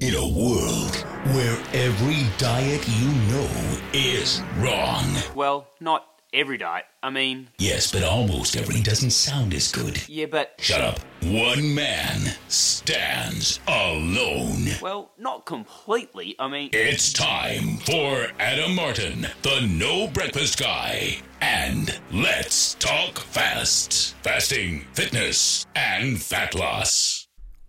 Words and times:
In 0.00 0.14
a 0.14 0.28
world 0.28 0.94
where 1.34 1.58
every 1.72 2.22
diet 2.38 2.86
you 2.88 3.08
know 3.32 3.48
is 3.92 4.40
wrong. 4.58 5.04
Well, 5.34 5.66
not 5.80 6.06
every 6.32 6.56
diet. 6.56 6.84
I 7.02 7.10
mean, 7.10 7.48
Yes, 7.58 7.90
but 7.90 8.04
almost 8.04 8.56
every 8.56 8.80
doesn't 8.80 9.10
sound 9.10 9.54
as 9.54 9.72
good. 9.72 10.08
yeah, 10.08 10.26
but. 10.26 10.54
Shut 10.58 10.80
up. 10.82 11.00
One 11.22 11.74
man 11.74 12.20
stands 12.46 13.58
alone. 13.66 14.66
Well, 14.80 15.10
not 15.18 15.46
completely. 15.46 16.36
I 16.38 16.46
mean, 16.46 16.70
It's 16.72 17.12
time 17.12 17.78
for 17.78 18.28
Adam 18.38 18.76
Martin, 18.76 19.26
the 19.42 19.66
No 19.68 20.06
Breakfast 20.06 20.60
Guy. 20.60 21.22
And 21.40 21.98
let's 22.12 22.74
talk 22.74 23.18
fast. 23.18 24.14
Fasting, 24.22 24.84
fitness, 24.92 25.66
and 25.74 26.22
fat 26.22 26.54
loss. 26.54 27.17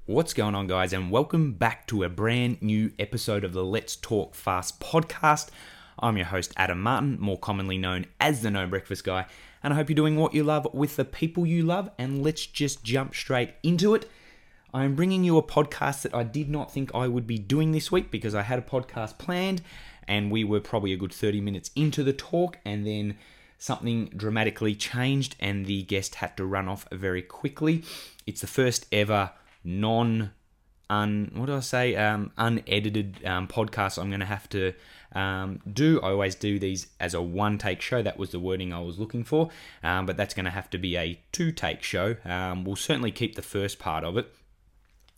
What's 0.10 0.34
going 0.34 0.56
on, 0.56 0.66
guys, 0.66 0.92
and 0.92 1.12
welcome 1.12 1.54
back 1.54 1.86
to 1.86 2.02
a 2.02 2.10
brand 2.10 2.64
new 2.64 2.92
episode 2.98 3.44
of 3.44 3.54
the 3.54 3.64
Let's 3.64 3.96
Talk 3.96 4.34
Fast 4.34 4.80
podcast. 4.80 5.50
I'm 6.00 6.18
your 6.18 6.26
host, 6.26 6.52
Adam 6.58 6.82
Martin, 6.82 7.18
more 7.20 7.38
commonly 7.38 7.78
known 7.78 8.08
as 8.20 8.42
the 8.42 8.50
No 8.50 8.66
Breakfast 8.66 9.04
Guy, 9.04 9.28
and 9.62 9.72
I 9.72 9.76
hope 9.76 9.88
you're 9.88 9.96
doing 9.96 10.16
what 10.16 10.34
you 10.34 10.44
love 10.44 10.68
with 10.74 10.96
the 10.96 11.06
people 11.06 11.46
you 11.46 11.62
love. 11.62 11.92
And 12.00 12.24
let's 12.24 12.48
just 12.48 12.84
jump 12.84 13.14
straight 13.14 13.54
into 13.62 13.94
it. 13.94 14.10
I'm 14.74 14.96
bringing 14.96 15.24
you 15.24 15.38
a 15.38 15.44
podcast 15.44 16.02
that 16.02 16.16
I 16.16 16.24
did 16.24 16.50
not 16.50 16.74
think 16.74 16.90
I 16.96 17.08
would 17.08 17.28
be 17.28 17.38
doing 17.38 17.72
this 17.72 17.92
week 17.92 18.10
because 18.10 18.34
I 18.34 18.42
had 18.42 18.58
a 18.58 18.64
podcast 18.64 19.20
planned, 19.20 19.62
and 20.08 20.32
we 20.32 20.44
were 20.44 20.60
probably 20.60 20.92
a 20.92 20.98
good 20.98 21.14
30 21.14 21.40
minutes 21.40 21.70
into 21.76 22.04
the 22.04 22.14
talk, 22.14 22.58
and 22.66 22.84
then 22.84 23.16
something 23.60 24.06
dramatically 24.18 24.74
changed, 24.74 25.36
and 25.40 25.68
the 25.68 25.84
guest 25.84 26.16
had 26.16 26.36
to 26.38 26.46
run 26.48 26.68
off 26.68 26.88
very 26.92 27.22
quickly. 27.22 27.84
It's 28.26 28.42
the 28.42 28.48
first 28.48 28.88
ever 28.92 29.34
non 29.70 30.32
un 30.90 31.32
what 31.36 31.46
do 31.46 31.56
I 31.56 31.60
say 31.60 31.96
um, 31.96 32.32
unedited 32.38 33.24
um, 33.24 33.48
podcast 33.48 34.02
I'm 34.02 34.10
going 34.10 34.22
to 34.22 34.26
have 34.26 34.50
to 34.50 34.74
um, 35.14 35.60
do. 35.72 36.00
I 36.02 36.12
always 36.12 36.36
do 36.36 36.60
these 36.60 36.88
as 37.00 37.14
a 37.14 37.22
one 37.22 37.58
take 37.58 37.82
show. 37.82 38.02
That 38.02 38.18
was 38.18 38.32
the 38.32 38.40
wording 38.40 38.74
I 38.74 38.80
was 38.80 39.00
looking 39.00 39.24
for, 39.24 39.50
um, 39.84 40.06
but 40.06 40.18
that's 40.18 40.34
going 40.34 40.46
to 40.46 40.52
have 40.52 40.70
to 40.72 40.78
be 40.78 40.98
a 40.98 41.20
two 41.32 41.52
take 41.52 41.84
show. 41.84 42.16
Um, 42.26 42.64
we'll 42.64 42.76
certainly 42.76 43.12
keep 43.12 43.36
the 43.36 43.42
first 43.42 43.80
part 43.80 44.04
of 44.04 44.18
it. 44.18 44.34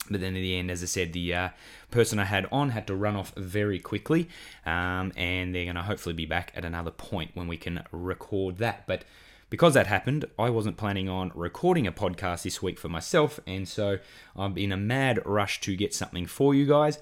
But 0.09 0.19
then 0.19 0.35
in 0.35 0.41
the 0.41 0.57
end, 0.57 0.71
as 0.71 0.81
I 0.81 0.87
said, 0.87 1.13
the 1.13 1.33
uh, 1.33 1.49
person 1.91 2.19
I 2.19 2.25
had 2.25 2.47
on 2.51 2.69
had 2.69 2.87
to 2.87 2.95
run 2.95 3.15
off 3.15 3.33
very 3.35 3.79
quickly, 3.79 4.27
um, 4.65 5.13
and 5.15 5.53
they're 5.53 5.65
going 5.65 5.75
to 5.75 5.83
hopefully 5.83 6.13
be 6.13 6.25
back 6.25 6.51
at 6.55 6.65
another 6.65 6.91
point 6.91 7.31
when 7.33 7.47
we 7.47 7.55
can 7.55 7.83
record 7.91 8.57
that. 8.57 8.87
But 8.87 9.05
because 9.51 9.73
that 9.73 9.87
happened, 9.87 10.23
I 10.39 10.49
wasn't 10.49 10.77
planning 10.77 11.09
on 11.09 11.33
recording 11.35 11.85
a 11.85 11.91
podcast 11.91 12.43
this 12.43 12.63
week 12.63 12.79
for 12.79 12.87
myself, 12.87 13.37
and 13.45 13.67
so 13.67 13.99
I'm 14.33 14.57
in 14.57 14.71
a 14.71 14.77
mad 14.77 15.19
rush 15.25 15.59
to 15.61 15.75
get 15.75 15.93
something 15.93 16.25
for 16.25 16.55
you 16.55 16.65
guys. 16.65 16.97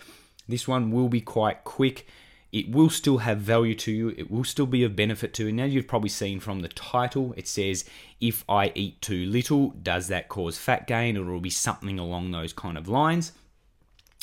This 0.48 0.68
one 0.68 0.90
will 0.90 1.10
be 1.10 1.22
quite 1.22 1.64
quick. 1.64 2.08
It 2.52 2.72
will 2.72 2.90
still 2.90 3.20
have 3.20 3.38
value 3.38 3.76
to 3.76 3.92
you. 3.92 4.16
It 4.18 4.32
will 4.32 4.44
still 4.44 4.66
be 4.66 4.84
of 4.84 4.96
benefit 4.96 5.32
to 5.36 5.44
you. 5.44 5.50
And 5.50 5.58
now, 5.58 5.66
you've 5.66 5.88
probably 5.88 6.10
seen 6.10 6.40
from 6.40 6.62
the 6.62 6.70
title, 6.70 7.36
it 7.38 7.48
says, 7.48 7.86
If 8.20 8.44
I 8.50 8.72
eat 8.74 9.00
too 9.00 9.28
little, 9.28 9.70
does 9.84 10.08
that 10.08 10.28
cause 10.28 10.58
fat 10.58 10.88
gain? 10.88 11.18
Or 11.18 11.30
it 11.30 11.32
will 11.32 11.40
be 11.40 11.52
something 11.52 12.00
along 12.00 12.32
those 12.32 12.52
kind 12.52 12.80
of 12.80 12.88
lines 12.88 13.32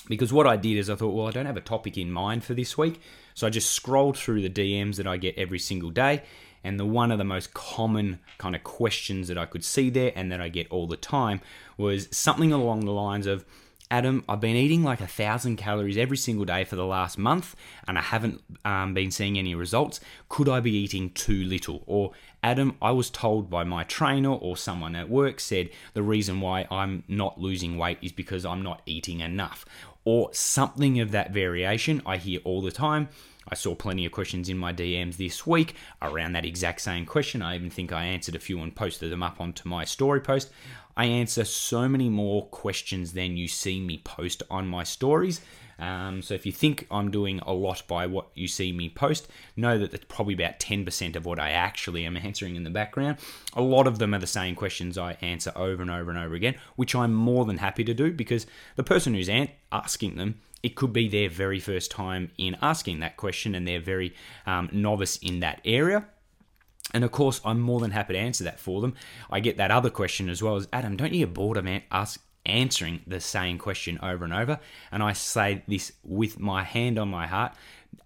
because 0.08 0.32
what 0.32 0.47
I 0.47 0.56
did 0.56 0.77
is 0.77 0.88
I 0.88 0.94
thought, 0.94 1.14
well, 1.14 1.27
I 1.27 1.30
don't 1.30 1.47
have 1.47 1.56
a 1.56 1.62
topic 1.62 1.98
in 1.98 2.10
mind 2.10 2.44
for 2.44 2.54
this 2.54 2.78
week. 2.78 3.00
So 3.34 3.47
I 3.47 3.50
just 3.50 3.72
scrolled 3.72 4.16
through 4.16 4.42
the 4.42 4.50
DMs 4.50 4.97
that 4.97 5.06
I 5.06 5.16
get 5.16 5.36
every 5.36 5.58
single 5.58 5.91
day. 5.91 6.22
And 6.67 6.81
the 6.81 6.84
one 6.84 7.12
of 7.12 7.19
the 7.19 7.25
most 7.25 7.55
common 7.55 8.19
kind 8.39 8.56
of 8.56 8.64
questions 8.64 9.28
that 9.28 9.39
I 9.39 9.47
could 9.47 9.64
see 9.64 9.89
there 9.89 10.12
and 10.17 10.33
that 10.33 10.41
I 10.41 10.48
get 10.48 10.67
all 10.69 10.86
the 10.86 10.97
time 10.97 11.41
was 11.78 12.09
something 12.11 12.53
along 12.53 12.81
the 12.81 12.92
lines 12.92 13.27
of, 13.27 13.45
Adam, 13.89 14.25
I've 14.28 14.41
been 14.41 14.56
eating 14.56 14.83
like 14.83 15.00
a 15.00 15.06
thousand 15.06 15.59
calories 15.59 15.97
every 15.97 16.17
single 16.17 16.44
day 16.44 16.64
for 16.64 16.75
the 16.75 16.84
last 16.84 17.19
month 17.19 17.55
and 17.87 17.97
I 17.97 18.03
haven't 18.03 18.42
um, 18.64 18.94
been 18.94 19.12
seeing 19.12 19.39
any 19.39 19.55
results. 19.55 20.00
Could 20.28 20.48
I 20.48 20.59
be 20.59 20.72
eating 20.72 21.11
too 21.11 21.44
little? 21.44 21.84
Or, 21.87 22.11
Adam, 22.42 22.77
I 22.83 22.91
was 22.91 23.11
told 23.11 23.49
by 23.49 23.62
my 23.62 23.84
trainer 23.84 24.32
or 24.32 24.56
someone 24.56 24.97
at 24.97 25.09
work 25.09 25.38
said 25.38 25.71
the 25.94 26.03
reason 26.03 26.41
why 26.41 26.66
I'm 26.69 27.05
not 27.06 27.41
losing 27.41 27.78
weight 27.78 27.99
is 28.03 28.10
because 28.10 28.44
I'm 28.44 28.62
not 28.62 28.82
eating 28.87 29.21
enough. 29.21 29.65
Or 30.05 30.31
something 30.32 30.99
of 30.99 31.12
that 31.12 31.31
variation 31.31 32.03
I 32.05 32.16
hear 32.16 32.41
all 32.43 32.62
the 32.62 32.72
time. 32.72 33.09
I 33.48 33.54
saw 33.54 33.74
plenty 33.74 34.04
of 34.04 34.12
questions 34.12 34.48
in 34.48 34.58
my 34.58 34.72
DMs 34.72 35.16
this 35.16 35.46
week 35.46 35.74
around 36.02 36.32
that 36.32 36.44
exact 36.44 36.80
same 36.80 37.06
question. 37.06 37.42
I 37.42 37.54
even 37.54 37.70
think 37.70 37.92
I 37.92 38.04
answered 38.04 38.34
a 38.34 38.40
few 38.40 38.60
and 38.60 38.74
posted 38.74 39.12
them 39.12 39.22
up 39.22 39.40
onto 39.40 39.68
my 39.68 39.84
story 39.84 40.20
post. 40.20 40.50
I 40.96 41.06
answer 41.06 41.44
so 41.44 41.88
many 41.88 42.08
more 42.08 42.46
questions 42.46 43.12
than 43.12 43.36
you 43.36 43.48
see 43.48 43.80
me 43.80 43.98
post 43.98 44.42
on 44.50 44.66
my 44.66 44.82
stories. 44.82 45.40
Um, 45.78 46.22
so 46.22 46.34
if 46.34 46.46
you 46.46 46.52
think 46.52 46.86
I'm 46.90 47.10
doing 47.10 47.40
a 47.40 47.52
lot 47.52 47.82
by 47.86 48.06
what 48.06 48.28
you 48.34 48.48
see 48.48 48.72
me 48.72 48.88
post, 48.88 49.28
know 49.56 49.78
that 49.78 49.90
that's 49.90 50.06
probably 50.08 50.34
about 50.34 50.58
10% 50.58 51.16
of 51.16 51.26
what 51.26 51.38
I 51.38 51.50
actually 51.50 52.06
am 52.06 52.16
answering 52.16 52.56
in 52.56 52.64
the 52.64 52.70
background. 52.70 53.18
A 53.54 53.62
lot 53.62 53.86
of 53.86 53.98
them 53.98 54.14
are 54.14 54.18
the 54.18 54.26
same 54.26 54.54
questions 54.54 54.96
I 54.96 55.18
answer 55.20 55.52
over 55.54 55.82
and 55.82 55.90
over 55.90 56.10
and 56.10 56.18
over 56.18 56.34
again, 56.34 56.56
which 56.76 56.94
I'm 56.94 57.12
more 57.12 57.44
than 57.44 57.58
happy 57.58 57.84
to 57.84 57.94
do 57.94 58.12
because 58.12 58.46
the 58.76 58.82
person 58.82 59.14
who's 59.14 59.30
asking 59.70 60.16
them 60.16 60.40
it 60.62 60.75
could 60.75 60.93
be 60.93 61.09
their 61.09 61.28
very 61.28 61.61
first 61.61 61.91
time 61.91 62.31
in 62.39 62.56
asking 62.62 63.00
that 63.00 63.17
question 63.17 63.55
and 63.55 63.67
they're 63.67 63.81
very 63.81 64.15
um, 64.47 64.69
novice 64.72 65.17
in 65.19 65.41
that 65.41 65.61
area. 65.65 66.06
And 66.94 67.05
of 67.05 67.11
course, 67.12 67.41
I'm 67.44 67.61
more 67.61 67.81
than 67.81 67.91
happy 67.91 68.15
to 68.15 68.19
answer 68.19 68.44
that 68.44 68.61
for 68.61 68.81
them. 68.81 68.94
I 69.31 69.41
get 69.41 69.56
that 69.56 69.71
other 69.71 69.91
question 69.91 70.28
as 70.28 70.43
well 70.43 70.56
as 70.56 70.69
Adam, 70.72 70.97
don't 70.97 71.12
you 71.12 71.27
get 71.27 71.34
bored 71.34 71.56
of 71.56 71.69
ask, 71.91 72.21
answering 72.44 73.00
the 73.06 73.21
same 73.21 73.59
question 73.59 73.99
over 74.03 74.25
and 74.25 74.33
over? 74.33 74.61
And 74.93 75.03
I 75.03 75.12
say 75.12 75.62
this 75.67 75.93
with 76.05 76.39
my 76.39 76.62
hand 76.62 76.99
on 76.99 77.09
my 77.09 77.27
heart. 77.27 77.55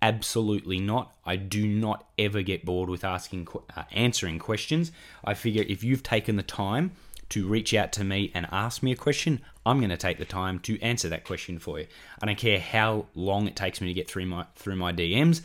Absolutely 0.02 0.80
not. 0.80 1.14
I 1.26 1.36
do 1.36 1.66
not 1.66 2.08
ever 2.18 2.40
get 2.42 2.64
bored 2.64 2.88
with 2.88 3.04
asking, 3.04 3.48
uh, 3.76 3.82
answering 3.92 4.38
questions. 4.38 4.92
I 5.24 5.34
figure 5.34 5.64
if 5.68 5.84
you've 5.84 6.02
taken 6.02 6.36
the 6.36 6.42
time 6.42 6.92
to 7.30 7.48
reach 7.48 7.74
out 7.74 7.92
to 7.92 8.04
me 8.04 8.30
and 8.34 8.46
ask 8.52 8.82
me 8.82 8.92
a 8.92 8.96
question, 8.96 9.40
I'm 9.64 9.78
going 9.78 9.90
to 9.90 9.96
take 9.96 10.18
the 10.18 10.24
time 10.24 10.58
to 10.60 10.80
answer 10.80 11.08
that 11.08 11.24
question 11.24 11.58
for 11.58 11.80
you. 11.80 11.86
I 12.20 12.26
don't 12.26 12.38
care 12.38 12.60
how 12.60 13.06
long 13.14 13.46
it 13.46 13.56
takes 13.56 13.80
me 13.80 13.88
to 13.88 13.94
get 13.94 14.08
through 14.08 14.26
my 14.26 14.46
through 14.56 14.76
my 14.76 14.92
DMs. 14.92 15.42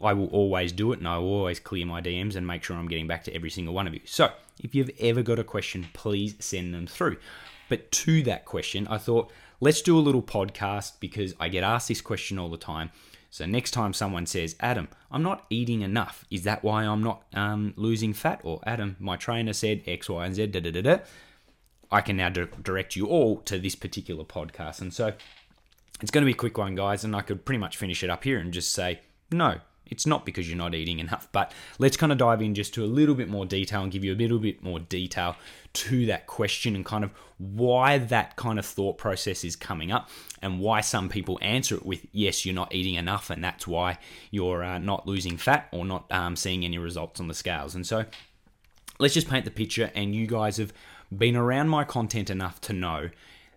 I 0.00 0.14
will 0.14 0.26
always 0.28 0.72
do 0.72 0.92
it 0.92 0.98
and 0.98 1.06
I 1.06 1.18
will 1.18 1.28
always 1.28 1.60
clear 1.60 1.86
my 1.86 2.00
DMs 2.00 2.34
and 2.34 2.46
make 2.46 2.64
sure 2.64 2.76
I'm 2.76 2.88
getting 2.88 3.06
back 3.06 3.22
to 3.24 3.34
every 3.34 3.50
single 3.50 3.72
one 3.72 3.86
of 3.86 3.94
you. 3.94 4.00
So, 4.04 4.32
if 4.62 4.74
you've 4.74 4.90
ever 4.98 5.22
got 5.22 5.38
a 5.38 5.44
question, 5.44 5.86
please 5.92 6.34
send 6.40 6.74
them 6.74 6.88
through. 6.88 7.18
But 7.68 7.90
to 7.92 8.22
that 8.24 8.44
question, 8.44 8.88
I 8.88 8.98
thought, 8.98 9.32
let's 9.60 9.80
do 9.80 9.96
a 9.96 10.00
little 10.00 10.22
podcast 10.22 10.94
because 10.98 11.34
I 11.38 11.48
get 11.48 11.62
asked 11.62 11.88
this 11.88 12.00
question 12.00 12.38
all 12.38 12.48
the 12.48 12.56
time. 12.56 12.90
So, 13.32 13.46
next 13.46 13.70
time 13.70 13.94
someone 13.94 14.26
says, 14.26 14.56
Adam, 14.60 14.88
I'm 15.10 15.22
not 15.22 15.46
eating 15.48 15.80
enough, 15.80 16.26
is 16.30 16.42
that 16.42 16.62
why 16.62 16.84
I'm 16.84 17.02
not 17.02 17.22
um, 17.32 17.72
losing 17.76 18.12
fat? 18.12 18.42
Or, 18.44 18.60
Adam, 18.66 18.94
my 19.00 19.16
trainer 19.16 19.54
said 19.54 19.80
X, 19.86 20.10
Y, 20.10 20.26
and 20.26 20.34
Z, 20.34 20.48
da 20.48 20.60
da 20.60 20.70
da 20.70 20.82
da. 20.82 20.98
I 21.90 22.02
can 22.02 22.18
now 22.18 22.28
di- 22.28 22.46
direct 22.62 22.94
you 22.94 23.06
all 23.06 23.38
to 23.38 23.58
this 23.58 23.74
particular 23.74 24.22
podcast. 24.22 24.82
And 24.82 24.92
so, 24.92 25.14
it's 26.02 26.10
going 26.10 26.20
to 26.20 26.26
be 26.26 26.32
a 26.32 26.36
quick 26.36 26.58
one, 26.58 26.74
guys, 26.74 27.04
and 27.04 27.16
I 27.16 27.22
could 27.22 27.46
pretty 27.46 27.58
much 27.58 27.78
finish 27.78 28.04
it 28.04 28.10
up 28.10 28.22
here 28.22 28.36
and 28.38 28.52
just 28.52 28.70
say, 28.70 29.00
no, 29.30 29.60
it's 29.92 30.06
not 30.06 30.24
because 30.24 30.48
you're 30.48 30.58
not 30.58 30.74
eating 30.74 30.98
enough. 30.98 31.28
But 31.30 31.52
let's 31.78 31.96
kind 31.96 32.10
of 32.10 32.18
dive 32.18 32.40
in 32.42 32.54
just 32.54 32.72
to 32.74 32.84
a 32.84 32.86
little 32.86 33.14
bit 33.14 33.28
more 33.28 33.44
detail 33.44 33.82
and 33.82 33.92
give 33.92 34.02
you 34.02 34.14
a 34.14 34.16
little 34.16 34.38
bit 34.38 34.62
more 34.62 34.80
detail 34.80 35.36
to 35.74 36.06
that 36.06 36.26
question 36.26 36.74
and 36.74 36.84
kind 36.84 37.04
of 37.04 37.10
why 37.38 37.98
that 37.98 38.36
kind 38.36 38.58
of 38.58 38.64
thought 38.64 38.98
process 38.98 39.44
is 39.44 39.54
coming 39.54 39.92
up 39.92 40.08
and 40.40 40.58
why 40.60 40.80
some 40.80 41.08
people 41.08 41.38
answer 41.42 41.74
it 41.74 41.84
with, 41.84 42.06
yes, 42.10 42.44
you're 42.44 42.54
not 42.54 42.74
eating 42.74 42.94
enough, 42.94 43.30
and 43.30 43.44
that's 43.44 43.66
why 43.66 43.98
you're 44.30 44.64
uh, 44.64 44.78
not 44.78 45.06
losing 45.06 45.36
fat 45.36 45.68
or 45.72 45.84
not 45.84 46.10
um, 46.10 46.34
seeing 46.34 46.64
any 46.64 46.78
results 46.78 47.20
on 47.20 47.28
the 47.28 47.34
scales. 47.34 47.74
And 47.74 47.86
so, 47.86 48.06
let's 48.98 49.14
just 49.14 49.28
paint 49.28 49.44
the 49.44 49.50
picture 49.50 49.90
and 49.94 50.14
you 50.14 50.26
guys 50.26 50.56
have 50.56 50.72
been 51.16 51.36
around 51.36 51.68
my 51.68 51.84
content 51.84 52.30
enough 52.30 52.60
to 52.62 52.72
know 52.72 53.10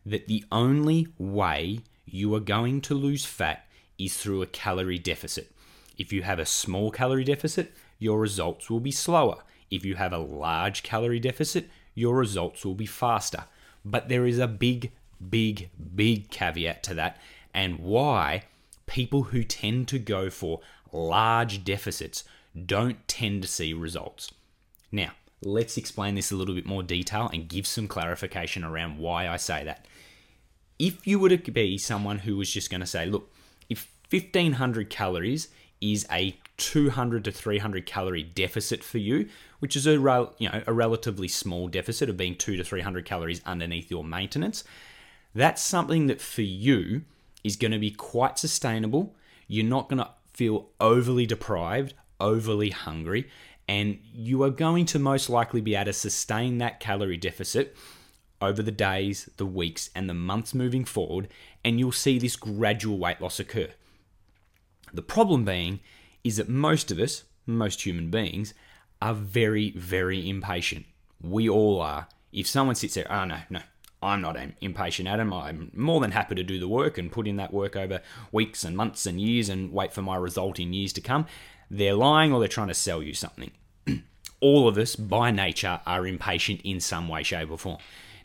that 0.05 0.27
the 0.27 0.43
only 0.51 1.07
way 1.17 1.79
you 2.05 2.33
are 2.35 2.39
going 2.39 2.81
to 2.81 2.93
lose 2.93 3.25
fat 3.25 3.65
is 3.97 4.17
through 4.17 4.41
a 4.41 4.47
calorie 4.47 4.99
deficit. 4.99 5.51
If 5.97 6.11
you 6.11 6.23
have 6.23 6.39
a 6.39 6.45
small 6.45 6.91
calorie 6.91 7.23
deficit, 7.23 7.73
your 7.99 8.19
results 8.19 8.69
will 8.69 8.79
be 8.79 8.91
slower. 8.91 9.43
If 9.71 9.85
you 9.85 9.95
have 9.95 10.13
a 10.13 10.17
large 10.17 10.83
calorie 10.83 11.19
deficit, 11.19 11.69
your 11.93 12.15
results 12.15 12.65
will 12.65 12.75
be 12.75 12.85
faster. 12.85 13.45
But 13.83 14.09
there 14.09 14.25
is 14.25 14.39
a 14.39 14.47
big, 14.47 14.91
big, 15.29 15.69
big 15.95 16.29
caveat 16.29 16.83
to 16.83 16.93
that, 16.95 17.19
and 17.53 17.79
why 17.79 18.43
people 18.85 19.23
who 19.23 19.43
tend 19.43 19.87
to 19.87 19.99
go 19.99 20.29
for 20.29 20.59
large 20.91 21.63
deficits 21.63 22.23
don't 22.65 23.07
tend 23.07 23.41
to 23.41 23.47
see 23.47 23.73
results. 23.73 24.31
Now, 24.91 25.11
let's 25.41 25.77
explain 25.77 26.15
this 26.15 26.31
a 26.31 26.35
little 26.35 26.55
bit 26.55 26.65
more 26.65 26.83
detail 26.83 27.29
and 27.31 27.47
give 27.47 27.67
some 27.67 27.87
clarification 27.87 28.63
around 28.63 28.97
why 28.97 29.27
I 29.27 29.37
say 29.37 29.63
that. 29.63 29.85
If 30.77 31.05
you 31.07 31.19
were 31.19 31.29
to 31.29 31.51
be 31.51 31.77
someone 31.77 32.19
who 32.19 32.37
was 32.37 32.51
just 32.51 32.69
going 32.69 32.81
to 32.81 32.87
say, 32.87 33.05
look, 33.05 33.31
if 33.69 33.89
1500 34.09 34.89
calories 34.89 35.47
is 35.91 36.05
a 36.11 36.37
200 36.57 37.25
to 37.25 37.31
300 37.31 37.85
calorie 37.85 38.23
deficit 38.23 38.83
for 38.83 38.97
you, 38.97 39.27
which 39.59 39.75
is 39.75 39.85
a 39.85 39.91
you 40.37 40.49
know 40.49 40.63
a 40.65 40.73
relatively 40.73 41.27
small 41.27 41.67
deficit 41.67 42.09
of 42.09 42.17
being 42.17 42.35
2 42.35 42.55
to 42.57 42.63
300 42.63 43.05
calories 43.05 43.41
underneath 43.45 43.91
your 43.91 44.03
maintenance, 44.03 44.63
that's 45.33 45.61
something 45.61 46.07
that 46.07 46.21
for 46.21 46.41
you 46.41 47.03
is 47.43 47.55
going 47.55 47.71
to 47.71 47.79
be 47.79 47.91
quite 47.91 48.39
sustainable. 48.39 49.15
You're 49.47 49.65
not 49.65 49.89
going 49.89 49.99
to 49.99 50.09
feel 50.33 50.69
overly 50.79 51.25
deprived, 51.25 51.93
overly 52.19 52.69
hungry, 52.69 53.29
and 53.67 53.99
you 54.13 54.43
are 54.43 54.49
going 54.49 54.85
to 54.87 54.99
most 54.99 55.29
likely 55.29 55.61
be 55.61 55.75
able 55.75 55.85
to 55.85 55.93
sustain 55.93 56.57
that 56.59 56.79
calorie 56.79 57.17
deficit 57.17 57.75
over 58.41 58.61
the 58.61 58.71
days, 58.71 59.29
the 59.37 59.45
weeks, 59.45 59.89
and 59.95 60.09
the 60.09 60.13
months 60.13 60.53
moving 60.53 60.85
forward, 60.85 61.27
and 61.63 61.79
you'll 61.79 61.91
see 61.91 62.19
this 62.19 62.35
gradual 62.35 62.97
weight 62.97 63.21
loss 63.21 63.39
occur. 63.39 63.69
The 64.93 65.01
problem 65.01 65.45
being 65.45 65.79
is 66.23 66.37
that 66.37 66.49
most 66.49 66.91
of 66.91 66.99
us, 66.99 67.23
most 67.45 67.85
human 67.85 68.09
beings, 68.09 68.53
are 69.01 69.13
very, 69.13 69.71
very 69.71 70.27
impatient. 70.27 70.85
We 71.21 71.49
all 71.49 71.81
are. 71.81 72.07
If 72.31 72.47
someone 72.47 72.75
sits 72.75 72.95
there, 72.95 73.11
oh 73.11 73.25
no, 73.25 73.37
no, 73.49 73.61
I'm 74.01 74.21
not 74.21 74.37
impatient, 74.61 75.07
Adam. 75.07 75.33
I'm 75.33 75.71
more 75.75 75.99
than 75.99 76.11
happy 76.11 76.35
to 76.35 76.43
do 76.43 76.59
the 76.59 76.67
work 76.67 76.97
and 76.97 77.11
put 77.11 77.27
in 77.27 77.37
that 77.37 77.53
work 77.53 77.75
over 77.75 78.01
weeks 78.31 78.63
and 78.63 78.75
months 78.75 79.05
and 79.05 79.19
years 79.19 79.49
and 79.49 79.71
wait 79.71 79.93
for 79.93 80.01
my 80.01 80.15
result 80.15 80.59
in 80.59 80.73
years 80.73 80.93
to 80.93 81.01
come. 81.01 81.25
They're 81.69 81.95
lying 81.95 82.31
or 82.31 82.39
they're 82.39 82.47
trying 82.47 82.67
to 82.67 82.73
sell 82.73 83.01
you 83.01 83.13
something. 83.13 83.51
all 84.39 84.67
of 84.67 84.77
us, 84.77 84.95
by 84.95 85.31
nature, 85.31 85.81
are 85.85 86.05
impatient 86.05 86.61
in 86.63 86.79
some 86.79 87.07
way, 87.07 87.23
shape, 87.23 87.49
or 87.49 87.57
form. 87.57 87.77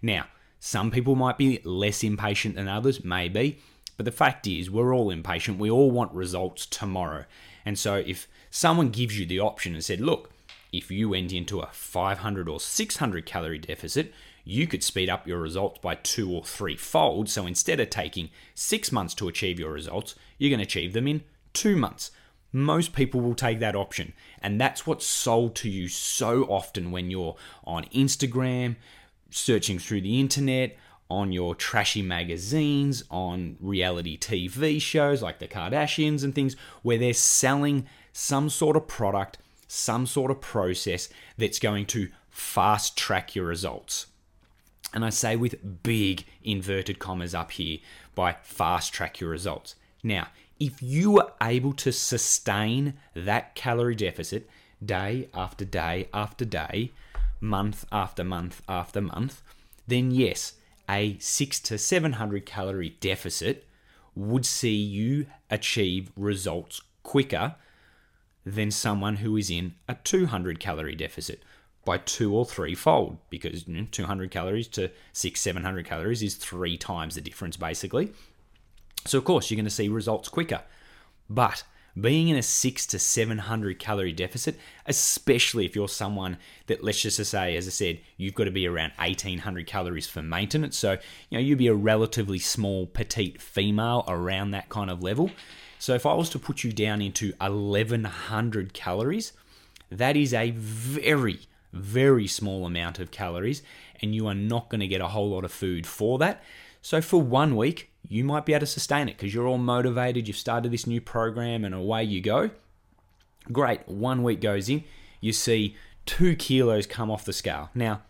Now, 0.03 0.27
some 0.59 0.91
people 0.91 1.15
might 1.15 1.39
be 1.39 1.61
less 1.65 2.05
impatient 2.05 2.56
than 2.56 2.69
others, 2.69 3.03
maybe, 3.03 3.61
but 4.00 4.06
the 4.06 4.12
fact 4.12 4.47
is, 4.47 4.70
we're 4.70 4.94
all 4.94 5.11
impatient. 5.11 5.58
We 5.58 5.70
all 5.70 5.91
want 5.91 6.14
results 6.14 6.64
tomorrow. 6.64 7.26
And 7.67 7.79
so, 7.79 7.97
if 7.97 8.29
someone 8.49 8.88
gives 8.88 9.19
you 9.19 9.26
the 9.26 9.41
option 9.41 9.75
and 9.75 9.85
said, 9.85 10.00
look, 10.00 10.31
if 10.73 10.91
you 10.91 11.11
went 11.11 11.35
into 11.35 11.61
a 11.61 11.69
500 11.70 12.49
or 12.49 12.58
600 12.58 13.26
calorie 13.26 13.58
deficit, 13.58 14.14
you 14.43 14.67
could 14.67 14.82
speed 14.82 15.11
up 15.11 15.26
your 15.26 15.38
results 15.38 15.81
by 15.82 15.97
two 15.97 16.32
or 16.32 16.43
three 16.43 16.76
fold. 16.76 17.29
So 17.29 17.44
instead 17.44 17.79
of 17.79 17.91
taking 17.91 18.31
six 18.55 18.91
months 18.91 19.12
to 19.17 19.29
achieve 19.29 19.61
your 19.61 19.73
results, 19.73 20.14
you're 20.38 20.49
going 20.49 20.61
to 20.61 20.64
achieve 20.64 20.94
them 20.94 21.06
in 21.06 21.23
two 21.53 21.76
months. 21.76 22.11
Most 22.53 22.94
people 22.94 23.20
will 23.20 23.35
take 23.35 23.58
that 23.58 23.76
option. 23.76 24.14
And 24.41 24.58
that's 24.58 24.87
what's 24.87 25.05
sold 25.05 25.55
to 25.56 25.69
you 25.69 25.88
so 25.88 26.44
often 26.44 26.91
when 26.91 27.11
you're 27.11 27.37
on 27.64 27.85
Instagram, 27.93 28.76
searching 29.29 29.79
through 29.79 30.00
the 30.00 30.19
internet, 30.19 30.79
on 31.11 31.33
your 31.33 31.55
trashy 31.55 32.03
magazines, 32.03 33.03
on 33.11 33.57
reality 33.61 34.17
TV 34.17 34.81
shows 34.81 35.23
like 35.23 35.41
the 35.41 35.49
Kardashians 35.49 36.23
and 36.23 36.35
things, 36.35 36.55
where 36.83 36.99
they're 36.99 37.12
selling 37.12 37.87
some 38.12 38.49
sort 38.49 38.77
of 38.77 38.87
product, 38.87 39.39
some 39.67 40.07
sort 40.07 40.31
of 40.31 40.41
process 40.41 41.09
that's 41.37 41.59
going 41.59 41.87
to 41.87 42.09
fast 42.31 42.97
track 42.97 43.35
your 43.35 43.47
results. 43.47 44.07
And 44.95 45.05
I 45.05 45.11
say 45.11 45.37
with 45.37 45.83
big 45.83 46.25
inverted 46.43 46.99
commas 46.99 47.35
up 47.35 47.53
here 47.53 47.79
by 48.15 48.37
fast 48.43 48.93
track 48.93 49.21
your 49.21 49.31
results. 49.31 49.75
Now, 50.03 50.29
if 50.59 50.83
you 50.83 51.19
are 51.19 51.33
able 51.43 51.73
to 51.75 51.93
sustain 51.93 52.95
that 53.15 53.55
calorie 53.55 53.95
deficit 53.95 54.49
day 54.85 55.29
after 55.35 55.65
day 55.65 56.09
after 56.13 56.45
day, 56.45 56.93
month 57.41 57.85
after 57.91 58.23
month 58.23 58.63
after 58.69 59.01
month, 59.01 59.43
then 59.87 60.11
yes, 60.11 60.55
a 60.91 61.17
six 61.21 61.61
to 61.61 61.79
700 61.79 62.45
calorie 62.45 62.97
deficit 63.01 63.67
would 64.17 64.45
see 64.45 64.75
you 64.75 65.27
achieve 65.49 66.11
results 66.17 66.83
quicker 67.05 67.55
than 68.45 68.71
someone 68.71 69.17
who 69.17 69.37
is 69.37 69.51
in 69.51 69.75
a 69.89 69.95
200 69.95 70.59
calorie 70.59 70.97
deficit 70.97 71.43
by 71.85 71.97
two 71.97 72.35
or 72.35 72.45
three 72.45 72.75
fold 72.75 73.19
because 73.31 73.69
you 73.69 73.75
know, 73.75 73.87
200 73.91 74.31
calories 74.31 74.67
to 74.69 74.91
six, 75.13 75.41
700 75.41 75.87
calories 75.87 76.23
is 76.23 76.35
three 76.35 76.77
times 76.77 77.15
the 77.15 77.21
difference 77.21 77.57
basically. 77.57 78.13
So, 79.07 79.17
of 79.17 79.25
course, 79.25 79.51
you're 79.51 79.57
going 79.57 79.65
to 79.65 79.71
see 79.71 79.89
results 79.89 80.29
quicker. 80.29 80.63
But 81.31 81.63
being 82.00 82.29
in 82.29 82.37
a 82.37 82.43
six 82.43 82.87
to 82.87 82.99
700 82.99 83.79
calorie 83.79 84.12
deficit, 84.12 84.58
especially 84.87 85.64
if 85.64 85.75
you're 85.75 85.88
someone 85.88 86.37
that, 86.67 86.85
let's 86.85 87.02
just 87.02 87.25
say, 87.25 87.56
as 87.56 87.67
I 87.67 87.70
said, 87.70 88.00
you've 88.17 88.35
got 88.35 88.44
to 88.44 88.50
be 88.50 88.67
around 88.67 88.93
1800 88.99 89.67
calories 89.67 90.06
for 90.06 90.23
maintenance. 90.23 90.76
So, 90.76 90.93
you 91.29 91.38
know, 91.38 91.41
you'd 91.41 91.58
be 91.58 91.67
a 91.67 91.75
relatively 91.75 92.38
small, 92.38 92.87
petite 92.87 93.41
female 93.41 94.05
around 94.08 94.52
that 94.52 94.69
kind 94.69 94.91
of 94.91 95.02
level. 95.02 95.31
So, 95.79 95.94
if 95.94 96.05
I 96.05 96.14
was 96.14 96.29
to 96.31 96.38
put 96.38 96.62
you 96.62 96.73
down 96.73 97.00
into 97.00 97.32
1100 97.38 98.73
calories, 98.73 99.32
that 99.91 100.17
is 100.17 100.35
a 100.35 100.50
very, 100.50 101.41
very 101.73 102.26
small 102.26 102.67
amount 102.67 102.99
of 102.99 103.11
calories, 103.11 103.62
and 104.03 104.14
you 104.14 104.26
are 104.26 104.35
not 104.35 104.69
going 104.69 104.81
to 104.81 104.87
get 104.87 105.00
a 105.00 105.08
whole 105.08 105.31
lot 105.31 105.44
of 105.44 105.53
food 105.53 105.87
for 105.87 106.19
that. 106.19 106.43
So, 106.82 107.00
for 107.00 107.20
one 107.20 107.56
week, 107.56 107.90
you 108.08 108.25
might 108.25 108.47
be 108.47 108.52
able 108.52 108.61
to 108.61 108.67
sustain 108.67 109.08
it 109.08 109.17
because 109.17 109.32
you're 109.35 109.47
all 109.47 109.58
motivated, 109.58 110.26
you've 110.26 110.37
started 110.37 110.73
this 110.73 110.87
new 110.87 111.00
program, 111.00 111.64
and 111.64 111.75
away 111.75 112.05
you 112.05 112.20
go. 112.20 112.50
Great, 113.52 113.87
one 113.88 114.23
week 114.23 114.41
goes 114.41 114.69
in, 114.69 114.85
you 115.20 115.32
see 115.32 115.76
two 116.06 116.37
kilos 116.37 116.87
come 116.87 117.11
off 117.11 117.25
the 117.25 117.32
scale. 117.32 117.70
Now, 117.75 118.02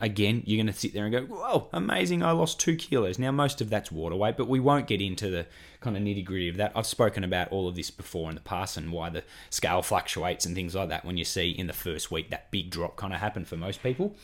again, 0.00 0.42
you're 0.44 0.62
going 0.62 0.72
to 0.72 0.78
sit 0.78 0.92
there 0.92 1.06
and 1.06 1.12
go, 1.12 1.22
Whoa, 1.22 1.68
amazing, 1.72 2.22
I 2.22 2.32
lost 2.32 2.60
two 2.60 2.76
kilos. 2.76 3.18
Now, 3.18 3.32
most 3.32 3.60
of 3.60 3.70
that's 3.70 3.90
water 3.90 4.16
weight, 4.16 4.36
but 4.36 4.48
we 4.48 4.60
won't 4.60 4.86
get 4.86 5.00
into 5.00 5.30
the 5.30 5.46
kind 5.80 5.96
of 5.96 6.02
nitty 6.02 6.24
gritty 6.24 6.48
of 6.48 6.56
that. 6.56 6.72
I've 6.74 6.86
spoken 6.86 7.24
about 7.24 7.48
all 7.48 7.68
of 7.68 7.76
this 7.76 7.90
before 7.90 8.28
in 8.28 8.34
the 8.34 8.42
past 8.42 8.76
and 8.76 8.92
why 8.92 9.10
the 9.10 9.24
scale 9.50 9.82
fluctuates 9.82 10.44
and 10.44 10.54
things 10.54 10.74
like 10.74 10.88
that 10.88 11.04
when 11.04 11.16
you 11.16 11.24
see 11.24 11.50
in 11.50 11.66
the 11.66 11.72
first 11.72 12.10
week 12.10 12.30
that 12.30 12.50
big 12.50 12.70
drop 12.70 12.96
kind 12.96 13.14
of 13.14 13.20
happen 13.20 13.44
for 13.44 13.56
most 13.56 13.82
people. 13.82 14.14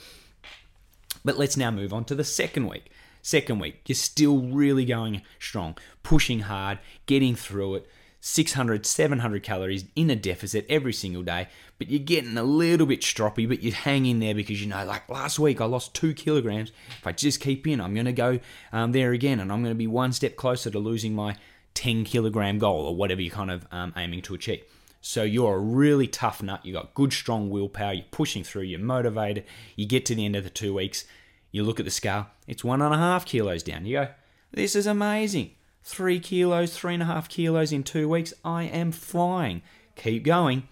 But 1.25 1.39
let's 1.39 1.57
now 1.57 1.71
move 1.71 1.93
on 1.93 2.05
to 2.07 2.15
the 2.15 2.25
second 2.25 2.67
week. 2.67 2.91
Second 3.23 3.61
week, 3.61 3.81
you're 3.87 3.95
still 3.95 4.39
really 4.41 4.85
going 4.85 5.23
strong, 5.39 5.77
pushing 6.03 6.41
hard, 6.41 6.79
getting 7.07 7.35
through 7.37 7.77
it. 7.77 7.89
600, 8.25 8.87
700 8.87 9.43
calories 9.43 9.85
in 9.97 10.09
a 10.09 10.15
deficit 10.15 10.65
every 10.69 10.93
single 10.93 11.25
day, 11.25 11.49
but 11.77 11.91
you're 11.91 11.99
getting 11.99 12.39
a 12.39 12.45
little 12.45 12.87
bit 12.87 13.01
stroppy, 13.01 13.49
but 13.49 13.65
you 13.65 13.73
hang 13.73 14.07
in 14.07 14.21
there 14.21 14.33
because 14.33 14.63
you 14.63 14.69
know, 14.69 14.85
like 14.85 15.09
last 15.09 15.41
week, 15.41 15.61
I 15.61 15.65
lost 15.65 15.93
two 15.93 16.15
kilograms. 16.15 16.71
If 17.01 17.05
I 17.05 17.11
just 17.11 17.41
keep 17.41 17.67
in, 17.67 17.81
I'm 17.81 17.95
going 17.95 18.07
to 18.07 18.13
go 18.13 18.39
um, 18.73 18.93
there 18.93 19.11
again, 19.11 19.41
and 19.41 19.51
I'm 19.51 19.63
going 19.63 19.75
to 19.75 19.79
be 19.79 19.89
one 19.89 20.13
step 20.13 20.37
closer 20.37 20.71
to 20.71 20.79
losing 20.79 21.17
my 21.17 21.35
10 21.75 22.05
kilogram 22.05 22.59
goal 22.59 22.87
or 22.87 22.95
whatever 22.95 23.21
you're 23.21 23.35
kind 23.35 23.51
of 23.51 23.67
um, 23.73 23.93
aiming 23.97 24.23
to 24.23 24.35
achieve. 24.35 24.63
So 25.01 25.25
you're 25.25 25.57
a 25.57 25.61
really 25.61 26.07
tough 26.07 26.45
nut. 26.45 26.61
You've 26.65 26.77
got 26.77 26.95
good, 26.95 27.13
strong 27.13 27.51
willpower. 27.51 27.93
You're 27.93 28.05
pushing 28.13 28.45
through. 28.45 28.63
You're 28.63 28.79
motivated. 28.79 29.45
You 29.75 29.85
get 29.85 30.07
to 30.07 30.15
the 30.15 30.25
end 30.25 30.37
of 30.37 30.45
the 30.45 30.51
two 30.51 30.75
weeks. 30.75 31.05
You 31.51 31.65
look 31.65 31.81
at 31.81 31.85
the 31.85 31.91
scale. 31.91 32.29
It's 32.53 32.63
one 32.63 32.83
and 32.83 32.93
a 32.93 32.99
half 32.99 33.25
kilos 33.25 33.63
down. 33.63 33.87
You 33.87 34.01
go, 34.01 34.09
this 34.51 34.77
is 34.77 34.87
amazing. 34.87 35.53
Three 35.83 36.21
kilos, 36.21 36.77
three 36.77 36.93
and 36.93 37.03
a 37.03 37.07
half 37.07 37.27
kilos 37.27 37.73
in 37.73 37.83
two 37.83 38.11
weeks. 38.11 38.35
I 38.45 38.65
am 38.65 38.93
flying. 38.93 39.63
Keep 39.97 40.25
going. 40.25 40.69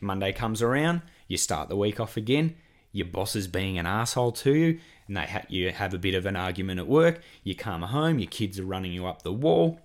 Monday 0.00 0.32
comes 0.32 0.62
around. 0.62 1.02
You 1.26 1.36
start 1.36 1.68
the 1.68 1.74
week 1.74 1.98
off 1.98 2.16
again. 2.16 2.54
Your 2.92 3.08
boss 3.08 3.34
is 3.34 3.48
being 3.48 3.76
an 3.76 3.86
asshole 3.86 4.30
to 4.32 4.54
you, 4.54 4.78
and 5.08 5.16
they 5.16 5.22
ha- 5.22 5.42
you 5.48 5.72
have 5.72 5.92
a 5.92 5.98
bit 5.98 6.14
of 6.14 6.26
an 6.26 6.36
argument 6.36 6.78
at 6.78 6.86
work. 6.86 7.20
You 7.42 7.56
come 7.56 7.82
home. 7.82 8.20
Your 8.20 8.30
kids 8.30 8.60
are 8.60 8.64
running 8.64 8.92
you 8.92 9.08
up 9.08 9.22
the 9.22 9.32
wall. 9.32 9.80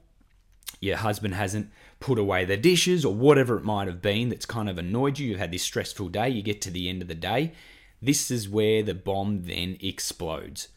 Your 0.79 0.97
husband 0.97 1.33
hasn't 1.33 1.71
put 1.99 2.19
away 2.19 2.45
the 2.45 2.55
dishes 2.55 3.03
or 3.03 3.15
whatever 3.15 3.57
it 3.57 3.63
might 3.63 3.87
have 3.87 4.03
been 4.03 4.29
that's 4.29 4.45
kind 4.45 4.69
of 4.69 4.77
annoyed 4.77 5.17
you. 5.17 5.29
You've 5.29 5.39
had 5.39 5.51
this 5.51 5.63
stressful 5.63 6.09
day. 6.09 6.29
You 6.29 6.43
get 6.43 6.61
to 6.61 6.69
the 6.69 6.87
end 6.87 7.01
of 7.01 7.07
the 7.07 7.15
day. 7.15 7.53
This 7.99 8.29
is 8.29 8.47
where 8.47 8.83
the 8.83 8.93
bomb 8.93 9.45
then 9.45 9.77
explodes. 9.81 10.67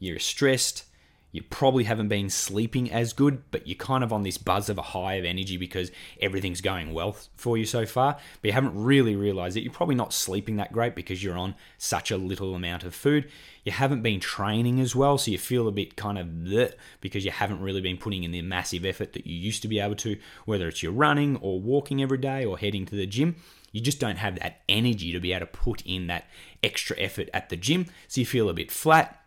You're 0.00 0.18
stressed 0.18 0.84
you 1.32 1.42
probably 1.42 1.84
haven't 1.84 2.08
been 2.08 2.28
sleeping 2.28 2.90
as 2.90 3.12
good, 3.12 3.42
but 3.52 3.66
you're 3.66 3.76
kind 3.76 4.02
of 4.02 4.12
on 4.12 4.24
this 4.24 4.36
buzz 4.36 4.68
of 4.68 4.78
a 4.78 4.82
high 4.82 5.14
of 5.14 5.24
energy 5.24 5.56
because 5.56 5.92
everything's 6.20 6.60
going 6.60 6.92
well 6.92 7.16
for 7.36 7.56
you 7.56 7.64
so 7.64 7.86
far. 7.86 8.16
But 8.42 8.48
you 8.48 8.52
haven't 8.52 8.74
really 8.74 9.14
realized 9.14 9.54
that 9.54 9.62
you're 9.62 9.72
probably 9.72 9.94
not 9.94 10.12
sleeping 10.12 10.56
that 10.56 10.72
great 10.72 10.96
because 10.96 11.22
you're 11.22 11.38
on 11.38 11.54
such 11.78 12.10
a 12.10 12.16
little 12.16 12.54
amount 12.56 12.82
of 12.82 12.96
food. 12.96 13.30
You 13.64 13.70
haven't 13.70 14.02
been 14.02 14.18
training 14.18 14.80
as 14.80 14.96
well, 14.96 15.18
so 15.18 15.30
you 15.30 15.38
feel 15.38 15.68
a 15.68 15.72
bit 15.72 15.96
kind 15.96 16.18
of 16.18 16.26
bleh 16.26 16.72
because 17.00 17.24
you 17.24 17.30
haven't 17.30 17.60
really 17.60 17.80
been 17.80 17.98
putting 17.98 18.24
in 18.24 18.32
the 18.32 18.42
massive 18.42 18.84
effort 18.84 19.12
that 19.12 19.26
you 19.26 19.36
used 19.36 19.62
to 19.62 19.68
be 19.68 19.78
able 19.78 19.96
to, 19.96 20.18
whether 20.46 20.66
it's 20.66 20.82
you're 20.82 20.90
running 20.90 21.36
or 21.36 21.60
walking 21.60 22.02
every 22.02 22.18
day 22.18 22.44
or 22.44 22.58
heading 22.58 22.86
to 22.86 22.96
the 22.96 23.06
gym. 23.06 23.36
You 23.70 23.80
just 23.80 24.00
don't 24.00 24.16
have 24.16 24.40
that 24.40 24.62
energy 24.68 25.12
to 25.12 25.20
be 25.20 25.32
able 25.32 25.46
to 25.46 25.52
put 25.52 25.82
in 25.86 26.08
that 26.08 26.26
extra 26.60 26.98
effort 26.98 27.28
at 27.32 27.50
the 27.50 27.56
gym, 27.56 27.86
so 28.08 28.20
you 28.20 28.26
feel 28.26 28.48
a 28.48 28.54
bit 28.54 28.72
flat 28.72 29.19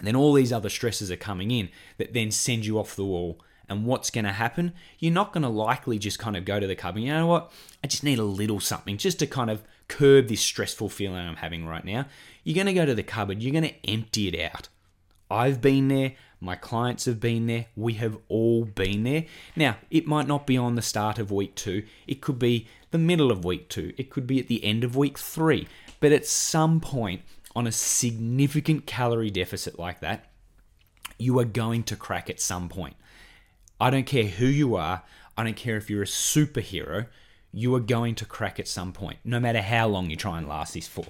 then 0.00 0.16
all 0.16 0.32
these 0.32 0.52
other 0.52 0.68
stresses 0.68 1.10
are 1.10 1.16
coming 1.16 1.50
in 1.50 1.68
that 1.98 2.12
then 2.12 2.30
send 2.30 2.66
you 2.66 2.78
off 2.78 2.96
the 2.96 3.04
wall. 3.04 3.40
And 3.68 3.86
what's 3.86 4.10
going 4.10 4.24
to 4.24 4.32
happen? 4.32 4.72
You're 4.98 5.12
not 5.12 5.32
going 5.32 5.44
to 5.44 5.48
likely 5.48 5.98
just 5.98 6.18
kind 6.18 6.36
of 6.36 6.44
go 6.44 6.60
to 6.60 6.66
the 6.66 6.74
cupboard. 6.74 7.00
You 7.00 7.12
know 7.12 7.26
what? 7.26 7.52
I 7.82 7.86
just 7.86 8.04
need 8.04 8.18
a 8.18 8.24
little 8.24 8.60
something 8.60 8.98
just 8.98 9.18
to 9.20 9.26
kind 9.26 9.50
of 9.50 9.62
curb 9.88 10.28
this 10.28 10.40
stressful 10.40 10.88
feeling 10.88 11.16
I'm 11.16 11.36
having 11.36 11.66
right 11.66 11.84
now. 11.84 12.06
You're 12.44 12.56
going 12.56 12.66
to 12.66 12.74
go 12.74 12.84
to 12.84 12.94
the 12.94 13.02
cupboard. 13.02 13.42
You're 13.42 13.52
going 13.52 13.68
to 13.68 13.90
empty 13.90 14.28
it 14.28 14.38
out. 14.38 14.68
I've 15.30 15.60
been 15.62 15.88
there. 15.88 16.12
My 16.40 16.56
clients 16.56 17.04
have 17.04 17.20
been 17.20 17.46
there. 17.46 17.66
We 17.76 17.94
have 17.94 18.18
all 18.28 18.64
been 18.64 19.04
there. 19.04 19.24
Now, 19.56 19.76
it 19.90 20.06
might 20.06 20.26
not 20.26 20.46
be 20.46 20.58
on 20.58 20.74
the 20.74 20.82
start 20.82 21.18
of 21.18 21.30
week 21.30 21.54
two. 21.54 21.84
It 22.06 22.20
could 22.20 22.38
be 22.38 22.66
the 22.90 22.98
middle 22.98 23.30
of 23.30 23.44
week 23.44 23.68
two. 23.68 23.94
It 23.96 24.10
could 24.10 24.26
be 24.26 24.40
at 24.40 24.48
the 24.48 24.64
end 24.64 24.84
of 24.84 24.96
week 24.96 25.18
three. 25.18 25.68
But 26.00 26.12
at 26.12 26.26
some 26.26 26.80
point, 26.80 27.22
on 27.54 27.66
a 27.66 27.72
significant 27.72 28.86
calorie 28.86 29.30
deficit 29.30 29.78
like 29.78 30.00
that, 30.00 30.30
you 31.18 31.38
are 31.38 31.44
going 31.44 31.82
to 31.84 31.96
crack 31.96 32.30
at 32.30 32.40
some 32.40 32.68
point. 32.68 32.96
I 33.80 33.90
don't 33.90 34.06
care 34.06 34.24
who 34.24 34.46
you 34.46 34.76
are. 34.76 35.02
I 35.36 35.44
don't 35.44 35.56
care 35.56 35.76
if 35.76 35.90
you're 35.90 36.02
a 36.02 36.06
superhero. 36.06 37.06
You 37.52 37.74
are 37.74 37.80
going 37.80 38.14
to 38.16 38.24
crack 38.24 38.58
at 38.58 38.68
some 38.68 38.92
point, 38.92 39.18
no 39.24 39.38
matter 39.38 39.60
how 39.60 39.88
long 39.88 40.08
you 40.08 40.16
try 40.16 40.38
and 40.38 40.48
last 40.48 40.74
this 40.74 40.88
for. 40.88 41.06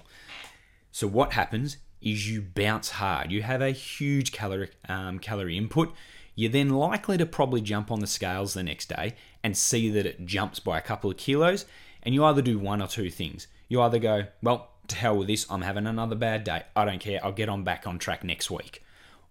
So 0.91 1.07
what 1.07 1.33
happens 1.33 1.79
is 2.01 2.29
you 2.29 2.43
bounce 2.43 2.91
hard. 2.91 3.31
You 3.31 3.43
have 3.43 3.63
a 3.63 3.71
huge 3.71 4.33
calorie 4.33 4.71
um, 4.89 5.19
calorie 5.19 5.57
input. 5.57 5.95
You're 6.35 6.51
then 6.51 6.71
likely 6.71 7.19
to 7.19 7.27
probably 7.27 7.61
jump 7.61 7.91
on 7.91 8.01
the 8.01 8.07
scales 8.07 8.55
the 8.55 8.63
next 8.63 8.89
day 8.89 9.15
and 9.45 9.57
see 9.57 9.91
that 9.91 10.07
it 10.07 10.27
jumps 10.27 10.59
by 10.59 10.79
a 10.79 10.83
couple 10.83 11.11
of 11.11 11.17
kilos. 11.17 11.67
And 12.03 12.15
you 12.15 12.25
either 12.25 12.43
do 12.43 12.59
one 12.59 12.83
or 12.83 12.89
two 12.89 13.11
things. 13.11 13.47
You 13.69 13.81
either 13.83 13.99
go, 13.99 14.25
well, 14.43 14.72
to 14.89 14.97
hell 14.97 15.17
with 15.17 15.29
this, 15.29 15.47
I'm 15.51 15.63
having 15.63 15.87
another 15.87 16.17
bad 16.17 16.45
day. 16.45 16.65
I 16.75 16.85
don't 16.85 17.01
care. 17.01 17.21
I'll 17.25 17.33
get 17.33 17.49
on 17.49 17.65
back 17.65 17.87
on 17.87 17.99
track 17.99 18.25
next 18.25 18.51
week. 18.51 18.83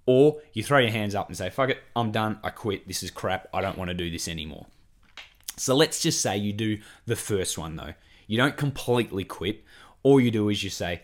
Or 0.06 0.42
you 0.54 0.64
throw 0.64 0.80
your 0.80 0.92
hands 0.92 1.16
up 1.16 1.28
and 1.28 1.38
say, 1.38 1.50
fuck 1.50 1.70
it, 1.70 1.80
I'm 1.96 2.12
done. 2.12 2.40
I 2.44 2.50
quit. 2.50 2.88
This 2.88 3.04
is 3.04 3.12
crap. 3.12 3.48
I 3.54 3.62
don't 3.62 3.78
want 3.78 3.90
to 3.90 3.94
do 3.94 4.10
this 4.10 4.28
anymore. 4.28 4.66
So 5.58 5.76
let's 5.76 6.02
just 6.02 6.22
say 6.22 6.38
you 6.38 6.54
do 6.54 6.80
the 7.06 7.16
first 7.16 7.58
one 7.58 7.76
though. 7.76 7.94
You 8.28 8.38
don't 8.38 8.58
completely 8.58 9.24
quit. 9.24 9.64
All 10.04 10.20
you 10.20 10.32
do 10.32 10.50
is 10.50 10.64
you 10.64 10.70
say, 10.70 11.02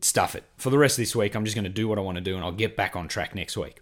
stuff 0.00 0.36
it. 0.36 0.44
For 0.56 0.70
the 0.70 0.78
rest 0.78 0.98
of 0.98 1.02
this 1.02 1.16
week, 1.16 1.34
I'm 1.34 1.44
just 1.44 1.56
going 1.56 1.64
to 1.64 1.70
do 1.70 1.88
what 1.88 1.98
I 1.98 2.02
want 2.02 2.16
to 2.16 2.22
do 2.22 2.36
and 2.36 2.44
I'll 2.44 2.52
get 2.52 2.76
back 2.76 2.94
on 2.94 3.08
track 3.08 3.34
next 3.34 3.56
week. 3.56 3.80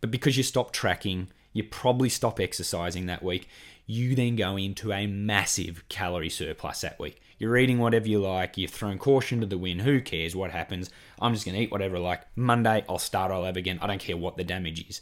But 0.00 0.10
because 0.10 0.36
you 0.36 0.42
stop 0.42 0.72
tracking, 0.72 1.28
you 1.52 1.64
probably 1.64 2.08
stop 2.08 2.38
exercising 2.38 3.06
that 3.06 3.22
week, 3.22 3.48
you 3.86 4.14
then 4.14 4.36
go 4.36 4.56
into 4.56 4.92
a 4.92 5.06
massive 5.06 5.88
calorie 5.88 6.30
surplus 6.30 6.82
that 6.82 6.98
week. 7.00 7.20
You're 7.40 7.56
eating 7.56 7.78
whatever 7.78 8.06
you 8.06 8.20
like, 8.20 8.58
you've 8.58 8.70
thrown 8.70 8.98
caution 8.98 9.40
to 9.40 9.46
the 9.46 9.56
wind, 9.56 9.80
who 9.80 10.02
cares 10.02 10.36
what 10.36 10.50
happens? 10.50 10.90
I'm 11.18 11.32
just 11.32 11.46
going 11.46 11.56
to 11.56 11.62
eat 11.62 11.72
whatever 11.72 11.96
I 11.96 12.00
like. 12.00 12.20
Monday, 12.36 12.84
I'll 12.86 12.98
start 12.98 13.32
all 13.32 13.44
over 13.44 13.58
again. 13.58 13.78
I 13.80 13.86
don't 13.86 13.98
care 13.98 14.16
what 14.16 14.36
the 14.36 14.44
damage 14.44 14.86
is. 14.86 15.00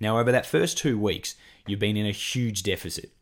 Now, 0.00 0.18
over 0.18 0.32
that 0.32 0.46
first 0.46 0.78
two 0.78 0.98
weeks, 0.98 1.34
you've 1.66 1.78
been 1.78 1.98
in 1.98 2.06
a 2.06 2.10
huge 2.10 2.62
deficit. 2.62 3.12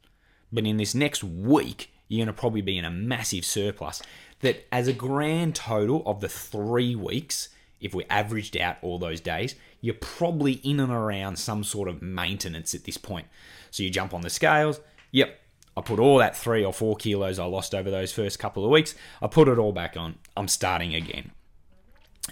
But 0.52 0.64
in 0.64 0.76
this 0.76 0.94
next 0.94 1.24
week, 1.24 1.92
you're 2.06 2.24
going 2.24 2.32
to 2.32 2.40
probably 2.40 2.60
be 2.60 2.78
in 2.78 2.84
a 2.84 2.90
massive 2.90 3.44
surplus. 3.44 4.00
That 4.42 4.64
as 4.70 4.86
a 4.86 4.92
grand 4.92 5.56
total 5.56 6.04
of 6.06 6.20
the 6.20 6.28
three 6.28 6.94
weeks, 6.94 7.48
if 7.80 7.94
we 7.96 8.04
averaged 8.04 8.56
out 8.56 8.76
all 8.80 9.00
those 9.00 9.20
days, 9.20 9.56
you're 9.80 9.94
probably 9.94 10.52
in 10.52 10.78
and 10.78 10.92
around 10.92 11.36
some 11.36 11.64
sort 11.64 11.88
of 11.88 12.00
maintenance 12.00 12.74
at 12.74 12.84
this 12.84 12.96
point. 12.96 13.26
So 13.72 13.82
you 13.82 13.90
jump 13.90 14.14
on 14.14 14.20
the 14.20 14.30
scales, 14.30 14.78
yep, 15.10 15.39
I 15.76 15.80
put 15.82 16.00
all 16.00 16.18
that 16.18 16.36
three 16.36 16.64
or 16.64 16.72
four 16.72 16.96
kilos 16.96 17.38
I 17.38 17.44
lost 17.44 17.74
over 17.74 17.90
those 17.90 18.12
first 18.12 18.38
couple 18.38 18.64
of 18.64 18.70
weeks, 18.70 18.94
I 19.22 19.28
put 19.28 19.48
it 19.48 19.58
all 19.58 19.72
back 19.72 19.96
on. 19.96 20.16
I'm 20.36 20.48
starting 20.48 20.94
again. 20.94 21.30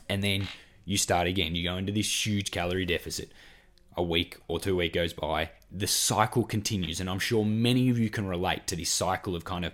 And 0.09 0.23
then 0.23 0.49
you 0.85 0.97
start 0.97 1.27
again. 1.27 1.55
You 1.55 1.65
go 1.65 1.77
into 1.77 1.93
this 1.93 2.27
huge 2.27 2.51
calorie 2.51 2.87
deficit. 2.87 3.33
A 3.97 4.03
week 4.03 4.37
or 4.47 4.61
two 4.61 4.77
week 4.77 4.93
goes 4.93 5.13
by, 5.13 5.51
the 5.73 5.89
cycle 5.89 6.45
continues, 6.45 7.01
and 7.01 7.11
I'm 7.11 7.19
sure 7.19 7.45
many 7.45 7.91
of 7.91 7.99
you 7.99 8.11
can 8.11 8.29
relate 8.29 8.69
to 8.69 8.77
this 8.77 8.91
cycle 8.91 9.35
of 9.35 9.45
kind 9.45 9.65
of 9.65 9.73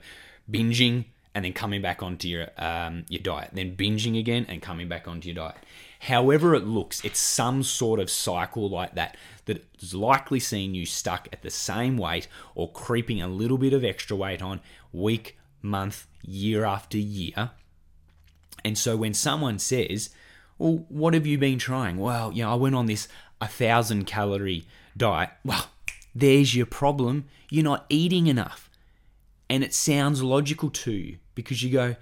binging 0.50 1.04
and 1.34 1.44
then 1.44 1.52
coming 1.52 1.82
back 1.82 2.02
onto 2.02 2.28
your 2.28 2.48
um, 2.56 3.04
your 3.08 3.20
diet, 3.20 3.50
then 3.52 3.76
binging 3.76 4.18
again 4.18 4.46
and 4.48 4.62
coming 4.62 4.88
back 4.88 5.06
onto 5.06 5.28
your 5.28 5.34
diet. 5.34 5.56
However 6.04 6.54
it 6.54 6.66
looks, 6.66 7.02
it's 7.02 7.18
some 7.18 7.62
sort 7.62 7.98
of 7.98 8.10
cycle 8.10 8.68
like 8.68 8.94
that 8.94 9.16
that 9.46 9.64
is 9.80 9.94
likely 9.94 10.38
seeing 10.38 10.74
you 10.74 10.84
stuck 10.84 11.28
at 11.32 11.40
the 11.40 11.50
same 11.50 11.96
weight 11.96 12.28
or 12.54 12.70
creeping 12.70 13.22
a 13.22 13.28
little 13.28 13.56
bit 13.56 13.72
of 13.72 13.84
extra 13.84 14.14
weight 14.14 14.42
on 14.42 14.60
week, 14.92 15.38
month, 15.62 16.06
year 16.22 16.64
after 16.64 16.98
year. 16.98 17.52
And 18.64 18.76
so 18.76 18.96
when 18.96 19.14
someone 19.14 19.58
says, 19.58 20.10
"Well, 20.58 20.84
what 20.88 21.14
have 21.14 21.26
you 21.26 21.38
been 21.38 21.58
trying?" 21.58 21.96
Well, 21.96 22.32
you 22.32 22.42
know, 22.42 22.52
I 22.52 22.56
went 22.56 22.74
on 22.74 22.84
this 22.84 23.08
a 23.40 23.48
thousand 23.48 24.04
calorie 24.04 24.64
diet. 24.94 25.30
Well, 25.42 25.70
there's 26.14 26.54
your 26.54 26.66
problem. 26.66 27.24
You're 27.50 27.64
not 27.64 27.86
eating 27.88 28.26
enough. 28.26 28.68
And 29.48 29.64
it 29.64 29.72
sounds 29.72 30.22
logical 30.22 30.70
to 30.70 30.92
you 30.92 31.18
because 31.34 31.62
you 31.62 31.70
go, 31.70 31.96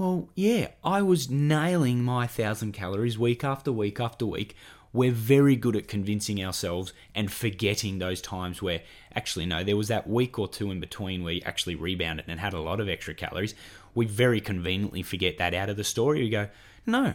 well, 0.00 0.30
yeah, 0.34 0.68
I 0.82 1.02
was 1.02 1.28
nailing 1.28 2.02
my 2.02 2.26
thousand 2.26 2.72
calories 2.72 3.18
week 3.18 3.44
after 3.44 3.70
week 3.70 4.00
after 4.00 4.24
week. 4.24 4.56
We're 4.94 5.12
very 5.12 5.56
good 5.56 5.76
at 5.76 5.88
convincing 5.88 6.42
ourselves 6.42 6.94
and 7.14 7.30
forgetting 7.30 7.98
those 7.98 8.22
times 8.22 8.62
where 8.62 8.80
actually, 9.14 9.44
no, 9.44 9.62
there 9.62 9.76
was 9.76 9.88
that 9.88 10.08
week 10.08 10.38
or 10.38 10.48
two 10.48 10.70
in 10.70 10.80
between 10.80 11.22
where 11.22 11.34
you 11.34 11.42
actually 11.44 11.74
rebounded 11.74 12.24
and 12.28 12.40
had 12.40 12.54
a 12.54 12.62
lot 12.62 12.80
of 12.80 12.88
extra 12.88 13.12
calories. 13.12 13.54
We 13.94 14.06
very 14.06 14.40
conveniently 14.40 15.02
forget 15.02 15.36
that 15.36 15.52
out 15.52 15.68
of 15.68 15.76
the 15.76 15.84
story. 15.84 16.20
We 16.20 16.30
go, 16.30 16.48
no, 16.86 17.12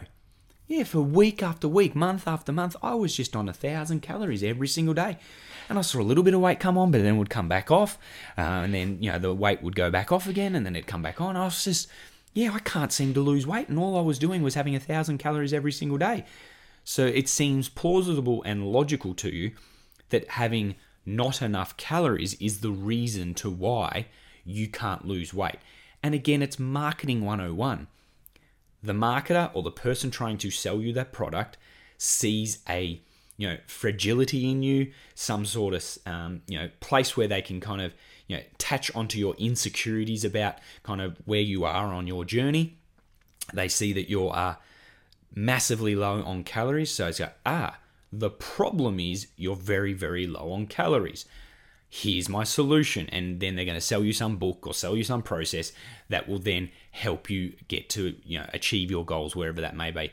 yeah, 0.68 0.84
for 0.84 1.00
week 1.00 1.42
after 1.42 1.66
week, 1.66 1.96
month 1.96 2.28
after 2.28 2.52
month, 2.52 2.76
I 2.84 2.94
was 2.94 3.16
just 3.16 3.34
on 3.34 3.48
a 3.48 3.52
thousand 3.52 4.02
calories 4.02 4.44
every 4.44 4.68
single 4.68 4.94
day. 4.94 5.18
And 5.68 5.76
I 5.76 5.82
saw 5.82 6.00
a 6.00 6.02
little 6.02 6.22
bit 6.22 6.34
of 6.34 6.40
weight 6.40 6.60
come 6.60 6.78
on, 6.78 6.92
but 6.92 7.02
then 7.02 7.16
it 7.16 7.18
would 7.18 7.30
come 7.30 7.48
back 7.48 7.72
off. 7.72 7.98
Uh, 8.38 8.42
and 8.42 8.72
then, 8.72 9.02
you 9.02 9.10
know, 9.10 9.18
the 9.18 9.34
weight 9.34 9.60
would 9.60 9.74
go 9.74 9.90
back 9.90 10.12
off 10.12 10.28
again, 10.28 10.54
and 10.54 10.64
then 10.64 10.76
it'd 10.76 10.86
come 10.86 11.02
back 11.02 11.20
on. 11.20 11.36
I 11.36 11.46
was 11.46 11.64
just, 11.64 11.88
yeah, 12.36 12.52
I 12.52 12.58
can't 12.58 12.92
seem 12.92 13.14
to 13.14 13.20
lose 13.20 13.46
weight. 13.46 13.68
And 13.68 13.78
all 13.78 13.96
I 13.96 14.02
was 14.02 14.18
doing 14.18 14.42
was 14.42 14.54
having 14.54 14.76
a 14.76 14.80
thousand 14.80 15.18
calories 15.18 15.54
every 15.54 15.72
single 15.72 15.98
day. 15.98 16.24
So 16.84 17.06
it 17.06 17.28
seems 17.28 17.68
plausible 17.68 18.42
and 18.44 18.70
logical 18.70 19.14
to 19.14 19.30
you 19.30 19.52
that 20.10 20.28
having 20.28 20.76
not 21.04 21.40
enough 21.40 21.76
calories 21.76 22.34
is 22.34 22.60
the 22.60 22.70
reason 22.70 23.32
to 23.34 23.48
why 23.48 24.06
you 24.44 24.68
can't 24.68 25.06
lose 25.06 25.32
weight. 25.32 25.56
And 26.02 26.14
again, 26.14 26.42
it's 26.42 26.58
marketing 26.58 27.24
101 27.24 27.88
the 28.82 28.92
marketer 28.92 29.50
or 29.54 29.62
the 29.62 29.70
person 29.70 30.10
trying 30.10 30.38
to 30.38 30.50
sell 30.50 30.80
you 30.80 30.92
that 30.92 31.12
product 31.12 31.56
sees 31.98 32.58
a 32.68 33.00
you 33.36 33.48
know 33.48 33.56
fragility 33.66 34.50
in 34.50 34.62
you 34.62 34.92
some 35.14 35.44
sort 35.44 35.74
of 35.74 35.98
um, 36.06 36.42
you 36.46 36.58
know 36.58 36.68
place 36.80 37.16
where 37.16 37.26
they 37.26 37.42
can 37.42 37.60
kind 37.60 37.80
of 37.80 37.92
you 38.26 38.36
know 38.36 38.42
attach 38.54 38.94
onto 38.94 39.18
your 39.18 39.34
insecurities 39.36 40.24
about 40.24 40.56
kind 40.82 41.00
of 41.00 41.16
where 41.24 41.40
you 41.40 41.64
are 41.64 41.92
on 41.92 42.06
your 42.06 42.24
journey. 42.24 42.78
They 43.52 43.68
see 43.68 43.92
that 43.92 44.10
you 44.10 44.28
are 44.28 44.58
massively 45.34 45.94
low 45.94 46.22
on 46.22 46.44
calories. 46.44 46.90
So 46.90 47.08
it's 47.08 47.20
like 47.20 47.36
ah 47.44 47.78
the 48.12 48.30
problem 48.30 48.98
is 48.98 49.28
you're 49.36 49.56
very 49.56 49.92
very 49.92 50.26
low 50.26 50.52
on 50.52 50.66
calories. 50.66 51.26
Here's 51.88 52.28
my 52.28 52.44
solution. 52.44 53.08
And 53.10 53.38
then 53.38 53.54
they're 53.54 53.64
going 53.64 53.76
to 53.76 53.80
sell 53.80 54.02
you 54.02 54.12
some 54.12 54.36
book 54.36 54.66
or 54.66 54.74
sell 54.74 54.96
you 54.96 55.04
some 55.04 55.22
process 55.22 55.72
that 56.08 56.28
will 56.28 56.40
then 56.40 56.70
help 56.90 57.30
you 57.30 57.52
get 57.68 57.88
to 57.90 58.16
you 58.24 58.38
know 58.38 58.48
achieve 58.52 58.90
your 58.90 59.04
goals 59.04 59.36
wherever 59.36 59.60
that 59.60 59.76
may 59.76 59.90
be. 59.90 60.10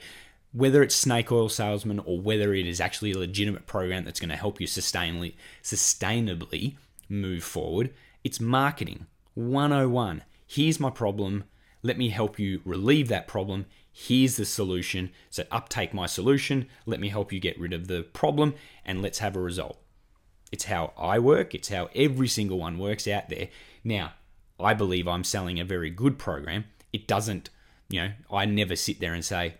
Whether 0.52 0.84
it's 0.84 0.96
snake 0.96 1.32
oil 1.32 1.50
salesman 1.50 2.00
or 2.00 2.20
whether 2.20 2.54
it 2.54 2.68
is 2.68 2.80
actually 2.80 3.14
a 3.14 3.18
legitimate 3.18 3.66
program 3.66 4.06
that's 4.06 4.20
going 4.20 4.30
to 4.30 4.36
help 4.36 4.62
you 4.62 4.68
sustainably 4.68 5.34
sustainably 5.64 6.76
move 7.14 7.44
forward. 7.44 7.94
It's 8.24 8.40
marketing 8.40 9.08
101 9.36 10.24
here's 10.54 10.80
my 10.80 10.90
problem. 10.90 11.46
Let 11.82 11.98
me 11.98 12.10
help 12.10 12.40
you 12.40 12.62
relieve 12.64 13.08
that 13.10 13.28
problem. 13.28 13.66
Here's 13.92 14.38
the 14.38 14.46
solution. 14.46 15.12
So 15.30 15.44
uptake 15.52 15.94
my 15.94 16.06
solution. 16.06 16.68
Let 16.86 17.00
me 17.00 17.10
help 17.10 17.34
you 17.34 17.40
get 17.40 17.60
rid 17.60 17.74
of 17.74 17.88
the 17.88 18.04
problem 18.04 18.54
and 18.86 19.02
let's 19.02 19.20
have 19.20 19.36
a 19.36 19.42
result. 19.42 19.80
It's 20.52 20.66
how 20.66 20.94
I 20.98 21.18
work, 21.18 21.56
it's 21.56 21.70
how 21.70 21.90
every 21.96 22.28
single 22.28 22.60
one 22.60 22.78
works 22.78 23.08
out 23.08 23.30
there. 23.30 23.50
Now, 23.84 24.14
I 24.60 24.76
believe 24.76 25.08
I'm 25.08 25.24
selling 25.24 25.60
a 25.60 25.66
very 25.66 25.90
good 25.90 26.20
program. 26.20 26.66
It 26.94 27.08
doesn't, 27.08 27.50
you 27.90 28.02
know, 28.02 28.12
I 28.32 28.46
never 28.46 28.76
sit 28.76 29.00
there 29.00 29.16
and 29.16 29.26
say 29.26 29.56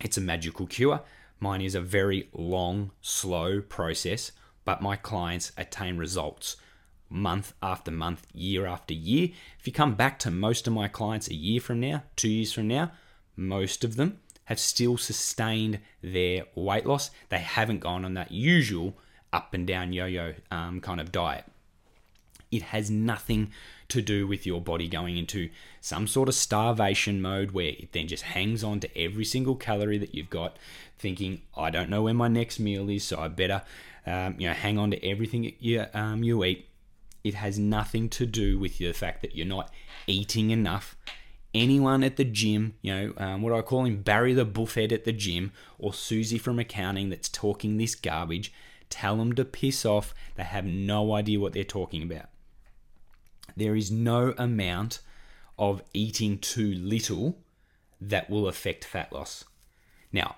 it's 0.00 0.18
a 0.18 0.20
magical 0.20 0.66
cure. 0.66 1.00
Mine 1.40 1.62
is 1.62 1.74
a 1.74 1.80
very 1.80 2.28
long, 2.34 2.90
slow 3.00 3.62
process, 3.62 4.32
but 4.66 4.82
my 4.82 4.96
clients 4.96 5.52
attain 5.56 5.96
results 5.96 6.56
month 7.10 7.52
after 7.62 7.90
month, 7.90 8.26
year 8.32 8.66
after 8.66 8.94
year. 8.94 9.30
If 9.58 9.66
you 9.66 9.72
come 9.72 9.94
back 9.94 10.18
to 10.20 10.30
most 10.30 10.66
of 10.66 10.72
my 10.72 10.88
clients 10.88 11.28
a 11.28 11.34
year 11.34 11.60
from 11.60 11.80
now, 11.80 12.04
two 12.16 12.28
years 12.28 12.52
from 12.52 12.68
now, 12.68 12.92
most 13.36 13.84
of 13.84 13.96
them 13.96 14.20
have 14.44 14.58
still 14.58 14.96
sustained 14.96 15.80
their 16.02 16.44
weight 16.54 16.86
loss. 16.86 17.10
They 17.28 17.38
haven't 17.38 17.80
gone 17.80 18.04
on 18.04 18.14
that 18.14 18.32
usual 18.32 18.96
up 19.32 19.54
and 19.54 19.66
down 19.66 19.92
yo 19.92 20.06
yo 20.06 20.34
um, 20.50 20.80
kind 20.80 21.00
of 21.00 21.12
diet. 21.12 21.44
It 22.50 22.62
has 22.62 22.90
nothing 22.90 23.52
to 23.88 24.02
do 24.02 24.26
with 24.26 24.44
your 24.44 24.60
body 24.60 24.88
going 24.88 25.16
into 25.16 25.50
some 25.80 26.08
sort 26.08 26.28
of 26.28 26.34
starvation 26.34 27.22
mode 27.22 27.52
where 27.52 27.66
it 27.66 27.92
then 27.92 28.08
just 28.08 28.24
hangs 28.24 28.64
on 28.64 28.80
to 28.80 28.98
every 28.98 29.24
single 29.24 29.54
calorie 29.54 29.98
that 29.98 30.14
you've 30.14 30.30
got, 30.30 30.56
thinking, 30.98 31.42
I 31.56 31.70
don't 31.70 31.90
know 31.90 32.02
where 32.02 32.14
my 32.14 32.26
next 32.26 32.58
meal 32.58 32.88
is, 32.90 33.04
so 33.04 33.20
I 33.20 33.28
better 33.28 33.62
um, 34.06 34.36
you 34.38 34.48
know, 34.48 34.54
hang 34.54 34.78
on 34.78 34.90
to 34.90 35.04
everything 35.04 35.52
you, 35.60 35.86
um, 35.94 36.22
you 36.22 36.44
eat. 36.44 36.66
It 37.22 37.34
has 37.34 37.58
nothing 37.58 38.08
to 38.10 38.26
do 38.26 38.58
with 38.58 38.78
the 38.78 38.92
fact 38.92 39.22
that 39.22 39.36
you're 39.36 39.46
not 39.46 39.70
eating 40.06 40.50
enough. 40.50 40.96
Anyone 41.52 42.04
at 42.04 42.16
the 42.16 42.24
gym, 42.24 42.74
you 42.80 42.94
know, 42.94 43.12
um, 43.16 43.42
what 43.42 43.52
I 43.52 43.60
call 43.62 43.84
him 43.84 44.02
Barry 44.02 44.34
the 44.34 44.46
buffhead 44.46 44.92
at 44.92 45.04
the 45.04 45.12
gym, 45.12 45.52
or 45.78 45.92
Susie 45.92 46.38
from 46.38 46.58
accounting 46.58 47.10
that's 47.10 47.28
talking 47.28 47.76
this 47.76 47.94
garbage, 47.94 48.52
Tell 48.90 49.16
them 49.16 49.34
to 49.36 49.44
piss 49.44 49.86
off. 49.86 50.12
They 50.34 50.42
have 50.42 50.66
no 50.66 51.14
idea 51.14 51.40
what 51.40 51.52
they're 51.52 51.64
talking 51.64 52.02
about. 52.02 52.26
There 53.56 53.76
is 53.76 53.90
no 53.90 54.34
amount 54.36 55.00
of 55.58 55.82
eating 55.94 56.38
too 56.38 56.74
little 56.74 57.38
that 58.00 58.28
will 58.28 58.48
affect 58.48 58.84
fat 58.84 59.12
loss. 59.12 59.44
Now, 60.12 60.36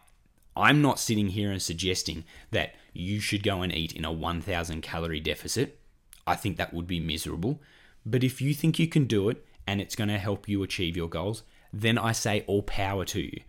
I'm 0.55 0.83
not 0.83 1.01
sitting 1.01 1.29
here 1.29 1.51
and 1.51 1.62
suggesting 1.62 2.25
that 2.51 2.75
you 2.93 3.21
should 3.21 3.43
go 3.43 3.62
and 3.62 3.75
eat 3.75 3.93
in 3.93 4.05
a 4.05 4.12
1000 4.12 4.83
calorie 4.83 5.21
deficit. 5.21 5.79
I 6.26 6.37
think 6.37 6.57
that 6.57 6.75
would 6.75 6.87
be 6.87 7.00
miserable. 7.00 7.61
But 8.05 8.25
if 8.25 8.41
you 8.41 8.55
think 8.55 8.79
you 8.79 8.88
can 8.88 9.05
do 9.05 9.29
it 9.29 9.45
and 9.67 9.81
it's 9.81 9.97
going 9.97 10.09
to 10.09 10.19
help 10.19 10.49
you 10.49 10.62
achieve 10.62 10.97
your 10.97 11.09
goals, 11.09 11.43
then 11.73 11.99
I 11.99 12.12
say 12.12 12.45
all 12.47 12.62
power 12.62 13.05
to 13.07 13.21
you. 13.21 13.41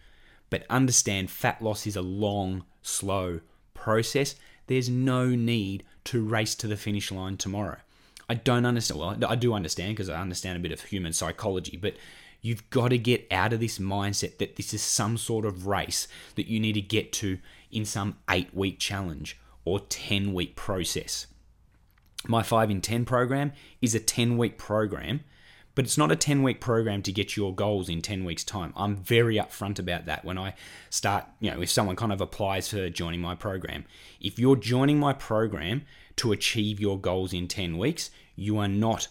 But 0.50 0.65
understand 0.70 1.32
fat 1.32 1.62
loss 1.62 1.88
is 1.88 1.96
a 1.96 2.01
long, 2.01 2.63
slow 2.82 3.39
process. 3.74 4.36
There's 4.68 4.89
no 4.89 5.27
need 5.27 5.84
to 6.06 6.24
race 6.24 6.56
to 6.56 6.68
the 6.68 6.77
finish 6.77 7.12
line 7.12 7.38
tomorrow. 7.38 7.77
I 8.30 8.36
don't 8.36 8.65
understand. 8.65 9.00
Well, 9.00 9.18
I 9.27 9.36
do 9.36 9.53
understand 9.53 9.96
because 9.96 10.10
I 10.10 10.22
understand 10.22 10.58
a 10.58 10.62
bit 10.62 10.72
of 10.72 10.82
human 10.82 11.13
psychology, 11.13 11.77
but 11.77 11.96
you've 12.42 12.70
got 12.70 12.89
to 12.89 12.98
get 12.98 13.27
out 13.32 13.53
of 13.53 13.60
this 13.60 13.80
mindset 13.80 14.38
that 14.38 14.56
this 14.56 14.74
is 14.74 14.82
some 14.82 15.18
sort 15.18 15.46
of 15.46 15.68
race 15.68 16.08
that 16.36 16.48
you 16.48 16.60
need 16.60 16.74
to 16.74 16.82
get 16.82 17.12
to 17.13 17.39
in 17.72 17.86
some 17.86 18.18
eight 18.30 18.53
week 18.53 18.80
challenge 18.80 19.39
or 19.65 19.80
10 19.80 20.34
week 20.34 20.56
process. 20.56 21.27
My 22.27 22.42
5 22.42 22.72
in 22.72 22.82
10 22.82 23.06
program 23.06 23.51
is 23.82 23.94
a 23.94 24.00
10 24.00 24.38
week 24.38 24.58
program, 24.58 25.22
but 25.75 25.86
it's 25.86 25.98
not 25.98 26.12
a 26.12 26.15
10 26.15 26.42
week 26.42 26.62
program 26.62 27.01
to 27.03 27.12
get 27.12 27.36
your 27.36 27.53
goals 27.53 27.89
in 27.89 28.01
10 28.01 28.24
weeks' 28.24 28.44
time. 28.44 28.74
I'm 28.75 28.96
very 28.96 29.36
upfront 29.36 29.77
about 29.77 30.06
that 30.06 30.24
when 30.24 30.38
I 30.38 30.53
start, 30.89 31.25
you 31.39 31.51
know, 31.51 31.62
if 31.62 31.70
someone 31.70 31.96
kind 31.96 32.13
of 32.13 32.22
applies 32.22 32.70
for 32.70 32.89
joining 32.89 33.20
my 33.20 33.36
program. 33.36 33.86
If 34.22 34.39
you're 34.39 34.56
joining 34.56 35.00
my 35.00 35.13
program 35.13 35.84
to 36.18 36.32
achieve 36.32 36.80
your 36.80 37.00
goals 37.00 37.34
in 37.34 37.48
10 37.48 37.77
weeks, 37.77 38.10
you 38.36 38.58
are 38.58 38.68
not 38.68 39.10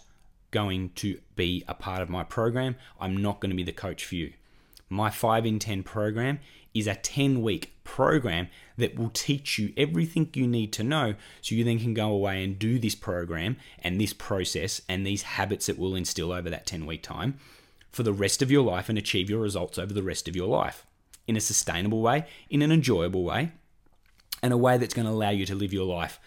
going 0.51 0.89
to 0.95 1.19
be 1.35 1.63
a 1.67 1.73
part 1.73 2.01
of 2.01 2.09
my 2.09 2.23
program. 2.23 2.75
I'm 2.99 3.17
not 3.17 3.39
going 3.39 3.49
to 3.49 3.55
be 3.55 3.63
the 3.63 3.71
coach 3.71 4.05
for 4.05 4.15
you. 4.15 4.33
My 4.89 5.09
5 5.09 5.45
in 5.45 5.59
10 5.59 5.83
program 5.83 6.39
is 6.73 6.87
a 6.87 6.95
10 6.95 7.41
week 7.41 7.73
program 7.83 8.47
that 8.77 8.97
will 8.97 9.09
teach 9.09 9.59
you 9.59 9.73
everything 9.77 10.29
you 10.33 10.47
need 10.47 10.73
to 10.73 10.83
know 10.83 11.15
so 11.41 11.55
you 11.55 11.63
then 11.63 11.79
can 11.79 11.93
go 11.93 12.09
away 12.09 12.43
and 12.43 12.57
do 12.57 12.79
this 12.79 12.95
program 12.95 13.57
and 13.79 13.99
this 13.99 14.13
process 14.13 14.81
and 14.89 15.05
these 15.05 15.23
habits 15.23 15.67
that 15.67 15.77
will 15.77 15.95
instill 15.95 16.31
over 16.31 16.49
that 16.49 16.65
10 16.65 16.85
week 16.85 17.03
time 17.03 17.37
for 17.91 18.03
the 18.03 18.13
rest 18.13 18.41
of 18.41 18.49
your 18.49 18.63
life 18.63 18.89
and 18.89 18.97
achieve 18.97 19.29
your 19.29 19.41
results 19.41 19.77
over 19.77 19.93
the 19.93 20.03
rest 20.03 20.27
of 20.27 20.35
your 20.35 20.47
life 20.47 20.85
in 21.27 21.37
a 21.37 21.41
sustainable 21.41 22.01
way, 22.01 22.25
in 22.49 22.61
an 22.61 22.71
enjoyable 22.71 23.23
way, 23.23 23.51
and 24.41 24.51
a 24.51 24.57
way 24.57 24.77
that's 24.77 24.93
going 24.93 25.05
to 25.05 25.11
allow 25.11 25.29
you 25.29 25.45
to 25.45 25.55
live 25.55 25.71
your 25.71 25.85
life 25.85 26.19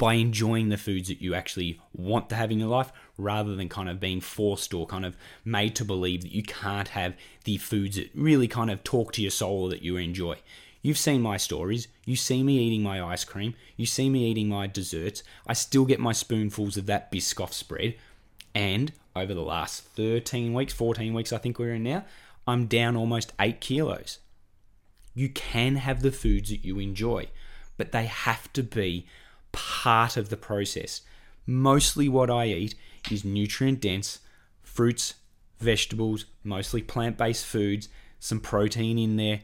by 0.00 0.14
enjoying 0.14 0.70
the 0.70 0.78
foods 0.78 1.08
that 1.08 1.20
you 1.20 1.34
actually 1.34 1.78
want 1.92 2.30
to 2.30 2.34
have 2.34 2.50
in 2.50 2.58
your 2.58 2.70
life 2.70 2.90
rather 3.18 3.54
than 3.54 3.68
kind 3.68 3.86
of 3.86 4.00
being 4.00 4.18
forced 4.18 4.72
or 4.72 4.86
kind 4.86 5.04
of 5.04 5.14
made 5.44 5.76
to 5.76 5.84
believe 5.84 6.22
that 6.22 6.32
you 6.32 6.42
can't 6.42 6.88
have 6.88 7.14
the 7.44 7.58
foods 7.58 7.96
that 7.96 8.08
really 8.14 8.48
kind 8.48 8.70
of 8.70 8.82
talk 8.82 9.12
to 9.12 9.20
your 9.20 9.30
soul 9.30 9.68
that 9.68 9.82
you 9.82 9.98
enjoy. 9.98 10.38
You've 10.80 10.96
seen 10.96 11.20
my 11.20 11.36
stories. 11.36 11.86
You 12.06 12.16
see 12.16 12.42
me 12.42 12.56
eating 12.56 12.82
my 12.82 13.02
ice 13.02 13.24
cream. 13.24 13.54
You 13.76 13.84
see 13.84 14.08
me 14.08 14.24
eating 14.24 14.48
my 14.48 14.66
desserts. 14.66 15.22
I 15.46 15.52
still 15.52 15.84
get 15.84 16.00
my 16.00 16.12
spoonfuls 16.12 16.78
of 16.78 16.86
that 16.86 17.12
Biscoff 17.12 17.52
spread. 17.52 17.94
And 18.54 18.94
over 19.14 19.34
the 19.34 19.42
last 19.42 19.82
13 19.82 20.54
weeks, 20.54 20.72
14 20.72 21.12
weeks, 21.12 21.30
I 21.30 21.36
think 21.36 21.58
we're 21.58 21.74
in 21.74 21.82
now, 21.82 22.06
I'm 22.46 22.64
down 22.64 22.96
almost 22.96 23.34
8 23.38 23.60
kilos. 23.60 24.18
You 25.12 25.28
can 25.28 25.76
have 25.76 26.00
the 26.00 26.10
foods 26.10 26.48
that 26.48 26.64
you 26.64 26.78
enjoy, 26.78 27.28
but 27.76 27.92
they 27.92 28.06
have 28.06 28.50
to 28.54 28.62
be 28.62 29.04
part 29.52 30.16
of 30.16 30.28
the 30.28 30.36
process. 30.36 31.02
Mostly 31.46 32.08
what 32.08 32.30
I 32.30 32.46
eat 32.46 32.74
is 33.10 33.24
nutrient 33.24 33.80
dense 33.80 34.20
fruits, 34.62 35.14
vegetables, 35.58 36.26
mostly 36.44 36.82
plant 36.82 37.16
based 37.16 37.44
foods, 37.44 37.88
some 38.18 38.40
protein 38.40 38.98
in 38.98 39.16
there. 39.16 39.40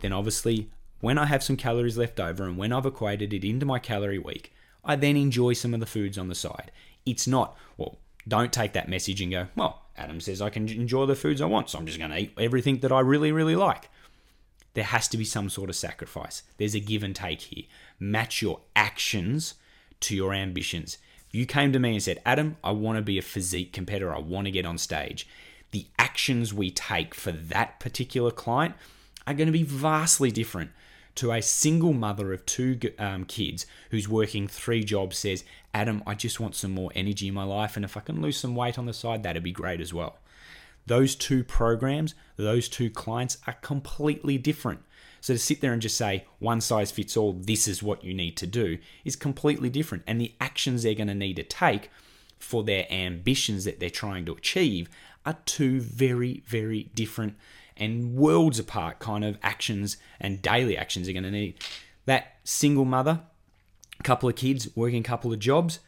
Then, 0.00 0.12
obviously, 0.12 0.70
when 1.00 1.18
I 1.18 1.26
have 1.26 1.42
some 1.42 1.56
calories 1.56 1.98
left 1.98 2.20
over 2.20 2.44
and 2.44 2.56
when 2.56 2.72
I've 2.72 2.86
equated 2.86 3.32
it 3.32 3.44
into 3.44 3.66
my 3.66 3.78
calorie 3.78 4.18
week, 4.18 4.52
I 4.84 4.96
then 4.96 5.16
enjoy 5.16 5.54
some 5.54 5.74
of 5.74 5.80
the 5.80 5.86
foods 5.86 6.18
on 6.18 6.28
the 6.28 6.34
side. 6.34 6.70
It's 7.06 7.26
not, 7.26 7.56
well, 7.76 7.98
don't 8.26 8.52
take 8.52 8.72
that 8.74 8.88
message 8.88 9.20
and 9.20 9.32
go, 9.32 9.48
well, 9.56 9.82
Adam 9.96 10.20
says 10.20 10.42
I 10.42 10.50
can 10.50 10.68
enjoy 10.68 11.06
the 11.06 11.16
foods 11.16 11.40
I 11.40 11.46
want, 11.46 11.70
so 11.70 11.78
I'm 11.78 11.86
just 11.86 11.98
going 11.98 12.10
to 12.10 12.18
eat 12.18 12.32
everything 12.38 12.78
that 12.80 12.92
I 12.92 13.00
really, 13.00 13.32
really 13.32 13.56
like. 13.56 13.90
There 14.74 14.84
has 14.84 15.08
to 15.08 15.16
be 15.16 15.24
some 15.24 15.48
sort 15.48 15.70
of 15.70 15.76
sacrifice. 15.76 16.42
There's 16.56 16.74
a 16.74 16.80
give 16.80 17.02
and 17.02 17.16
take 17.16 17.40
here 17.42 17.64
match 18.00 18.42
your 18.42 18.60
actions 18.76 19.54
to 20.00 20.14
your 20.14 20.32
ambitions. 20.32 20.98
If 21.28 21.34
you 21.34 21.46
came 21.46 21.72
to 21.72 21.78
me 21.78 21.92
and 21.92 22.02
said, 22.02 22.22
Adam, 22.24 22.56
I 22.62 22.70
want 22.70 22.96
to 22.96 23.02
be 23.02 23.18
a 23.18 23.22
physique 23.22 23.72
competitor, 23.72 24.14
I 24.14 24.18
want 24.18 24.46
to 24.46 24.50
get 24.50 24.64
on 24.64 24.78
stage, 24.78 25.28
the 25.72 25.86
actions 25.98 26.54
we 26.54 26.70
take 26.70 27.14
for 27.14 27.32
that 27.32 27.80
particular 27.80 28.30
client 28.30 28.74
are 29.26 29.34
going 29.34 29.46
to 29.46 29.52
be 29.52 29.62
vastly 29.62 30.30
different 30.30 30.70
to 31.16 31.32
a 31.32 31.42
single 31.42 31.92
mother 31.92 32.32
of 32.32 32.46
two 32.46 32.78
um, 32.98 33.24
kids 33.24 33.66
who's 33.90 34.08
working 34.08 34.46
three 34.46 34.84
jobs 34.84 35.18
says, 35.18 35.44
Adam, 35.74 36.02
I 36.06 36.14
just 36.14 36.38
want 36.38 36.54
some 36.54 36.70
more 36.70 36.92
energy 36.94 37.28
in 37.28 37.34
my 37.34 37.42
life, 37.42 37.76
and 37.76 37.84
if 37.84 37.96
I 37.96 38.00
can 38.00 38.22
lose 38.22 38.38
some 38.38 38.54
weight 38.54 38.78
on 38.78 38.86
the 38.86 38.92
side, 38.92 39.22
that'd 39.24 39.42
be 39.42 39.52
great 39.52 39.80
as 39.80 39.92
well. 39.92 40.16
Those 40.88 41.14
two 41.14 41.44
programs, 41.44 42.14
those 42.36 42.68
two 42.68 42.88
clients 42.88 43.36
are 43.46 43.52
completely 43.54 44.38
different. 44.38 44.80
So 45.20 45.34
to 45.34 45.38
sit 45.38 45.60
there 45.60 45.72
and 45.72 45.82
just 45.82 45.96
say 45.96 46.24
one 46.38 46.60
size 46.60 46.90
fits 46.90 47.16
all, 47.16 47.34
this 47.34 47.68
is 47.68 47.82
what 47.82 48.04
you 48.04 48.14
need 48.14 48.36
to 48.38 48.46
do, 48.46 48.78
is 49.04 49.16
completely 49.16 49.68
different. 49.68 50.04
And 50.06 50.18
the 50.18 50.34
actions 50.40 50.82
they're 50.82 50.94
going 50.94 51.08
to 51.08 51.14
need 51.14 51.36
to 51.36 51.42
take 51.42 51.90
for 52.38 52.64
their 52.64 52.86
ambitions 52.90 53.64
that 53.64 53.80
they're 53.80 53.90
trying 53.90 54.24
to 54.26 54.32
achieve 54.32 54.88
are 55.26 55.36
two 55.44 55.80
very, 55.80 56.42
very 56.46 56.84
different 56.94 57.36
and 57.76 58.14
worlds 58.14 58.58
apart 58.58 58.98
kind 58.98 59.24
of 59.24 59.38
actions 59.42 59.98
and 60.18 60.40
daily 60.40 60.76
actions 60.76 61.06
they're 61.06 61.12
going 61.12 61.22
to 61.24 61.30
need. 61.30 61.54
That 62.06 62.38
single 62.44 62.86
mother, 62.86 63.20
couple 64.02 64.28
of 64.28 64.36
kids, 64.36 64.68
working 64.74 65.00
a 65.00 65.04
couple 65.04 65.32
of 65.32 65.38
jobs, 65.38 65.80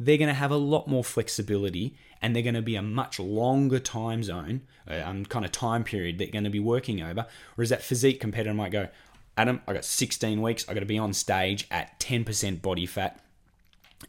they're 0.00 0.18
going 0.18 0.28
to 0.28 0.34
have 0.34 0.50
a 0.50 0.56
lot 0.56 0.88
more 0.88 1.04
flexibility 1.04 1.94
and 2.22 2.34
they're 2.34 2.42
going 2.42 2.54
to 2.54 2.62
be 2.62 2.76
a 2.76 2.82
much 2.82 3.18
longer 3.18 3.78
time 3.78 4.22
zone, 4.22 4.62
um, 4.86 5.24
kind 5.24 5.44
of 5.44 5.52
time 5.52 5.84
period 5.84 6.18
they're 6.18 6.28
going 6.28 6.44
to 6.44 6.50
be 6.50 6.60
working 6.60 7.02
over. 7.02 7.26
Whereas 7.54 7.70
that 7.70 7.82
physique 7.82 8.20
competitor 8.20 8.54
might 8.54 8.72
go, 8.72 8.88
Adam, 9.36 9.62
I 9.66 9.72
got 9.72 9.84
16 9.84 10.42
weeks, 10.42 10.68
I 10.68 10.74
got 10.74 10.80
to 10.80 10.86
be 10.86 10.98
on 10.98 11.12
stage 11.12 11.66
at 11.70 11.98
10% 12.00 12.60
body 12.60 12.86
fat, 12.86 13.20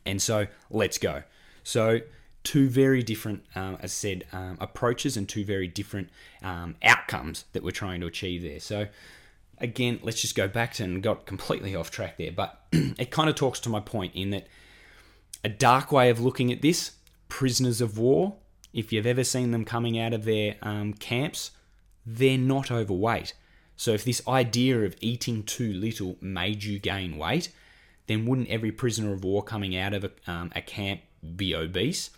and 0.05 0.21
so 0.21 0.47
let's 0.69 0.97
go. 0.97 1.23
So 1.63 2.01
two 2.43 2.69
very 2.69 3.03
different, 3.03 3.43
um, 3.55 3.77
as 3.81 3.83
I 3.83 3.87
said, 3.87 4.23
um, 4.33 4.57
approaches 4.59 5.15
and 5.15 5.29
two 5.29 5.45
very 5.45 5.67
different 5.67 6.09
um, 6.41 6.75
outcomes 6.83 7.45
that 7.53 7.63
we're 7.63 7.71
trying 7.71 8.01
to 8.01 8.07
achieve 8.07 8.41
there. 8.41 8.59
So 8.59 8.87
again, 9.59 9.99
let's 10.01 10.21
just 10.21 10.35
go 10.35 10.47
back 10.47 10.73
to 10.73 10.83
and 10.83 11.03
got 11.03 11.25
completely 11.25 11.75
off 11.75 11.91
track 11.91 12.17
there, 12.17 12.31
but 12.31 12.61
it 12.71 13.11
kind 13.11 13.29
of 13.29 13.35
talks 13.35 13.59
to 13.61 13.69
my 13.69 13.79
point 13.79 14.15
in 14.15 14.31
that 14.31 14.47
a 15.43 15.49
dark 15.49 15.91
way 15.91 16.09
of 16.09 16.19
looking 16.19 16.51
at 16.51 16.61
this 16.61 16.91
prisoners 17.31 17.79
of 17.79 17.97
war, 17.97 18.35
if 18.73 18.91
you've 18.91 19.05
ever 19.05 19.23
seen 19.23 19.51
them 19.51 19.63
coming 19.63 19.97
out 19.97 20.13
of 20.13 20.25
their 20.25 20.57
um, 20.61 20.91
camps, 20.93 21.51
they're 22.05 22.37
not 22.37 22.69
overweight. 22.69 23.33
So 23.77 23.91
if 23.91 24.03
this 24.03 24.21
idea 24.27 24.81
of 24.81 24.97
eating 24.99 25.43
too 25.43 25.71
little 25.71 26.17
made 26.19 26.65
you 26.65 26.77
gain 26.77 27.17
weight, 27.17 27.49
then 28.07 28.25
wouldn't 28.25 28.49
every 28.49 28.71
prisoner 28.73 29.13
of 29.13 29.23
war 29.23 29.41
coming 29.43 29.77
out 29.77 29.93
of 29.93 30.03
a, 30.03 30.11
um, 30.27 30.51
a 30.57 30.61
camp 30.61 31.01
be 31.37 31.55
obese? 31.55 32.09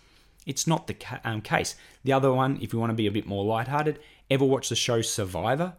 It's 0.47 0.65
not 0.65 0.87
the 0.87 0.95
ca- 0.95 1.21
um, 1.23 1.41
case. 1.41 1.75
The 2.03 2.11
other 2.11 2.33
one, 2.33 2.57
if 2.59 2.73
you 2.73 2.79
want 2.79 2.89
to 2.89 2.95
be 2.95 3.07
a 3.07 3.11
bit 3.11 3.27
more 3.27 3.45
lighthearted, 3.45 3.99
ever 4.31 4.43
watch 4.43 4.67
the 4.67 4.75
show 4.75 5.01
Survivor? 5.01 5.75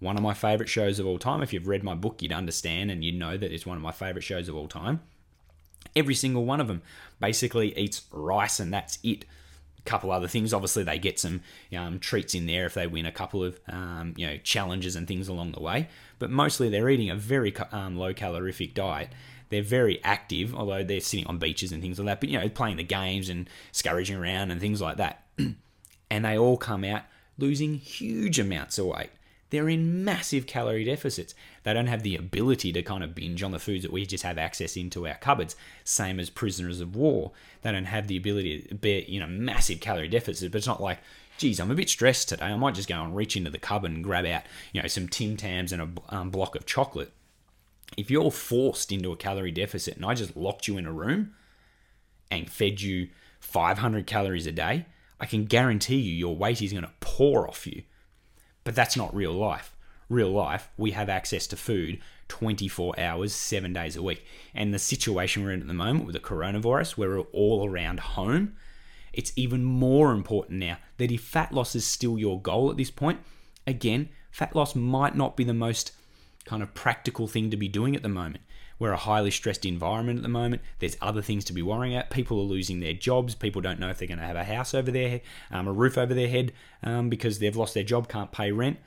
One 0.00 0.16
of 0.16 0.22
my 0.22 0.32
favorite 0.32 0.70
shows 0.70 0.98
of 0.98 1.06
all 1.06 1.18
time. 1.18 1.42
If 1.42 1.52
you've 1.52 1.68
read 1.68 1.84
my 1.84 1.94
book, 1.94 2.22
you'd 2.22 2.32
understand 2.32 2.90
and 2.90 3.04
you'd 3.04 3.18
know 3.18 3.36
that 3.36 3.52
it's 3.52 3.66
one 3.66 3.76
of 3.76 3.82
my 3.82 3.92
favorite 3.92 4.24
shows 4.24 4.48
of 4.48 4.56
all 4.56 4.66
time. 4.66 5.02
Every 5.96 6.14
single 6.14 6.44
one 6.44 6.60
of 6.60 6.68
them 6.68 6.82
basically 7.20 7.76
eats 7.78 8.02
rice 8.12 8.60
and 8.60 8.72
that's 8.72 8.98
it. 9.02 9.24
A 9.78 9.82
couple 9.82 10.10
other 10.10 10.28
things. 10.28 10.52
Obviously, 10.52 10.82
they 10.82 10.98
get 10.98 11.18
some 11.18 11.40
um, 11.76 11.98
treats 11.98 12.34
in 12.34 12.46
there 12.46 12.66
if 12.66 12.74
they 12.74 12.86
win 12.86 13.06
a 13.06 13.12
couple 13.12 13.42
of 13.42 13.58
um, 13.68 14.14
you 14.16 14.26
know 14.26 14.36
challenges 14.38 14.96
and 14.96 15.06
things 15.06 15.28
along 15.28 15.52
the 15.52 15.60
way. 15.60 15.88
But 16.18 16.30
mostly, 16.30 16.68
they're 16.68 16.88
eating 16.90 17.10
a 17.10 17.16
very 17.16 17.54
um, 17.72 17.96
low 17.96 18.12
calorific 18.12 18.74
diet. 18.74 19.10
They're 19.50 19.62
very 19.62 20.02
active, 20.04 20.54
although 20.54 20.84
they're 20.84 21.00
sitting 21.00 21.26
on 21.26 21.38
beaches 21.38 21.72
and 21.72 21.80
things 21.80 21.98
like 21.98 22.06
that. 22.06 22.20
But 22.20 22.28
you 22.28 22.38
know, 22.38 22.48
playing 22.48 22.76
the 22.76 22.82
games 22.82 23.28
and 23.28 23.48
scurrying 23.72 24.14
around 24.14 24.50
and 24.50 24.60
things 24.60 24.80
like 24.82 24.98
that. 24.98 25.24
and 26.10 26.24
they 26.24 26.36
all 26.36 26.56
come 26.56 26.84
out 26.84 27.02
losing 27.38 27.74
huge 27.74 28.38
amounts 28.38 28.78
of 28.78 28.86
weight 28.86 29.10
they're 29.50 29.68
in 29.68 30.04
massive 30.04 30.46
calorie 30.46 30.84
deficits. 30.84 31.34
They 31.62 31.72
don't 31.72 31.86
have 31.86 32.02
the 32.02 32.16
ability 32.16 32.72
to 32.72 32.82
kind 32.82 33.02
of 33.02 33.14
binge 33.14 33.42
on 33.42 33.50
the 33.50 33.58
foods 33.58 33.82
that 33.82 33.92
we 33.92 34.04
just 34.04 34.24
have 34.24 34.38
access 34.38 34.76
into 34.76 35.06
our 35.06 35.14
cupboards, 35.14 35.56
same 35.84 36.20
as 36.20 36.30
prisoners 36.30 36.80
of 36.80 36.94
war. 36.94 37.32
They 37.62 37.72
don't 37.72 37.86
have 37.86 38.08
the 38.08 38.16
ability 38.16 38.62
to 38.62 38.74
bear, 38.74 39.00
you 39.00 39.20
know, 39.20 39.26
massive 39.26 39.80
calorie 39.80 40.08
deficits, 40.08 40.50
but 40.52 40.58
it's 40.58 40.66
not 40.66 40.82
like, 40.82 40.98
geez, 41.38 41.60
I'm 41.60 41.70
a 41.70 41.74
bit 41.74 41.88
stressed 41.88 42.28
today. 42.28 42.46
I 42.46 42.56
might 42.56 42.74
just 42.74 42.88
go 42.88 43.02
and 43.02 43.16
reach 43.16 43.36
into 43.36 43.50
the 43.50 43.58
cupboard 43.58 43.92
and 43.92 44.04
grab 44.04 44.26
out, 44.26 44.42
you 44.72 44.82
know, 44.82 44.88
some 44.88 45.08
Tim 45.08 45.36
Tams 45.36 45.72
and 45.72 45.82
a 45.82 46.14
um, 46.14 46.30
block 46.30 46.54
of 46.54 46.66
chocolate. 46.66 47.12
If 47.96 48.10
you're 48.10 48.30
forced 48.30 48.92
into 48.92 49.12
a 49.12 49.16
calorie 49.16 49.50
deficit 49.50 49.96
and 49.96 50.04
I 50.04 50.12
just 50.12 50.36
locked 50.36 50.68
you 50.68 50.76
in 50.76 50.84
a 50.84 50.92
room 50.92 51.34
and 52.30 52.50
fed 52.50 52.82
you 52.82 53.08
500 53.40 54.06
calories 54.06 54.46
a 54.46 54.52
day, 54.52 54.84
I 55.18 55.24
can 55.24 55.46
guarantee 55.46 55.96
you 55.96 56.12
your 56.12 56.36
weight 56.36 56.60
is 56.60 56.72
going 56.72 56.84
to 56.84 56.92
pour 57.00 57.48
off 57.48 57.66
you 57.66 57.82
but 58.68 58.74
that's 58.74 58.98
not 58.98 59.16
real 59.16 59.32
life. 59.32 59.74
real 60.10 60.28
life, 60.28 60.68
we 60.76 60.90
have 60.90 61.08
access 61.08 61.46
to 61.46 61.56
food 61.56 61.98
24 62.28 63.00
hours, 63.00 63.32
seven 63.32 63.72
days 63.72 63.96
a 63.96 64.02
week. 64.02 64.26
And 64.54 64.74
the 64.74 64.78
situation 64.78 65.42
we're 65.42 65.52
in 65.52 65.62
at 65.62 65.66
the 65.66 65.72
moment 65.72 66.04
with 66.04 66.12
the 66.12 66.20
coronavirus, 66.20 66.98
where 66.98 67.08
we're 67.08 67.20
all 67.32 67.66
around 67.66 68.00
home, 68.00 68.56
it's 69.14 69.32
even 69.36 69.64
more 69.64 70.12
important 70.12 70.58
now 70.58 70.76
that 70.98 71.10
if 71.10 71.22
fat 71.22 71.50
loss 71.50 71.74
is 71.74 71.86
still 71.86 72.18
your 72.18 72.42
goal 72.42 72.70
at 72.70 72.76
this 72.76 72.90
point, 72.90 73.20
again, 73.66 74.10
fat 74.30 74.54
loss 74.54 74.74
might 74.74 75.16
not 75.16 75.34
be 75.34 75.44
the 75.44 75.54
most 75.54 75.92
kind 76.44 76.62
of 76.62 76.74
practical 76.74 77.26
thing 77.26 77.50
to 77.50 77.56
be 77.56 77.68
doing 77.68 77.96
at 77.96 78.02
the 78.02 78.08
moment. 78.10 78.44
We're 78.78 78.92
a 78.92 78.96
highly 78.96 79.30
stressed 79.30 79.64
environment 79.64 80.18
at 80.18 80.22
the 80.22 80.28
moment. 80.28 80.62
There's 80.78 80.96
other 81.00 81.22
things 81.22 81.44
to 81.46 81.52
be 81.52 81.62
worrying 81.62 81.94
about. 81.94 82.10
People 82.10 82.38
are 82.38 82.44
losing 82.44 82.80
their 82.80 82.92
jobs. 82.92 83.34
People 83.34 83.60
don't 83.60 83.80
know 83.80 83.88
if 83.88 83.98
they're 83.98 84.08
going 84.08 84.18
to 84.18 84.26
have 84.26 84.36
a 84.36 84.44
house 84.44 84.72
over 84.74 84.90
their 84.90 85.20
um, 85.50 85.66
a 85.66 85.72
roof 85.72 85.98
over 85.98 86.14
their 86.14 86.28
head 86.28 86.52
um, 86.82 87.08
because 87.08 87.38
they've 87.38 87.56
lost 87.56 87.74
their 87.74 87.82
job, 87.82 88.08
can't 88.08 88.32
pay 88.32 88.52
rent. 88.52 88.78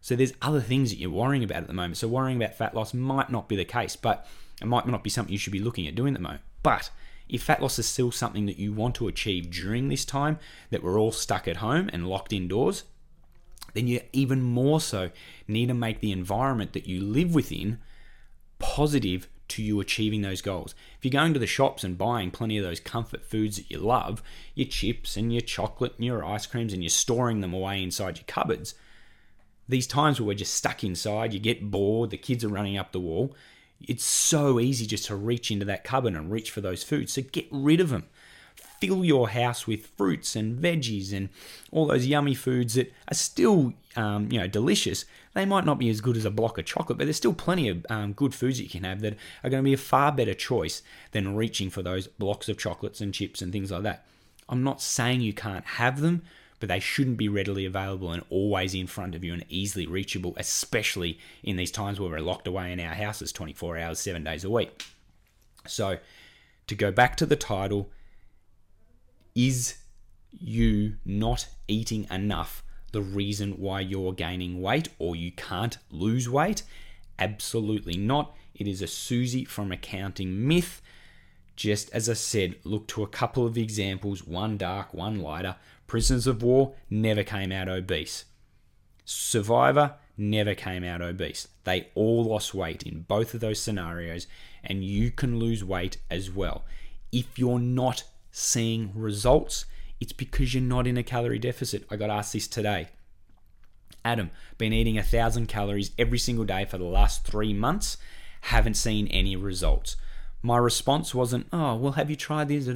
So 0.00 0.16
there's 0.16 0.32
other 0.40 0.60
things 0.60 0.90
that 0.90 0.98
you're 0.98 1.10
worrying 1.10 1.44
about 1.44 1.58
at 1.58 1.66
the 1.66 1.74
moment. 1.74 1.96
So 1.96 2.08
worrying 2.08 2.42
about 2.42 2.54
fat 2.54 2.74
loss 2.74 2.94
might 2.94 3.30
not 3.30 3.48
be 3.48 3.56
the 3.56 3.64
case, 3.64 3.96
but 3.96 4.26
it 4.62 4.66
might 4.66 4.86
not 4.86 5.04
be 5.04 5.10
something 5.10 5.32
you 5.32 5.38
should 5.38 5.52
be 5.52 5.60
looking 5.60 5.86
at 5.86 5.94
doing 5.94 6.14
at 6.14 6.18
the 6.18 6.22
moment. 6.22 6.42
But 6.62 6.90
if 7.28 7.42
fat 7.42 7.60
loss 7.60 7.78
is 7.78 7.86
still 7.86 8.10
something 8.10 8.46
that 8.46 8.58
you 8.58 8.72
want 8.72 8.94
to 8.96 9.08
achieve 9.08 9.50
during 9.50 9.88
this 9.88 10.04
time 10.04 10.38
that 10.70 10.82
we're 10.82 10.98
all 10.98 11.12
stuck 11.12 11.46
at 11.46 11.56
home 11.56 11.90
and 11.92 12.08
locked 12.08 12.32
indoors, 12.32 12.84
then 13.74 13.86
you 13.86 14.00
even 14.12 14.42
more 14.42 14.80
so 14.80 15.10
need 15.46 15.66
to 15.66 15.74
make 15.74 16.00
the 16.00 16.12
environment 16.12 16.72
that 16.72 16.86
you 16.86 17.00
live 17.00 17.34
within 17.34 17.78
positive 18.58 19.28
to 19.50 19.62
you 19.62 19.80
achieving 19.80 20.22
those 20.22 20.42
goals. 20.42 20.74
If 20.98 21.04
you're 21.04 21.20
going 21.20 21.34
to 21.34 21.40
the 21.40 21.46
shops 21.46 21.84
and 21.84 21.98
buying 21.98 22.30
plenty 22.30 22.58
of 22.58 22.64
those 22.64 22.80
comfort 22.80 23.24
foods 23.24 23.56
that 23.56 23.70
you 23.70 23.78
love, 23.78 24.22
your 24.54 24.68
chips 24.68 25.16
and 25.16 25.32
your 25.32 25.42
chocolate 25.42 25.94
and 25.96 26.04
your 26.04 26.24
ice 26.24 26.46
creams, 26.46 26.72
and 26.72 26.82
you're 26.82 26.90
storing 26.90 27.40
them 27.40 27.54
away 27.54 27.82
inside 27.82 28.18
your 28.18 28.24
cupboards, 28.26 28.74
these 29.68 29.86
times 29.86 30.20
where 30.20 30.28
we're 30.28 30.34
just 30.34 30.54
stuck 30.54 30.82
inside, 30.82 31.32
you 31.32 31.38
get 31.38 31.70
bored, 31.70 32.10
the 32.10 32.16
kids 32.16 32.44
are 32.44 32.48
running 32.48 32.76
up 32.76 32.92
the 32.92 33.00
wall, 33.00 33.34
it's 33.80 34.04
so 34.04 34.60
easy 34.60 34.86
just 34.86 35.06
to 35.06 35.16
reach 35.16 35.50
into 35.50 35.64
that 35.64 35.84
cupboard 35.84 36.14
and 36.14 36.30
reach 36.30 36.50
for 36.50 36.60
those 36.60 36.82
foods. 36.82 37.12
So 37.12 37.22
get 37.22 37.46
rid 37.50 37.80
of 37.80 37.88
them. 37.88 38.06
Fill 38.80 39.04
your 39.04 39.28
house 39.28 39.66
with 39.66 39.86
fruits 39.96 40.34
and 40.34 40.58
veggies 40.58 41.12
and 41.12 41.28
all 41.70 41.86
those 41.86 42.06
yummy 42.06 42.34
foods 42.34 42.74
that 42.74 42.92
are 43.08 43.14
still, 43.14 43.74
um, 43.96 44.30
you 44.32 44.38
know, 44.38 44.46
delicious. 44.46 45.04
They 45.34 45.44
might 45.44 45.64
not 45.64 45.78
be 45.78 45.90
as 45.90 46.00
good 46.00 46.16
as 46.16 46.24
a 46.24 46.30
block 46.30 46.58
of 46.58 46.64
chocolate, 46.64 46.98
but 46.98 47.04
there's 47.04 47.16
still 47.16 47.34
plenty 47.34 47.68
of 47.68 47.84
um, 47.90 48.12
good 48.12 48.34
foods 48.34 48.56
that 48.58 48.64
you 48.64 48.70
can 48.70 48.84
have 48.84 49.00
that 49.00 49.16
are 49.44 49.50
going 49.50 49.62
to 49.62 49.68
be 49.68 49.74
a 49.74 49.78
far 49.78 50.12
better 50.12 50.34
choice 50.34 50.82
than 51.12 51.36
reaching 51.36 51.70
for 51.70 51.82
those 51.82 52.06
blocks 52.06 52.48
of 52.48 52.58
chocolates 52.58 53.00
and 53.00 53.14
chips 53.14 53.42
and 53.42 53.52
things 53.52 53.70
like 53.70 53.82
that. 53.82 54.06
I'm 54.48 54.64
not 54.64 54.82
saying 54.82 55.20
you 55.20 55.32
can't 55.32 55.64
have 55.64 56.00
them, 56.00 56.22
but 56.58 56.68
they 56.68 56.80
shouldn't 56.80 57.16
be 57.16 57.28
readily 57.28 57.64
available 57.64 58.12
and 58.12 58.22
always 58.28 58.74
in 58.74 58.86
front 58.86 59.14
of 59.14 59.24
you 59.24 59.32
and 59.32 59.44
easily 59.48 59.86
reachable, 59.86 60.34
especially 60.36 61.18
in 61.42 61.56
these 61.56 61.70
times 61.70 61.98
where 61.98 62.10
we're 62.10 62.20
locked 62.20 62.46
away 62.46 62.72
in 62.72 62.80
our 62.80 62.94
houses 62.94 63.32
24 63.32 63.78
hours, 63.78 64.00
seven 64.00 64.22
days 64.24 64.44
a 64.44 64.50
week. 64.50 64.84
So, 65.66 65.98
to 66.66 66.74
go 66.74 66.92
back 66.92 67.16
to 67.16 67.26
the 67.26 67.36
title, 67.36 67.90
is 69.34 69.76
you 70.30 70.96
not 71.04 71.46
eating 71.68 72.06
enough 72.10 72.62
the 72.92 73.02
reason 73.02 73.52
why 73.52 73.80
you're 73.80 74.12
gaining 74.12 74.60
weight 74.60 74.88
or 74.98 75.14
you 75.14 75.32
can't 75.32 75.78
lose 75.90 76.28
weight? 76.28 76.62
Absolutely 77.18 77.96
not. 77.96 78.34
It 78.54 78.66
is 78.66 78.82
a 78.82 78.86
Susie 78.86 79.44
from 79.44 79.70
accounting 79.72 80.46
myth. 80.46 80.82
Just 81.56 81.90
as 81.92 82.08
I 82.08 82.14
said, 82.14 82.56
look 82.64 82.88
to 82.88 83.02
a 83.02 83.08
couple 83.08 83.46
of 83.46 83.58
examples, 83.58 84.26
one 84.26 84.56
dark, 84.56 84.92
one 84.94 85.20
lighter. 85.20 85.56
Prisoners 85.86 86.26
of 86.26 86.42
War 86.42 86.74
never 86.88 87.22
came 87.22 87.52
out 87.52 87.68
obese. 87.68 88.24
Survivor 89.04 89.94
never 90.16 90.54
came 90.54 90.84
out 90.84 91.02
obese. 91.02 91.48
They 91.64 91.88
all 91.94 92.24
lost 92.24 92.54
weight 92.54 92.82
in 92.82 93.02
both 93.02 93.34
of 93.34 93.40
those 93.40 93.60
scenarios, 93.60 94.26
and 94.62 94.84
you 94.84 95.10
can 95.10 95.38
lose 95.38 95.64
weight 95.64 95.98
as 96.10 96.30
well. 96.30 96.64
If 97.12 97.38
you're 97.38 97.58
not 97.58 98.04
seeing 98.40 98.90
results, 98.94 99.66
it's 100.00 100.12
because 100.12 100.54
you're 100.54 100.62
not 100.62 100.86
in 100.86 100.96
a 100.96 101.02
calorie 101.02 101.38
deficit. 101.38 101.84
I 101.90 101.96
got 101.96 102.10
asked 102.10 102.32
this 102.32 102.48
today. 102.48 102.88
Adam, 104.04 104.30
been 104.56 104.72
eating 104.72 104.96
a 104.96 105.02
thousand 105.02 105.46
calories 105.46 105.90
every 105.98 106.18
single 106.18 106.44
day 106.44 106.64
for 106.64 106.78
the 106.78 106.84
last 106.84 107.26
three 107.26 107.52
months, 107.52 107.98
haven't 108.42 108.74
seen 108.74 109.06
any 109.08 109.36
results. 109.36 109.96
My 110.42 110.56
response 110.56 111.14
wasn't, 111.14 111.48
oh, 111.52 111.76
well, 111.76 111.92
have 111.92 112.08
you 112.08 112.16
tried 112.16 112.48
this? 112.48 112.66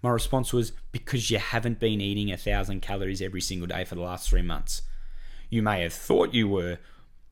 My 0.00 0.10
response 0.10 0.52
was, 0.52 0.72
because 0.92 1.28
you 1.28 1.38
haven't 1.38 1.80
been 1.80 2.00
eating 2.00 2.30
a 2.30 2.36
thousand 2.36 2.82
calories 2.82 3.20
every 3.20 3.40
single 3.40 3.66
day 3.66 3.84
for 3.84 3.96
the 3.96 4.02
last 4.02 4.30
three 4.30 4.42
months. 4.42 4.82
You 5.48 5.62
may 5.62 5.82
have 5.82 5.92
thought 5.92 6.34
you 6.34 6.46
were, 6.46 6.78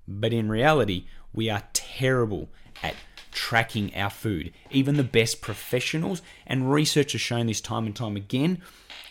but 0.09 0.33
in 0.33 0.49
reality, 0.49 1.07
we 1.33 1.49
are 1.49 1.63
terrible 1.73 2.49
at 2.83 2.97
tracking 3.39 3.95
our 3.95 4.11
food. 4.11 4.53
Even 4.73 4.97
the 4.97 5.05
best 5.05 5.41
professionals, 5.41 6.23
and 6.45 6.73
research 6.73 7.13
has 7.13 7.21
shown 7.21 7.47
this 7.47 7.61
time 7.61 7.87
and 7.87 7.95
time 7.95 8.17
again, 8.17 8.61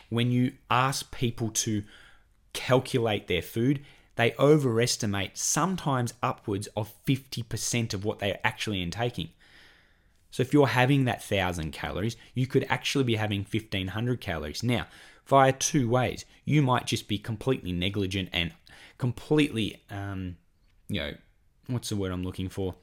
when 0.10 0.32
you 0.32 0.52
ask 0.70 1.12
people 1.12 1.50
to 1.50 1.84
calculate 2.52 3.28
their 3.28 3.42
food, 3.42 3.80
they 4.18 4.34
overestimate 4.38 5.38
sometimes 5.38 6.13
upwards 6.22 6.68
of 6.76 6.94
50% 7.06 7.94
of 7.94 8.04
what 8.04 8.20
they're 8.20 8.40
actually 8.44 8.82
intaking. 8.82 9.30
So 10.30 10.42
if 10.42 10.52
you're 10.52 10.68
having 10.68 11.06
that 11.06 11.24
1000 11.24 11.72
calories, 11.72 12.18
you 12.34 12.48
could 12.48 12.66
actually 12.68 13.06
be 13.06 13.16
having 13.16 13.46
1500 13.50 14.20
calories. 14.20 14.62
Now, 14.62 14.88
via 15.26 15.54
two 15.54 15.90
ways. 15.90 16.26
You 16.44 16.62
might 16.62 16.86
just 16.86 17.08
be 17.08 17.18
completely 17.18 17.72
negligent 17.72 18.30
and 18.34 18.54
completely, 18.98 19.82
um, 19.90 20.36
you 20.90 21.00
know, 21.00 21.13
what's 21.68 21.90
the 21.90 21.96
word 21.96 22.12
I'm 22.12 22.24
looking 22.24 22.50
for? 22.50 22.76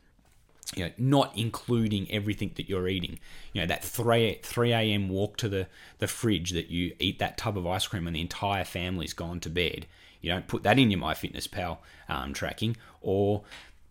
You 0.74 0.86
know, 0.86 0.90
not 0.98 1.32
including 1.36 2.10
everything 2.10 2.52
that 2.56 2.68
you're 2.68 2.88
eating. 2.88 3.18
You 3.52 3.62
know, 3.62 3.66
that 3.66 3.84
3, 3.84 4.40
3 4.42 4.72
a.m. 4.72 5.08
walk 5.08 5.36
to 5.38 5.48
the, 5.48 5.66
the 5.98 6.06
fridge 6.06 6.50
that 6.50 6.68
you 6.68 6.94
eat 6.98 7.18
that 7.18 7.38
tub 7.38 7.56
of 7.56 7.66
ice 7.66 7.86
cream 7.86 8.06
and 8.06 8.16
the 8.16 8.20
entire 8.20 8.64
family's 8.64 9.12
gone 9.12 9.40
to 9.40 9.50
bed. 9.50 9.86
You 10.20 10.30
don't 10.30 10.48
put 10.48 10.62
that 10.62 10.78
in 10.78 10.90
your 10.90 11.00
MyFitnessPal 11.00 11.78
um, 12.08 12.32
tracking, 12.32 12.76
or 13.02 13.42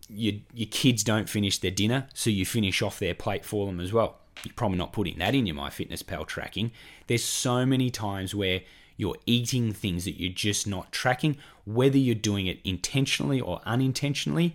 your, 0.08 0.34
your 0.52 0.68
kids 0.68 1.04
don't 1.04 1.28
finish 1.28 1.58
their 1.58 1.70
dinner, 1.70 2.08
so 2.12 2.28
you 2.28 2.44
finish 2.44 2.82
off 2.82 2.98
their 2.98 3.14
plate 3.14 3.44
for 3.44 3.66
them 3.66 3.80
as 3.80 3.92
well. 3.92 4.16
You're 4.42 4.54
probably 4.54 4.78
not 4.78 4.92
putting 4.92 5.18
that 5.18 5.34
in 5.34 5.46
your 5.46 5.56
MyFitnessPal 5.56 6.26
tracking. 6.26 6.72
There's 7.06 7.24
so 7.24 7.64
many 7.64 7.90
times 7.90 8.34
where 8.34 8.62
you're 8.96 9.16
eating 9.26 9.72
things 9.72 10.04
that 10.04 10.20
you're 10.20 10.32
just 10.32 10.66
not 10.66 10.92
tracking, 10.92 11.36
whether 11.64 11.98
you're 11.98 12.14
doing 12.14 12.46
it 12.46 12.58
intentionally 12.64 13.40
or 13.40 13.60
unintentionally. 13.64 14.54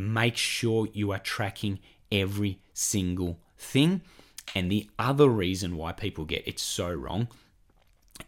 Make 0.00 0.36
sure 0.36 0.88
you 0.92 1.12
are 1.12 1.18
tracking 1.18 1.78
every 2.10 2.60
single 2.72 3.38
thing. 3.58 4.02
And 4.54 4.70
the 4.70 4.88
other 4.98 5.28
reason 5.28 5.76
why 5.76 5.92
people 5.92 6.24
get 6.24 6.46
it 6.46 6.58
so 6.58 6.92
wrong 6.92 7.28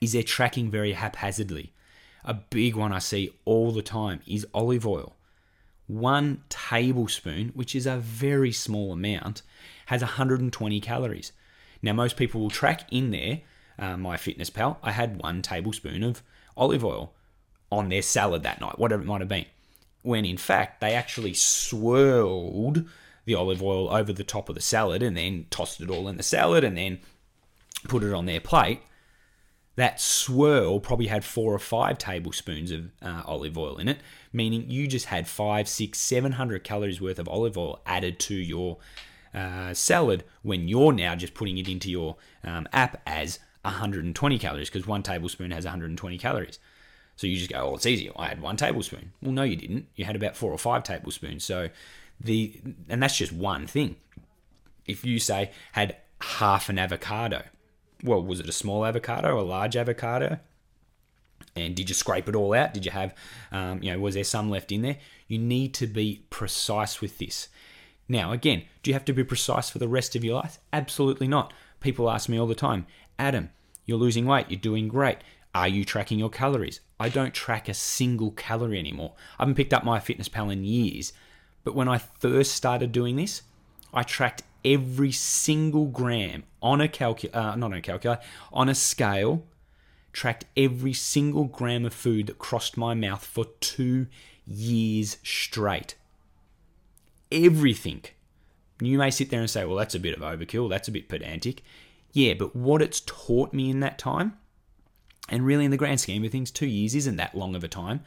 is 0.00 0.12
they're 0.12 0.22
tracking 0.22 0.70
very 0.70 0.92
haphazardly. 0.92 1.72
A 2.24 2.35
big 2.35 2.76
one 2.76 2.92
I 2.92 2.98
see 3.00 3.32
all 3.44 3.72
the 3.72 3.82
time 3.82 4.20
is 4.26 4.46
olive 4.54 4.87
oil 4.87 5.16
one 5.92 6.42
tablespoon, 6.48 7.50
which 7.54 7.74
is 7.74 7.87
a 7.87 7.98
very 7.98 8.52
small 8.52 8.92
amount, 8.92 9.42
has 9.87 10.00
120 10.00 10.80
calories. 10.80 11.32
Now, 11.82 11.92
most 11.92 12.16
people 12.16 12.40
will 12.40 12.50
track 12.50 12.87
in 12.90 13.11
there, 13.11 13.40
uh, 13.78 13.96
MyFitnessPal, 13.96 14.78
I 14.82 14.92
had 14.92 15.20
one 15.20 15.42
tablespoon 15.42 16.02
of 16.02 16.22
olive 16.56 16.85
oil 16.85 17.12
on 17.70 17.88
their 17.88 18.02
salad 18.02 18.42
that 18.42 18.61
night, 18.61 18.78
whatever 18.78 19.02
it 19.02 19.06
might 19.06 19.20
have 19.20 19.28
been. 19.28 19.46
When 20.02 20.24
in 20.24 20.36
fact, 20.36 20.80
they 20.80 20.94
actually 20.94 21.34
swirled 21.34 22.88
the 23.24 23.34
olive 23.34 23.62
oil 23.62 23.94
over 23.94 24.12
the 24.12 24.24
top 24.24 24.48
of 24.48 24.54
the 24.54 24.60
salad 24.60 25.02
and 25.02 25.16
then 25.16 25.46
tossed 25.50 25.80
it 25.80 25.90
all 25.90 26.08
in 26.08 26.16
the 26.16 26.22
salad 26.22 26.64
and 26.64 26.76
then 26.76 27.00
put 27.88 28.02
it 28.02 28.12
on 28.12 28.26
their 28.26 28.40
plate 28.40 28.80
that 29.76 30.00
swirl 30.00 30.80
probably 30.80 31.06
had 31.06 31.24
four 31.24 31.54
or 31.54 31.58
five 31.58 31.98
tablespoons 31.98 32.70
of 32.70 32.90
uh, 33.00 33.22
olive 33.24 33.56
oil 33.56 33.78
in 33.78 33.88
it, 33.88 33.98
meaning 34.32 34.70
you 34.70 34.86
just 34.86 35.06
had 35.06 35.26
five, 35.26 35.68
six, 35.68 35.98
seven 35.98 36.32
hundred 36.32 36.62
calories 36.62 37.00
worth 37.00 37.18
of 37.18 37.28
olive 37.28 37.56
oil 37.56 37.80
added 37.86 38.18
to 38.20 38.34
your 38.34 38.78
uh, 39.34 39.72
salad 39.72 40.24
when 40.42 40.68
you're 40.68 40.92
now 40.92 41.14
just 41.14 41.32
putting 41.32 41.56
it 41.56 41.68
into 41.68 41.90
your 41.90 42.16
um, 42.44 42.68
app 42.72 43.00
as 43.06 43.38
120 43.62 44.38
calories 44.38 44.68
because 44.68 44.86
one 44.86 45.02
tablespoon 45.02 45.50
has 45.52 45.64
120 45.64 46.18
calories. 46.18 46.58
So 47.16 47.27
you 47.27 47.37
just 47.37 47.51
go, 47.51 47.59
oh, 47.59 47.75
it's 47.75 47.87
easy. 47.87 48.11
I 48.16 48.29
had 48.29 48.40
one 48.40 48.57
tablespoon. 48.57 49.12
Well, 49.22 49.33
no, 49.33 49.42
you 49.42 49.57
didn't. 49.57 49.87
You 49.94 50.05
had 50.05 50.16
about 50.16 50.37
four 50.37 50.51
or 50.51 50.59
five 50.59 50.83
tablespoons. 50.83 51.44
So 51.44 51.68
the 52.20 52.61
and 52.88 53.03
that's 53.03 53.16
just 53.16 53.33
one 53.33 53.66
thing. 53.66 53.96
If 54.87 55.05
you 55.05 55.18
say 55.18 55.51
had 55.72 55.96
half 56.20 56.68
an 56.68 56.79
avocado, 56.79 57.42
well, 58.03 58.22
was 58.22 58.40
it 58.40 58.48
a 58.48 58.53
small 58.53 58.85
avocado, 58.85 59.29
or 59.29 59.37
a 59.37 59.42
large 59.42 59.77
avocado? 59.77 60.38
And 61.55 61.75
did 61.75 61.88
you 61.88 61.94
scrape 61.94 62.29
it 62.29 62.35
all 62.35 62.55
out? 62.55 62.72
Did 62.72 62.87
you 62.87 62.90
have, 62.92 63.14
um, 63.51 63.83
you 63.83 63.92
know, 63.92 63.98
was 63.98 64.14
there 64.14 64.25
some 64.25 64.48
left 64.48 64.72
in 64.72 64.83
there? 64.83 64.96
You 65.29 65.38
need 65.38 65.75
to 65.75 65.87
be 65.87 66.25
precise 66.31 67.01
with 67.01 67.18
this. 67.18 67.48
Now, 68.09 68.33
again, 68.33 68.64
do 68.83 68.90
you 68.90 68.94
have 68.94 69.05
to 69.07 69.12
be 69.12 69.22
precise 69.22 69.68
for 69.68 69.79
the 69.79 69.88
rest 69.88 70.16
of 70.16 70.25
your 70.25 70.37
life? 70.37 70.59
Absolutely 70.72 71.29
not. 71.29 71.53
People 71.81 72.11
ask 72.11 72.29
me 72.29 72.38
all 72.38 72.46
the 72.46 72.55
time, 72.55 72.87
Adam, 73.18 73.51
you're 73.85 73.98
losing 73.98 74.25
weight, 74.25 74.46
you're 74.48 74.61
doing 74.61 74.88
great. 74.88 75.18
Are 75.55 75.68
you 75.68 75.85
tracking 75.85 76.18
your 76.18 76.31
calories? 76.31 76.81
I 77.02 77.08
don't 77.08 77.34
track 77.34 77.68
a 77.68 77.74
single 77.74 78.30
calorie 78.30 78.78
anymore. 78.78 79.14
I 79.36 79.42
haven't 79.42 79.56
picked 79.56 79.74
up 79.74 79.82
MyFitnessPal 79.82 80.52
in 80.52 80.64
years, 80.64 81.12
but 81.64 81.74
when 81.74 81.88
I 81.88 81.98
first 81.98 82.52
started 82.52 82.92
doing 82.92 83.16
this, 83.16 83.42
I 83.92 84.04
tracked 84.04 84.44
every 84.64 85.10
single 85.10 85.86
gram 85.86 86.44
on 86.62 86.80
a 86.80 86.86
calculator, 86.86 87.36
uh, 87.36 87.56
not 87.56 87.72
on 87.72 87.78
a 87.78 87.82
calculator, 87.82 88.22
on 88.52 88.68
a 88.68 88.74
scale, 88.76 89.42
tracked 90.12 90.44
every 90.56 90.92
single 90.92 91.46
gram 91.46 91.84
of 91.84 91.92
food 91.92 92.28
that 92.28 92.38
crossed 92.38 92.76
my 92.76 92.94
mouth 92.94 93.26
for 93.26 93.46
two 93.58 94.06
years 94.46 95.16
straight. 95.24 95.96
Everything. 97.32 98.04
You 98.80 98.96
may 98.98 99.10
sit 99.10 99.28
there 99.30 99.40
and 99.40 99.50
say, 99.50 99.64
well, 99.64 99.76
that's 99.76 99.96
a 99.96 100.00
bit 100.00 100.16
of 100.16 100.22
overkill, 100.22 100.70
that's 100.70 100.86
a 100.86 100.92
bit 100.92 101.08
pedantic. 101.08 101.64
Yeah, 102.12 102.34
but 102.34 102.54
what 102.54 102.80
it's 102.80 103.00
taught 103.00 103.52
me 103.52 103.70
in 103.70 103.80
that 103.80 103.98
time, 103.98 104.38
and 105.32 105.44
really 105.44 105.64
in 105.64 105.72
the 105.72 105.76
grand 105.76 106.00
scheme 106.00 106.24
of 106.24 106.30
things, 106.30 106.52
two 106.52 106.66
years 106.66 106.94
isn't 106.94 107.16
that 107.16 107.34
long 107.34 107.56
of 107.56 107.64
a 107.64 107.68
time, 107.68 108.02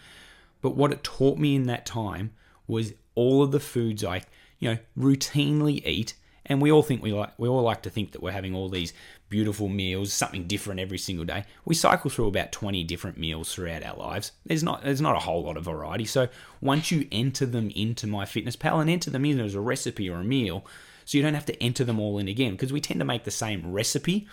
but 0.62 0.78
what 0.78 0.94
it 0.94 1.04
taught 1.04 1.38
me 1.38 1.56
in 1.56 1.66
that 1.66 1.86
time 1.86 2.32
was 2.68 2.94
all 3.16 3.44
of 3.44 3.52
the 3.52 3.60
foods 3.60 4.04
I, 4.04 4.22
you 4.60 4.72
know, 4.72 4.78
routinely 4.98 5.86
eat 5.86 6.14
and 6.46 6.62
we 6.62 6.72
all 6.72 6.84
think 6.84 7.02
we 7.02 7.12
like 7.12 7.32
we 7.38 7.48
all 7.48 7.62
like 7.64 7.82
to 7.84 7.90
think 7.90 8.12
that 8.12 8.22
we're 8.22 8.32
having 8.32 8.54
all 8.54 8.70
these 8.70 8.94
beautiful 9.30 9.68
meals, 9.68 10.14
something 10.14 10.46
different 10.46 10.80
every 10.80 10.98
single 10.98 11.26
day. 11.26 11.44
We 11.66 11.74
cycle 11.74 12.10
through 12.10 12.28
about 12.28 12.52
20 12.52 12.84
different 12.84 13.18
meals 13.18 13.54
throughout 13.54 13.84
our 13.84 13.98
lives. 13.98 14.32
There's 14.46 14.64
not 14.64 14.84
there's 14.84 15.02
not 15.02 15.16
a 15.16 15.20
whole 15.20 15.44
lot 15.44 15.58
of 15.58 15.64
variety. 15.64 16.06
So 16.06 16.28
once 16.62 16.92
you 16.92 17.08
enter 17.12 17.46
them 17.46 17.72
into 17.76 18.06
MyFitnessPal 18.06 18.82
and 18.82 18.90
enter 18.90 19.10
them 19.10 19.26
in 19.26 19.40
as 19.40 19.56
a 19.56 19.62
recipe 19.62 20.10
or 20.10 20.18
a 20.18 20.24
meal, 20.24 20.66
so 21.04 21.18
you 21.18 21.24
don't 21.24 21.34
have 21.34 21.46
to 21.48 21.64
enter 21.64 21.84
them 21.84 22.00
all 22.00 22.20
in 22.20 22.28
again 22.28 22.52
because 22.52 22.72
we 22.72 22.82
tend 22.82 23.00
to 23.00 23.06
make 23.06 23.24
the 23.24 23.32
same 23.32 23.72
recipe. 23.72 24.28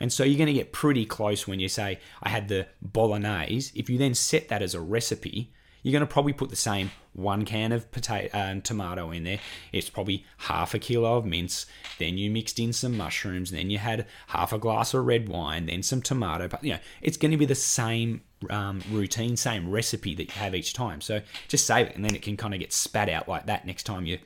And 0.00 0.12
so 0.12 0.24
you're 0.24 0.38
going 0.38 0.46
to 0.46 0.52
get 0.52 0.72
pretty 0.72 1.04
close 1.04 1.46
when 1.46 1.60
you 1.60 1.68
say 1.68 1.98
I 2.22 2.28
had 2.28 2.48
the 2.48 2.66
bolognese. 2.80 3.72
If 3.74 3.90
you 3.90 3.98
then 3.98 4.14
set 4.14 4.48
that 4.48 4.62
as 4.62 4.74
a 4.74 4.80
recipe, 4.80 5.52
you're 5.82 5.92
going 5.92 6.06
to 6.06 6.12
probably 6.12 6.32
put 6.32 6.50
the 6.50 6.56
same 6.56 6.90
one 7.12 7.44
can 7.44 7.72
of 7.72 7.90
potato 7.90 8.36
uh, 8.36 8.60
tomato 8.60 9.10
in 9.10 9.24
there. 9.24 9.40
It's 9.72 9.90
probably 9.90 10.24
half 10.38 10.74
a 10.74 10.78
kilo 10.78 11.16
of 11.16 11.24
mince. 11.24 11.66
Then 11.98 12.18
you 12.18 12.30
mixed 12.30 12.58
in 12.60 12.72
some 12.72 12.96
mushrooms. 12.96 13.50
Then 13.50 13.70
you 13.70 13.78
had 13.78 14.06
half 14.28 14.52
a 14.52 14.58
glass 14.58 14.94
of 14.94 15.04
red 15.04 15.28
wine. 15.28 15.66
Then 15.66 15.82
some 15.82 16.02
tomato. 16.02 16.48
You 16.62 16.74
know, 16.74 16.78
it's 17.00 17.16
going 17.16 17.32
to 17.32 17.36
be 17.36 17.46
the 17.46 17.54
same 17.54 18.22
um, 18.50 18.82
routine, 18.90 19.36
same 19.36 19.70
recipe 19.70 20.14
that 20.14 20.26
you 20.26 20.40
have 20.40 20.54
each 20.54 20.74
time. 20.74 21.00
So 21.00 21.20
just 21.48 21.66
save 21.66 21.88
it, 21.88 21.96
and 21.96 22.04
then 22.04 22.14
it 22.14 22.22
can 22.22 22.36
kind 22.36 22.54
of 22.54 22.60
get 22.60 22.72
spat 22.72 23.08
out 23.08 23.28
like 23.28 23.46
that 23.46 23.66
next 23.66 23.84
time 23.84 24.06
you 24.06 24.18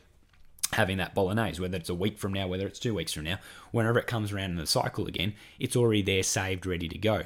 having 0.72 0.98
that 0.98 1.14
bolognese, 1.14 1.60
whether 1.60 1.76
it's 1.76 1.88
a 1.88 1.94
week 1.94 2.18
from 2.18 2.32
now, 2.32 2.46
whether 2.46 2.66
it's 2.66 2.78
two 2.78 2.94
weeks 2.94 3.12
from 3.12 3.24
now, 3.24 3.38
whenever 3.70 3.98
it 3.98 4.06
comes 4.06 4.32
around 4.32 4.50
in 4.50 4.56
the 4.56 4.66
cycle 4.66 5.06
again, 5.06 5.34
it's 5.58 5.76
already 5.76 6.02
there, 6.02 6.22
saved, 6.22 6.66
ready 6.66 6.88
to 6.88 6.98
go. 6.98 7.24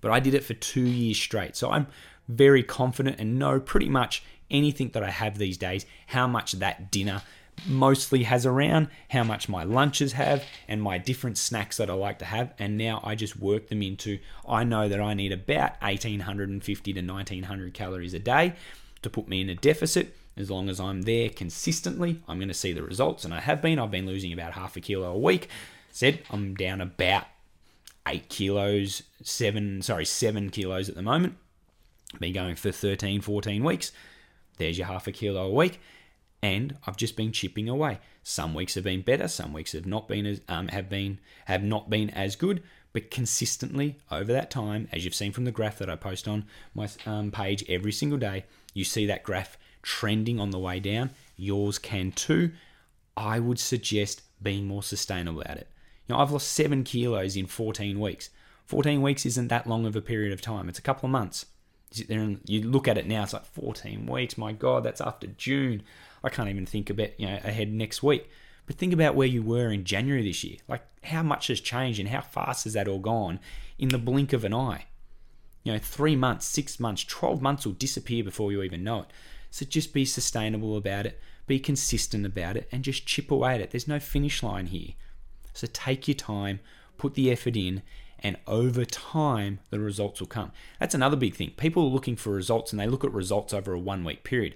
But 0.00 0.10
I 0.10 0.20
did 0.20 0.34
it 0.34 0.44
for 0.44 0.54
two 0.54 0.86
years 0.86 1.18
straight. 1.18 1.56
So 1.56 1.70
I'm 1.70 1.86
very 2.28 2.62
confident 2.62 3.18
and 3.18 3.38
know 3.38 3.60
pretty 3.60 3.88
much 3.88 4.22
anything 4.50 4.90
that 4.90 5.02
I 5.02 5.10
have 5.10 5.38
these 5.38 5.58
days, 5.58 5.84
how 6.06 6.26
much 6.26 6.52
that 6.52 6.90
dinner 6.90 7.22
mostly 7.66 8.22
has 8.22 8.46
around, 8.46 8.88
how 9.10 9.24
much 9.24 9.48
my 9.48 9.64
lunches 9.64 10.12
have, 10.12 10.44
and 10.68 10.82
my 10.82 10.96
different 10.98 11.36
snacks 11.36 11.76
that 11.78 11.90
I 11.90 11.94
like 11.94 12.20
to 12.20 12.24
have. 12.24 12.54
And 12.58 12.78
now 12.78 13.00
I 13.02 13.14
just 13.14 13.36
work 13.36 13.68
them 13.68 13.82
into, 13.82 14.18
I 14.48 14.64
know 14.64 14.88
that 14.88 15.00
I 15.00 15.14
need 15.14 15.32
about 15.32 15.80
1850 15.82 16.92
to 16.92 17.00
1900 17.00 17.74
calories 17.74 18.14
a 18.14 18.18
day 18.18 18.54
to 19.02 19.10
put 19.10 19.28
me 19.28 19.40
in 19.40 19.50
a 19.50 19.54
deficit. 19.54 20.16
As 20.38 20.50
long 20.50 20.68
as 20.68 20.78
I'm 20.78 21.02
there 21.02 21.28
consistently, 21.28 22.22
I'm 22.28 22.38
going 22.38 22.48
to 22.48 22.54
see 22.54 22.72
the 22.72 22.84
results. 22.84 23.24
And 23.24 23.34
I 23.34 23.40
have 23.40 23.60
been. 23.60 23.78
I've 23.78 23.90
been 23.90 24.06
losing 24.06 24.32
about 24.32 24.52
half 24.52 24.76
a 24.76 24.80
kilo 24.80 25.12
a 25.12 25.18
week. 25.18 25.48
Said 25.90 26.22
I'm 26.30 26.54
down 26.54 26.80
about 26.80 27.24
eight 28.06 28.28
kilos, 28.28 29.02
seven, 29.22 29.82
sorry, 29.82 30.04
seven 30.04 30.50
kilos 30.50 30.88
at 30.88 30.94
the 30.94 31.02
moment. 31.02 31.36
Been 32.20 32.32
going 32.32 32.54
for 32.54 32.70
13, 32.70 33.20
14 33.20 33.64
weeks. 33.64 33.90
There's 34.58 34.78
your 34.78 34.86
half 34.86 35.08
a 35.08 35.12
kilo 35.12 35.46
a 35.46 35.52
week. 35.52 35.80
And 36.40 36.76
I've 36.86 36.96
just 36.96 37.16
been 37.16 37.32
chipping 37.32 37.68
away. 37.68 37.98
Some 38.22 38.54
weeks 38.54 38.76
have 38.76 38.84
been 38.84 39.02
better, 39.02 39.26
some 39.26 39.52
weeks 39.52 39.72
have 39.72 39.86
not 39.86 40.06
been 40.06 40.24
as 40.24 40.40
um, 40.48 40.68
have 40.68 40.88
been 40.88 41.18
have 41.46 41.64
not 41.64 41.90
been 41.90 42.10
as 42.10 42.36
good, 42.36 42.62
but 42.92 43.10
consistently 43.10 43.96
over 44.08 44.32
that 44.32 44.50
time, 44.50 44.86
as 44.92 45.04
you've 45.04 45.14
seen 45.16 45.32
from 45.32 45.46
the 45.46 45.50
graph 45.50 45.78
that 45.78 45.90
I 45.90 45.96
post 45.96 46.28
on 46.28 46.44
my 46.74 46.88
um, 47.06 47.32
page 47.32 47.64
every 47.68 47.90
single 47.90 48.18
day, 48.18 48.44
you 48.72 48.84
see 48.84 49.04
that 49.06 49.24
graph 49.24 49.58
trending 49.82 50.40
on 50.40 50.50
the 50.50 50.58
way 50.58 50.80
down. 50.80 51.10
Yours 51.36 51.78
can 51.78 52.12
too. 52.12 52.52
I 53.16 53.38
would 53.38 53.58
suggest 53.58 54.22
being 54.42 54.66
more 54.66 54.82
sustainable 54.82 55.42
at 55.46 55.56
it. 55.56 55.68
You 56.06 56.14
know, 56.14 56.20
I've 56.20 56.30
lost 56.30 56.52
seven 56.52 56.84
kilos 56.84 57.36
in 57.36 57.46
14 57.46 57.98
weeks. 57.98 58.30
14 58.66 59.02
weeks 59.02 59.26
isn't 59.26 59.48
that 59.48 59.66
long 59.66 59.86
of 59.86 59.96
a 59.96 60.00
period 60.00 60.32
of 60.32 60.40
time. 60.40 60.68
It's 60.68 60.78
a 60.78 60.82
couple 60.82 61.06
of 61.06 61.12
months. 61.12 61.46
You 61.90 61.98
sit 61.98 62.08
there 62.08 62.20
and 62.20 62.40
you 62.44 62.62
look 62.62 62.86
at 62.86 62.98
it 62.98 63.06
now, 63.06 63.22
it's 63.22 63.32
like 63.32 63.46
14 63.46 64.06
weeks. 64.06 64.36
My 64.36 64.52
God, 64.52 64.84
that's 64.84 65.00
after 65.00 65.26
June. 65.26 65.82
I 66.22 66.28
can't 66.28 66.48
even 66.48 66.66
think 66.66 66.90
about, 66.90 67.18
you 67.18 67.26
know, 67.26 67.38
ahead 67.44 67.72
next 67.72 68.02
week. 68.02 68.28
But 68.66 68.76
think 68.76 68.92
about 68.92 69.14
where 69.14 69.26
you 69.26 69.42
were 69.42 69.70
in 69.70 69.84
January 69.84 70.22
this 70.22 70.44
year. 70.44 70.58
Like 70.68 70.82
how 71.02 71.22
much 71.22 71.46
has 71.46 71.60
changed 71.60 71.98
and 71.98 72.10
how 72.10 72.20
fast 72.20 72.64
has 72.64 72.74
that 72.74 72.88
all 72.88 72.98
gone 72.98 73.40
in 73.78 73.88
the 73.88 73.98
blink 73.98 74.32
of 74.32 74.44
an 74.44 74.52
eye? 74.52 74.84
You 75.64 75.72
know, 75.72 75.78
three 75.78 76.16
months, 76.16 76.46
six 76.46 76.78
months, 76.78 77.04
12 77.04 77.40
months 77.40 77.64
will 77.64 77.72
disappear 77.72 78.22
before 78.22 78.52
you 78.52 78.62
even 78.62 78.84
know 78.84 79.00
it. 79.00 79.06
So 79.50 79.64
just 79.64 79.92
be 79.92 80.04
sustainable 80.04 80.76
about 80.76 81.06
it, 81.06 81.20
be 81.46 81.58
consistent 81.58 82.26
about 82.26 82.56
it, 82.56 82.68
and 82.70 82.84
just 82.84 83.06
chip 83.06 83.30
away 83.30 83.54
at 83.54 83.60
it. 83.60 83.70
There's 83.70 83.88
no 83.88 83.98
finish 83.98 84.42
line 84.42 84.66
here. 84.66 84.94
So 85.54 85.66
take 85.72 86.06
your 86.06 86.14
time, 86.14 86.60
put 86.96 87.14
the 87.14 87.30
effort 87.30 87.56
in, 87.56 87.82
and 88.20 88.36
over 88.46 88.84
time 88.84 89.60
the 89.70 89.78
results 89.78 90.20
will 90.20 90.26
come. 90.26 90.52
That's 90.80 90.94
another 90.94 91.16
big 91.16 91.34
thing. 91.34 91.50
People 91.56 91.84
are 91.84 91.90
looking 91.90 92.16
for 92.16 92.30
results 92.30 92.72
and 92.72 92.80
they 92.80 92.86
look 92.86 93.04
at 93.04 93.12
results 93.12 93.52
over 93.54 93.72
a 93.72 93.78
one 93.78 94.04
week 94.04 94.24
period. 94.24 94.54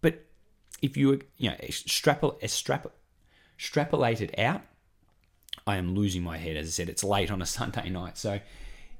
But 0.00 0.24
if 0.82 0.96
you 0.96 1.20
you 1.36 1.50
know 1.50 1.56
extrapolate, 1.62 2.42
extrapolate 2.42 4.20
it 4.20 4.38
out, 4.38 4.62
I 5.66 5.76
am 5.76 5.94
losing 5.94 6.22
my 6.22 6.38
head. 6.38 6.56
As 6.56 6.66
I 6.66 6.70
said, 6.70 6.88
it's 6.88 7.04
late 7.04 7.30
on 7.30 7.42
a 7.42 7.46
Sunday 7.46 7.88
night. 7.88 8.18
So 8.18 8.40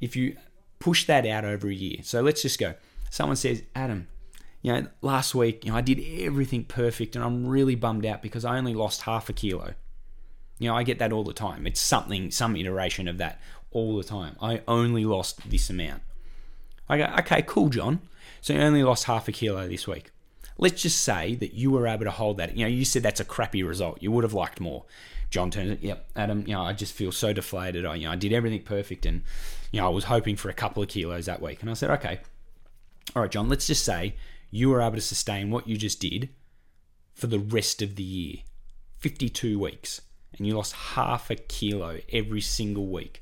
if 0.01 0.17
you 0.17 0.37
push 0.79 1.07
that 1.07 1.27
out 1.27 1.45
over 1.45 1.69
a 1.69 1.75
year, 1.75 1.99
so 2.03 2.21
let's 2.21 2.43
just 2.43 2.59
go. 2.59 2.75
Someone 3.11 3.37
says, 3.37 3.63
Adam, 3.75 4.09
you 4.65 4.73
know, 4.73 4.87
last 5.03 5.35
week, 5.35 5.63
you 5.67 5.71
know, 5.71 5.77
I 5.77 5.83
did 5.83 6.03
everything 6.23 6.65
perfect 6.65 7.15
and 7.15 7.25
I'm 7.25 7.47
really 7.47 7.75
bummed 7.75 8.07
out 8.07 8.23
because 8.23 8.47
I 8.47 8.57
only 8.57 8.73
lost 8.73 9.03
half 9.03 9.29
a 9.29 9.35
kilo. 9.35 9.75
You 10.59 10.71
know, 10.71 10.75
I 10.75 10.85
get 10.85 10.99
that 11.01 11.13
all 11.13 11.23
the 11.23 11.35
time. 11.35 11.67
It's 11.67 11.81
something, 11.81 12.31
some 12.31 12.57
iteration 12.57 13.07
of 13.07 13.19
that 13.19 13.43
all 13.73 13.99
the 13.99 14.03
time. 14.03 14.37
I 14.41 14.63
only 14.67 15.05
lost 15.05 15.51
this 15.51 15.69
amount. 15.69 16.03
I 16.89 16.97
go, 16.97 17.05
okay, 17.19 17.43
cool, 17.43 17.69
John. 17.69 18.01
So 18.41 18.55
you 18.55 18.61
only 18.61 18.83
lost 18.83 19.05
half 19.05 19.29
a 19.29 19.33
kilo 19.33 19.69
this 19.69 19.87
week. 19.87 20.11
Let's 20.57 20.81
just 20.81 21.03
say 21.03 21.35
that 21.35 21.53
you 21.53 21.71
were 21.71 21.87
able 21.87 22.05
to 22.07 22.11
hold 22.11 22.39
that. 22.39 22.57
You 22.57 22.65
know, 22.65 22.71
you 22.71 22.87
said 22.87 23.03
that's 23.03 23.21
a 23.21 23.25
crappy 23.25 23.63
result. 23.63 24.03
You 24.03 24.13
would 24.13 24.25
have 24.25 24.33
liked 24.33 24.61
more. 24.61 24.87
John 25.29 25.51
turns 25.51 25.73
it, 25.73 25.83
yep, 25.83 26.09
Adam, 26.17 26.41
you 26.47 26.55
know, 26.55 26.63
I 26.63 26.73
just 26.73 26.95
feel 26.95 27.13
so 27.13 27.35
deflated. 27.35 27.85
I, 27.85 27.97
you 27.97 28.07
know, 28.07 28.13
I 28.13 28.17
did 28.17 28.33
everything 28.33 28.63
perfect 28.63 29.05
and, 29.05 29.25
you 29.73 29.81
know, 29.83 29.87
I 29.87 29.91
was 29.91 30.05
hoping 30.05 30.37
for 30.37 30.49
a 30.49 30.55
couple 30.55 30.83
of 30.83 30.89
kilos 30.89 31.27
that 31.27 31.43
week. 31.43 31.61
And 31.61 31.71
I 31.71 31.75
said, 31.75 31.91
okay, 31.91 32.21
all 33.15 33.21
right, 33.21 33.31
John, 33.31 33.51
let's 33.51 33.67
just 33.67 33.85
say 33.85 34.15
you 34.55 34.71
were 34.71 34.81
able 34.81 34.95
to 34.95 35.01
sustain 35.01 35.51
what 35.51 35.67
you 35.67 35.77
just 35.77 35.99
did 35.99 36.29
for 37.13 37.27
the 37.27 37.41
rest 37.41 37.83
of 37.83 37.97
the 37.97 38.05
year 38.05 38.37
52 38.99 39.59
weeks 39.59 40.01
and 40.39 40.47
you 40.47 40.55
lost 40.55 40.75
half 40.75 41.29
a 41.29 41.35
kilo 41.35 41.99
every 42.13 42.41
single 42.41 42.87
week. 42.87 43.21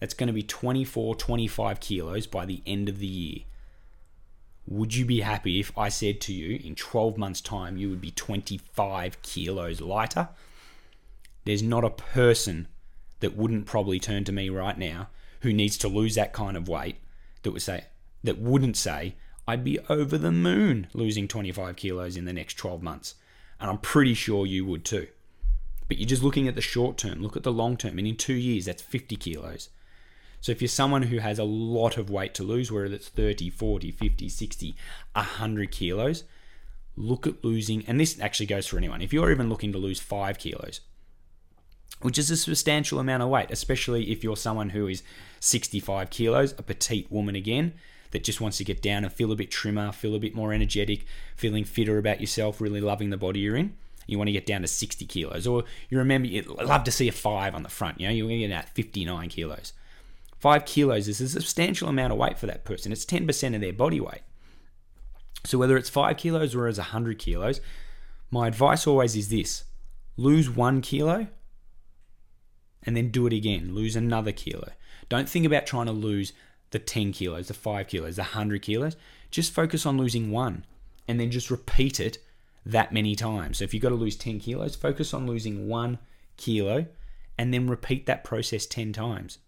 That's 0.00 0.14
going 0.14 0.28
to 0.28 0.32
be 0.32 0.42
24, 0.42 1.16
25 1.16 1.80
kilos 1.80 2.26
by 2.26 2.46
the 2.46 2.62
end 2.64 2.88
of 2.88 2.98
the 2.98 3.06
year. 3.06 3.44
Would 4.66 4.94
you 4.94 5.04
be 5.04 5.20
happy 5.20 5.60
if 5.60 5.70
I 5.76 5.90
said 5.90 6.22
to 6.22 6.32
you 6.32 6.58
in 6.64 6.74
12 6.74 7.18
months' 7.18 7.42
time 7.42 7.76
you 7.76 7.90
would 7.90 8.00
be 8.00 8.10
25 8.10 9.20
kilos 9.20 9.82
lighter? 9.82 10.30
There's 11.44 11.62
not 11.62 11.84
a 11.84 11.90
person 11.90 12.68
that 13.20 13.36
wouldn't 13.36 13.66
probably 13.66 14.00
turn 14.00 14.24
to 14.24 14.32
me 14.32 14.48
right 14.48 14.78
now 14.78 15.08
who 15.42 15.52
needs 15.52 15.76
to 15.76 15.88
lose 15.88 16.14
that 16.14 16.32
kind 16.32 16.56
of 16.56 16.68
weight 16.68 16.96
that 17.42 17.50
would 17.50 17.60
say 17.60 17.84
that 18.22 18.38
wouldn't 18.38 18.78
say 18.78 19.16
I'd 19.46 19.64
be 19.64 19.78
over 19.88 20.16
the 20.16 20.32
moon 20.32 20.88
losing 20.94 21.28
25 21.28 21.76
kilos 21.76 22.16
in 22.16 22.24
the 22.24 22.32
next 22.32 22.54
12 22.54 22.82
months. 22.82 23.14
And 23.60 23.70
I'm 23.70 23.78
pretty 23.78 24.14
sure 24.14 24.46
you 24.46 24.64
would 24.64 24.84
too. 24.84 25.08
But 25.88 25.98
you're 25.98 26.08
just 26.08 26.22
looking 26.22 26.48
at 26.48 26.54
the 26.54 26.60
short 26.60 26.96
term, 26.96 27.22
look 27.22 27.36
at 27.36 27.42
the 27.42 27.52
long 27.52 27.76
term, 27.76 27.98
and 27.98 28.06
in 28.06 28.16
two 28.16 28.34
years, 28.34 28.64
that's 28.64 28.82
50 28.82 29.16
kilos. 29.16 29.68
So 30.40 30.52
if 30.52 30.60
you're 30.60 30.68
someone 30.68 31.04
who 31.04 31.18
has 31.18 31.38
a 31.38 31.44
lot 31.44 31.96
of 31.96 32.10
weight 32.10 32.34
to 32.34 32.42
lose, 32.42 32.70
whether 32.70 32.86
it's 32.86 33.08
30, 33.08 33.50
40, 33.50 33.90
50, 33.90 34.28
60, 34.28 34.76
100 35.12 35.70
kilos, 35.70 36.24
look 36.96 37.26
at 37.26 37.44
losing, 37.44 37.84
and 37.86 37.98
this 37.98 38.20
actually 38.20 38.46
goes 38.46 38.66
for 38.66 38.76
anyone. 38.76 39.02
If 39.02 39.12
you're 39.12 39.30
even 39.30 39.48
looking 39.48 39.72
to 39.72 39.78
lose 39.78 40.00
five 40.00 40.38
kilos, 40.38 40.80
which 42.00 42.18
is 42.18 42.30
a 42.30 42.36
substantial 42.36 42.98
amount 42.98 43.22
of 43.22 43.28
weight, 43.28 43.50
especially 43.50 44.10
if 44.10 44.22
you're 44.22 44.36
someone 44.36 44.70
who 44.70 44.86
is 44.86 45.02
65 45.40 46.10
kilos, 46.10 46.52
a 46.58 46.62
petite 46.62 47.10
woman 47.10 47.34
again, 47.34 47.74
that 48.14 48.24
just 48.24 48.40
wants 48.40 48.56
to 48.56 48.64
get 48.64 48.80
down 48.80 49.04
and 49.04 49.12
feel 49.12 49.30
a 49.30 49.36
bit 49.36 49.50
trimmer, 49.50 49.92
feel 49.92 50.14
a 50.14 50.18
bit 50.18 50.34
more 50.34 50.54
energetic, 50.54 51.04
feeling 51.36 51.64
fitter 51.64 51.98
about 51.98 52.20
yourself, 52.20 52.60
really 52.60 52.80
loving 52.80 53.10
the 53.10 53.18
body 53.18 53.40
you're 53.40 53.56
in. 53.56 53.76
You 54.06 54.16
want 54.16 54.28
to 54.28 54.32
get 54.32 54.46
down 54.46 54.62
to 54.62 54.68
60 54.68 55.04
kilos, 55.06 55.46
or 55.46 55.64
you 55.90 55.98
remember, 55.98 56.28
you'd 56.28 56.46
love 56.46 56.84
to 56.84 56.90
see 56.90 57.08
a 57.08 57.12
five 57.12 57.54
on 57.54 57.62
the 57.62 57.68
front, 57.68 58.00
you 58.00 58.06
know, 58.06 58.12
you're 58.12 58.28
going 58.28 58.40
to 58.40 58.48
get 58.48 58.54
at 58.54 58.68
59 58.70 59.28
kilos 59.28 59.74
Five 60.44 60.66
kilos 60.66 61.08
is 61.08 61.22
a 61.22 61.28
substantial 61.30 61.88
amount 61.88 62.12
of 62.12 62.18
weight 62.18 62.38
for 62.38 62.44
that 62.44 62.64
person. 62.64 62.92
It's 62.92 63.06
10% 63.06 63.54
of 63.54 63.62
their 63.62 63.72
body 63.72 63.98
weight. 63.98 64.20
So 65.44 65.56
whether 65.56 65.74
it's 65.78 65.88
five 65.88 66.18
kilos 66.18 66.54
or 66.54 66.68
it's 66.68 66.76
100 66.76 67.18
kilos, 67.18 67.62
my 68.30 68.46
advice 68.48 68.86
always 68.86 69.16
is 69.16 69.30
this 69.30 69.64
lose 70.18 70.50
one 70.50 70.82
kilo 70.82 71.28
and 72.82 72.94
then 72.94 73.10
do 73.10 73.26
it 73.26 73.32
again. 73.32 73.74
Lose 73.74 73.96
another 73.96 74.32
kilo. 74.32 74.72
Don't 75.08 75.30
think 75.30 75.46
about 75.46 75.64
trying 75.64 75.86
to 75.86 75.92
lose 75.92 76.34
the 76.74 76.80
10 76.80 77.12
kilos, 77.12 77.46
the 77.46 77.54
5 77.54 77.86
kilos, 77.86 78.16
the 78.16 78.22
100 78.22 78.60
kilos. 78.60 78.96
Just 79.30 79.52
focus 79.54 79.86
on 79.86 79.96
losing 79.96 80.32
one 80.32 80.64
and 81.06 81.20
then 81.20 81.30
just 81.30 81.48
repeat 81.48 82.00
it 82.00 82.18
that 82.66 82.92
many 82.92 83.14
times. 83.14 83.58
So 83.58 83.64
if 83.64 83.72
you've 83.72 83.82
got 83.82 83.90
to 83.90 83.94
lose 83.94 84.16
10 84.16 84.40
kilos, 84.40 84.74
focus 84.74 85.14
on 85.14 85.24
losing 85.26 85.68
one 85.68 85.98
kilo 86.36 86.86
and 87.38 87.54
then 87.54 87.68
repeat 87.68 88.06
that 88.06 88.24
process 88.24 88.66
10 88.66 88.92
times. 88.92 89.38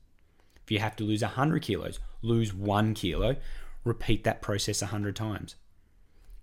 If 0.62 0.70
you 0.70 0.78
have 0.78 0.94
to 0.96 1.04
lose 1.04 1.22
100 1.22 1.62
kilos, 1.62 1.98
lose 2.22 2.54
one 2.54 2.94
kilo, 2.94 3.34
repeat 3.82 4.22
that 4.22 4.40
process 4.40 4.80
100 4.80 5.16
times. 5.16 5.56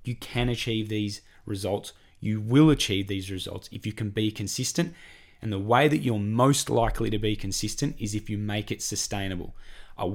You 0.04 0.16
can 0.16 0.50
achieve 0.50 0.90
these 0.90 1.22
results. 1.46 1.94
You 2.20 2.42
will 2.42 2.70
achieve 2.70 3.08
these 3.08 3.32
results 3.32 3.70
if 3.72 3.86
you 3.86 3.94
can 3.94 4.10
be 4.10 4.32
consistent. 4.32 4.94
And 5.42 5.52
the 5.52 5.60
way 5.60 5.88
that 5.88 6.02
you're 6.02 6.20
most 6.20 6.70
likely 6.70 7.10
to 7.10 7.20
be 7.20 7.38
consistent 7.38 7.96
is 8.00 8.14
if 8.14 8.30
you 8.30 8.38
make 8.38 8.70
it 8.70 8.82
sustainable. 8.82 9.56
A 9.98 10.08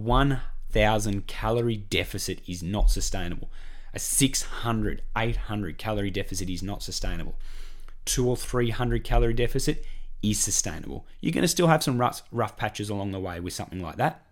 1000 0.73 1.27
calorie 1.27 1.77
deficit 1.77 2.41
is 2.47 2.63
not 2.63 2.91
sustainable. 2.91 3.51
A 3.95 3.99
600, 3.99 5.03
800 5.17 5.79
calorie 5.79 6.11
deficit 6.11 6.51
is 6.51 6.63
not 6.63 6.83
sustainable. 6.83 7.37
Two 8.05 8.29
or 8.29 8.37
300 8.37 9.05
calorie 9.05 9.35
deficit 9.35 9.85
is 10.23 10.39
sustainable. 10.39 11.07
You're 11.21 11.33
going 11.33 11.43
to 11.43 11.49
still 11.49 11.69
have 11.69 11.83
some 11.83 11.99
rough, 11.99 12.23
rough 12.31 12.57
patches 12.57 12.91
along 12.91 13.13
the 13.13 13.21
way 13.21 13.41
with 13.41 13.53
something 13.53 13.81
like 13.81 13.97
that, 13.97 14.25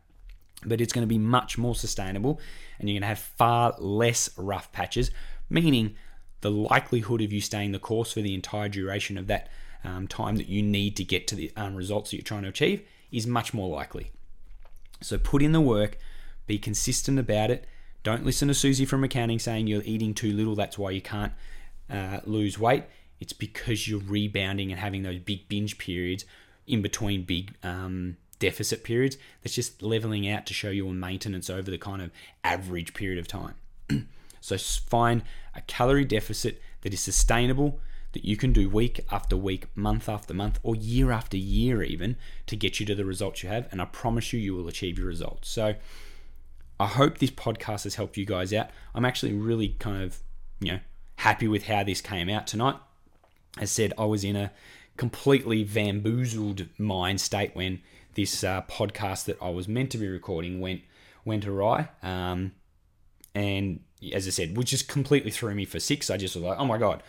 but 0.64 0.80
it's 0.80 0.92
going 0.92 1.02
to 1.02 1.08
be 1.08 1.18
much 1.18 1.58
more 1.58 1.74
sustainable 1.74 2.40
and 2.78 2.88
you're 2.88 2.94
going 2.94 3.02
to 3.02 3.08
have 3.08 3.18
far 3.18 3.74
less 3.78 4.30
rough 4.36 4.72
patches, 4.72 5.10
meaning 5.48 5.94
the 6.40 6.50
likelihood 6.50 7.22
of 7.22 7.32
you 7.32 7.40
staying 7.40 7.72
the 7.72 7.78
course 7.78 8.12
for 8.12 8.20
the 8.20 8.34
entire 8.34 8.68
duration 8.68 9.16
of 9.16 9.26
that 9.26 9.48
um, 9.84 10.06
time 10.06 10.36
that 10.36 10.48
you 10.48 10.62
need 10.62 10.96
to 10.96 11.04
get 11.04 11.26
to 11.28 11.34
the 11.34 11.52
um, 11.56 11.74
results 11.74 12.10
that 12.10 12.16
you're 12.16 12.24
trying 12.24 12.42
to 12.42 12.48
achieve 12.48 12.82
is 13.12 13.26
much 13.26 13.54
more 13.54 13.68
likely. 13.68 14.10
So 15.00 15.18
put 15.18 15.42
in 15.42 15.52
the 15.52 15.60
work, 15.60 15.98
be 16.46 16.58
consistent 16.58 17.18
about 17.18 17.50
it. 17.50 17.66
Don't 18.02 18.24
listen 18.24 18.48
to 18.48 18.54
Susie 18.54 18.84
from 18.84 19.02
accounting 19.02 19.38
saying 19.38 19.66
you're 19.66 19.82
eating 19.84 20.14
too 20.14 20.32
little, 20.32 20.54
that's 20.54 20.78
why 20.78 20.90
you 20.90 21.00
can't 21.00 21.32
uh, 21.90 22.20
lose 22.24 22.58
weight. 22.58 22.84
It's 23.20 23.32
because 23.32 23.88
you're 23.88 24.00
rebounding 24.00 24.70
and 24.70 24.80
having 24.80 25.02
those 25.02 25.18
big 25.18 25.48
binge 25.48 25.78
periods 25.78 26.24
in 26.66 26.82
between 26.82 27.22
big 27.22 27.54
um, 27.62 28.16
deficit 28.38 28.84
periods. 28.84 29.16
That's 29.42 29.54
just 29.54 29.82
leveling 29.82 30.28
out 30.28 30.46
to 30.46 30.54
show 30.54 30.70
you 30.70 30.88
on 30.88 31.00
maintenance 31.00 31.48
over 31.48 31.70
the 31.70 31.78
kind 31.78 32.02
of 32.02 32.10
average 32.44 32.94
period 32.94 33.18
of 33.18 33.26
time. 33.26 33.54
so 34.40 34.56
find 34.58 35.22
a 35.54 35.60
calorie 35.62 36.04
deficit 36.04 36.60
that 36.82 36.92
is 36.92 37.00
sustainable, 37.00 37.80
that 38.12 38.24
you 38.24 38.36
can 38.36 38.52
do 38.52 38.68
week 38.68 39.00
after 39.10 39.36
week, 39.36 39.66
month 39.74 40.08
after 40.08 40.32
month, 40.32 40.58
or 40.62 40.76
year 40.76 41.10
after 41.10 41.36
year, 41.36 41.82
even 41.82 42.16
to 42.46 42.56
get 42.56 42.78
you 42.78 42.86
to 42.86 42.94
the 42.94 43.04
results 43.04 43.42
you 43.42 43.48
have. 43.48 43.68
And 43.72 43.80
I 43.80 43.86
promise 43.86 44.32
you, 44.32 44.38
you 44.38 44.54
will 44.54 44.68
achieve 44.68 44.98
your 44.98 45.08
results. 45.08 45.48
So 45.48 45.74
I 46.78 46.86
hope 46.86 47.18
this 47.18 47.30
podcast 47.30 47.84
has 47.84 47.94
helped 47.94 48.16
you 48.16 48.26
guys 48.26 48.52
out. 48.52 48.68
I'm 48.94 49.04
actually 49.04 49.32
really 49.32 49.68
kind 49.78 50.02
of, 50.02 50.18
you 50.60 50.72
know, 50.72 50.80
happy 51.16 51.48
with 51.48 51.64
how 51.64 51.82
this 51.84 52.00
came 52.00 52.28
out 52.28 52.46
tonight. 52.46 52.76
As 53.58 53.70
said, 53.70 53.92
I 53.98 54.04
was 54.04 54.24
in 54.24 54.36
a 54.36 54.52
completely 54.96 55.64
bamboozled 55.64 56.66
mind 56.78 57.20
state 57.20 57.54
when 57.54 57.80
this 58.14 58.44
uh, 58.44 58.62
podcast 58.62 59.24
that 59.26 59.40
I 59.40 59.48
was 59.50 59.68
meant 59.68 59.90
to 59.92 59.98
be 59.98 60.08
recording 60.08 60.60
went 60.60 60.82
went 61.24 61.46
awry. 61.46 61.88
Um, 62.02 62.52
and 63.34 63.80
as 64.12 64.26
I 64.26 64.30
said, 64.30 64.56
which 64.56 64.70
just 64.70 64.88
completely 64.88 65.30
threw 65.30 65.54
me 65.54 65.64
for 65.64 65.80
six. 65.80 66.10
I 66.10 66.16
just 66.16 66.34
was 66.34 66.44
like, 66.44 66.58
oh 66.58 66.64
my 66.64 66.78
god, 66.78 67.02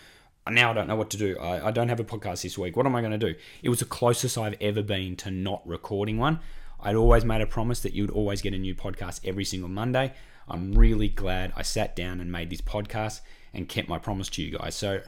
now 0.49 0.71
I 0.71 0.73
don't 0.73 0.87
know 0.87 0.95
what 0.95 1.09
to 1.11 1.17
do. 1.17 1.37
I, 1.39 1.67
I 1.67 1.71
don't 1.71 1.89
have 1.89 1.99
a 1.99 2.03
podcast 2.03 2.43
this 2.43 2.57
week. 2.57 2.75
What 2.75 2.85
am 2.85 2.95
I 2.95 3.01
going 3.01 3.17
to 3.17 3.17
do? 3.17 3.35
It 3.63 3.69
was 3.69 3.79
the 3.79 3.85
closest 3.85 4.37
I've 4.37 4.55
ever 4.61 4.81
been 4.81 5.15
to 5.17 5.31
not 5.31 5.67
recording 5.67 6.17
one. 6.17 6.39
I'd 6.79 6.95
always 6.95 7.25
made 7.25 7.41
a 7.41 7.47
promise 7.47 7.81
that 7.81 7.93
you'd 7.93 8.11
always 8.11 8.41
get 8.41 8.53
a 8.53 8.57
new 8.57 8.75
podcast 8.75 9.21
every 9.23 9.45
single 9.45 9.69
Monday. 9.69 10.13
I'm 10.47 10.73
really 10.73 11.09
glad 11.09 11.53
I 11.55 11.61
sat 11.61 11.95
down 11.95 12.19
and 12.19 12.31
made 12.31 12.49
this 12.49 12.61
podcast 12.61 13.21
and 13.53 13.67
kept 13.67 13.89
my 13.89 13.99
promise 13.99 14.29
to 14.29 14.43
you 14.43 14.57
guys. 14.57 14.75
So 14.75 15.01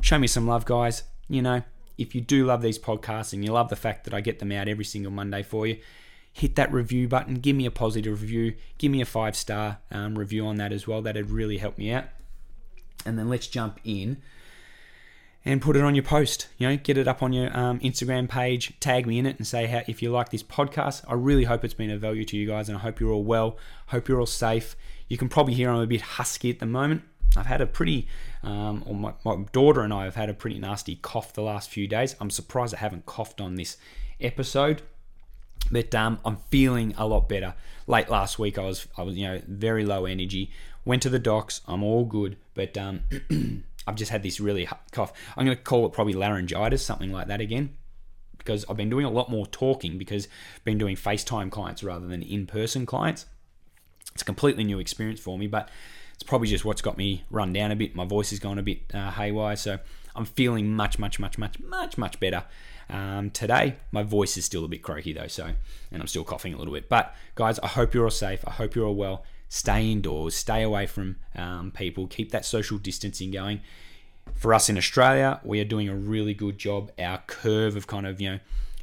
show 0.00 0.18
me 0.18 0.26
some 0.26 0.46
love, 0.46 0.64
guys. 0.64 1.04
You 1.28 1.42
know, 1.42 1.62
if 1.98 2.14
you 2.14 2.20
do 2.20 2.46
love 2.46 2.62
these 2.62 2.78
podcasts 2.78 3.32
and 3.32 3.44
you 3.44 3.52
love 3.52 3.68
the 3.68 3.76
fact 3.76 4.04
that 4.04 4.14
I 4.14 4.20
get 4.20 4.38
them 4.38 4.50
out 4.52 4.68
every 4.68 4.84
single 4.84 5.12
Monday 5.12 5.42
for 5.42 5.66
you, 5.66 5.78
hit 6.32 6.56
that 6.56 6.72
review 6.72 7.06
button. 7.08 7.34
Give 7.34 7.54
me 7.54 7.66
a 7.66 7.70
positive 7.70 8.20
review. 8.20 8.54
Give 8.78 8.90
me 8.90 9.00
a 9.00 9.06
five 9.06 9.36
star 9.36 9.78
um, 9.90 10.18
review 10.18 10.46
on 10.46 10.56
that 10.56 10.72
as 10.72 10.86
well. 10.86 11.02
That'd 11.02 11.30
really 11.30 11.58
help 11.58 11.78
me 11.78 11.92
out. 11.92 12.06
And 13.06 13.18
then 13.18 13.28
let's 13.28 13.46
jump 13.46 13.80
in 13.84 14.18
and 15.44 15.62
put 15.62 15.76
it 15.76 15.82
on 15.82 15.94
your 15.94 16.04
post. 16.04 16.48
You 16.58 16.68
know, 16.68 16.76
get 16.76 16.98
it 16.98 17.08
up 17.08 17.22
on 17.22 17.32
your 17.32 17.56
um, 17.56 17.80
Instagram 17.80 18.28
page, 18.28 18.78
tag 18.80 19.06
me 19.06 19.18
in 19.18 19.26
it, 19.26 19.38
and 19.38 19.46
say 19.46 19.66
how 19.66 19.82
if 19.86 20.02
you 20.02 20.10
like 20.10 20.30
this 20.30 20.42
podcast. 20.42 21.02
I 21.08 21.14
really 21.14 21.44
hope 21.44 21.64
it's 21.64 21.74
been 21.74 21.90
of 21.90 22.00
value 22.00 22.24
to 22.24 22.36
you 22.36 22.46
guys, 22.46 22.68
and 22.68 22.76
I 22.76 22.80
hope 22.80 23.00
you're 23.00 23.12
all 23.12 23.24
well. 23.24 23.56
Hope 23.86 24.08
you're 24.08 24.20
all 24.20 24.26
safe. 24.26 24.76
You 25.08 25.16
can 25.16 25.28
probably 25.28 25.54
hear 25.54 25.70
I'm 25.70 25.80
a 25.80 25.86
bit 25.86 26.02
husky 26.02 26.50
at 26.50 26.58
the 26.58 26.66
moment. 26.66 27.02
I've 27.36 27.46
had 27.46 27.60
a 27.60 27.66
pretty, 27.66 28.08
um, 28.42 28.82
or 28.86 28.94
my, 28.94 29.12
my 29.24 29.44
daughter 29.52 29.82
and 29.82 29.92
I 29.92 30.04
have 30.04 30.16
had 30.16 30.28
a 30.28 30.34
pretty 30.34 30.58
nasty 30.58 30.96
cough 30.96 31.32
the 31.32 31.42
last 31.42 31.70
few 31.70 31.86
days. 31.86 32.16
I'm 32.20 32.30
surprised 32.30 32.74
I 32.74 32.78
haven't 32.78 33.06
coughed 33.06 33.40
on 33.40 33.54
this 33.54 33.76
episode, 34.20 34.82
but 35.70 35.94
um, 35.94 36.18
I'm 36.24 36.38
feeling 36.50 36.94
a 36.98 37.06
lot 37.06 37.28
better. 37.28 37.54
Late 37.86 38.08
last 38.08 38.38
week, 38.38 38.58
I 38.58 38.62
was, 38.62 38.86
I 38.96 39.02
was, 39.02 39.16
you 39.16 39.26
know, 39.26 39.40
very 39.46 39.84
low 39.84 40.06
energy. 40.06 40.50
Went 40.84 41.02
to 41.02 41.08
the 41.08 41.18
docs. 41.18 41.60
I'm 41.68 41.82
all 41.82 42.04
good, 42.04 42.36
but 42.54 42.76
um, 42.76 43.02
I've 43.86 43.96
just 43.96 44.10
had 44.10 44.22
this 44.22 44.40
really 44.40 44.68
cough. 44.92 45.12
I'm 45.36 45.44
going 45.44 45.56
to 45.56 45.62
call 45.62 45.86
it 45.86 45.92
probably 45.92 46.12
laryngitis, 46.12 46.84
something 46.84 47.12
like 47.12 47.28
that 47.28 47.40
again, 47.40 47.76
because 48.38 48.64
I've 48.68 48.76
been 48.76 48.90
doing 48.90 49.06
a 49.06 49.10
lot 49.10 49.30
more 49.30 49.46
talking 49.46 49.98
because 49.98 50.28
I've 50.56 50.64
been 50.64 50.78
doing 50.78 50.96
FaceTime 50.96 51.50
clients 51.50 51.82
rather 51.82 52.06
than 52.06 52.22
in-person 52.22 52.86
clients. 52.86 53.26
It's 54.12 54.22
a 54.22 54.24
completely 54.24 54.64
new 54.64 54.78
experience 54.78 55.20
for 55.20 55.38
me, 55.38 55.46
but 55.46 55.68
it's 56.14 56.22
probably 56.22 56.48
just 56.48 56.64
what's 56.64 56.82
got 56.82 56.98
me 56.98 57.24
run 57.30 57.52
down 57.52 57.70
a 57.70 57.76
bit. 57.76 57.94
My 57.94 58.04
voice 58.04 58.30
has 58.30 58.38
gone 58.38 58.58
a 58.58 58.62
bit 58.62 58.82
uh, 58.92 59.10
haywire, 59.12 59.56
so 59.56 59.78
I'm 60.14 60.26
feeling 60.26 60.74
much, 60.74 60.98
much, 60.98 61.18
much, 61.18 61.38
much, 61.38 61.58
much, 61.60 61.96
much 61.96 62.20
better 62.20 62.44
um, 62.90 63.30
today. 63.30 63.76
My 63.92 64.02
voice 64.02 64.36
is 64.36 64.44
still 64.44 64.64
a 64.64 64.68
bit 64.68 64.82
croaky 64.82 65.12
though, 65.12 65.28
so 65.28 65.44
and 65.90 66.02
I'm 66.02 66.06
still 66.08 66.24
coughing 66.24 66.52
a 66.52 66.58
little 66.58 66.74
bit. 66.74 66.88
But 66.88 67.14
guys, 67.34 67.58
I 67.60 67.68
hope 67.68 67.94
you're 67.94 68.04
all 68.04 68.10
safe. 68.10 68.46
I 68.46 68.50
hope 68.50 68.74
you're 68.74 68.86
all 68.86 68.94
well. 68.94 69.24
Stay 69.52 69.90
indoors. 69.90 70.36
Stay 70.36 70.62
away 70.62 70.86
from 70.86 71.16
um, 71.34 71.72
people. 71.72 72.06
Keep 72.06 72.30
that 72.30 72.44
social 72.44 72.78
distancing 72.78 73.32
going. 73.32 73.60
For 74.32 74.54
us 74.54 74.68
in 74.68 74.78
Australia, 74.78 75.40
we 75.42 75.60
are 75.60 75.64
doing 75.64 75.88
a 75.88 75.94
really 75.94 76.34
good 76.34 76.56
job. 76.56 76.92
Our 77.00 77.18
curve 77.26 77.74
of 77.76 77.88
kind 77.88 78.06
of 78.06 78.20
you 78.20 78.30
know 78.30 78.38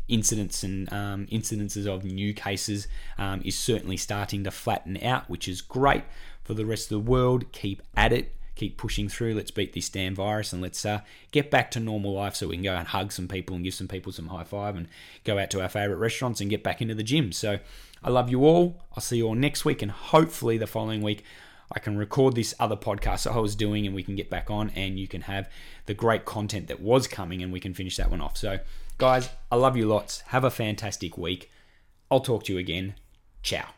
incidents 0.10 0.63
and 0.63 0.91
um, 0.91 1.25
incidences 1.27 1.88
of 1.88 2.03
new 2.03 2.34
cases 2.34 2.89
um, 3.17 3.41
is 3.45 3.58
certainly 3.58 3.95
starting 3.95 4.43
to 4.43 4.51
flatten 4.51 5.01
out, 5.01 5.30
which 5.30 5.47
is 5.47 5.62
great 5.62 6.03
for 6.43 6.53
the 6.53 6.65
rest 6.65 6.91
of 6.91 7.03
the 7.03 7.12
world. 7.12 7.49
Keep 7.53 7.82
at 7.95 8.12
it. 8.12 8.36
Keep 8.57 8.77
pushing 8.77 9.07
through. 9.07 9.35
Let's 9.35 9.51
beat 9.51 9.73
this 9.73 9.87
damn 9.87 10.15
virus 10.15 10.51
and 10.51 10.63
let's 10.63 10.83
uh, 10.83 11.01
get 11.31 11.51
back 11.51 11.69
to 11.71 11.79
normal 11.79 12.13
life 12.13 12.35
so 12.35 12.47
we 12.47 12.55
can 12.55 12.63
go 12.63 12.73
and 12.73 12.87
hug 12.87 13.11
some 13.11 13.27
people 13.27 13.55
and 13.55 13.63
give 13.63 13.75
some 13.75 13.87
people 13.87 14.11
some 14.11 14.27
high 14.27 14.43
five 14.43 14.75
and 14.75 14.87
go 15.23 15.37
out 15.37 15.51
to 15.51 15.61
our 15.61 15.69
favorite 15.69 15.97
restaurants 15.97 16.41
and 16.41 16.49
get 16.49 16.63
back 16.63 16.81
into 16.81 16.95
the 16.95 17.03
gym. 17.03 17.31
So 17.31 17.59
I 18.03 18.09
love 18.09 18.31
you 18.31 18.45
all. 18.45 18.81
I'll 18.95 19.01
see 19.01 19.17
you 19.17 19.27
all 19.27 19.35
next 19.35 19.63
week 19.63 19.83
and 19.83 19.91
hopefully 19.91 20.57
the 20.57 20.65
following 20.65 21.03
week. 21.03 21.23
I 21.71 21.77
can 21.77 21.97
record 21.97 22.33
this 22.33 22.55
other 22.59 22.75
podcast 22.75 23.23
that 23.23 23.33
I 23.33 23.39
was 23.39 23.55
doing 23.55 23.85
and 23.85 23.95
we 23.95 24.01
can 24.01 24.15
get 24.15 24.29
back 24.29 24.49
on 24.49 24.71
and 24.71 24.97
you 24.97 25.07
can 25.07 25.21
have 25.21 25.49
the 25.85 25.93
great 25.93 26.25
content 26.25 26.67
that 26.67 26.81
was 26.81 27.07
coming 27.07 27.43
and 27.43 27.53
we 27.53 27.59
can 27.59 27.75
finish 27.75 27.97
that 27.97 28.09
one 28.09 28.21
off. 28.21 28.37
So, 28.37 28.59
guys, 28.97 29.29
I 29.51 29.57
love 29.57 29.77
you 29.77 29.85
lots. 29.85 30.21
Have 30.27 30.43
a 30.43 30.49
fantastic 30.49 31.15
week. 31.15 31.51
I'll 32.09 32.21
talk 32.21 32.45
to 32.45 32.53
you 32.53 32.57
again. 32.57 32.95
Ciao. 33.43 33.76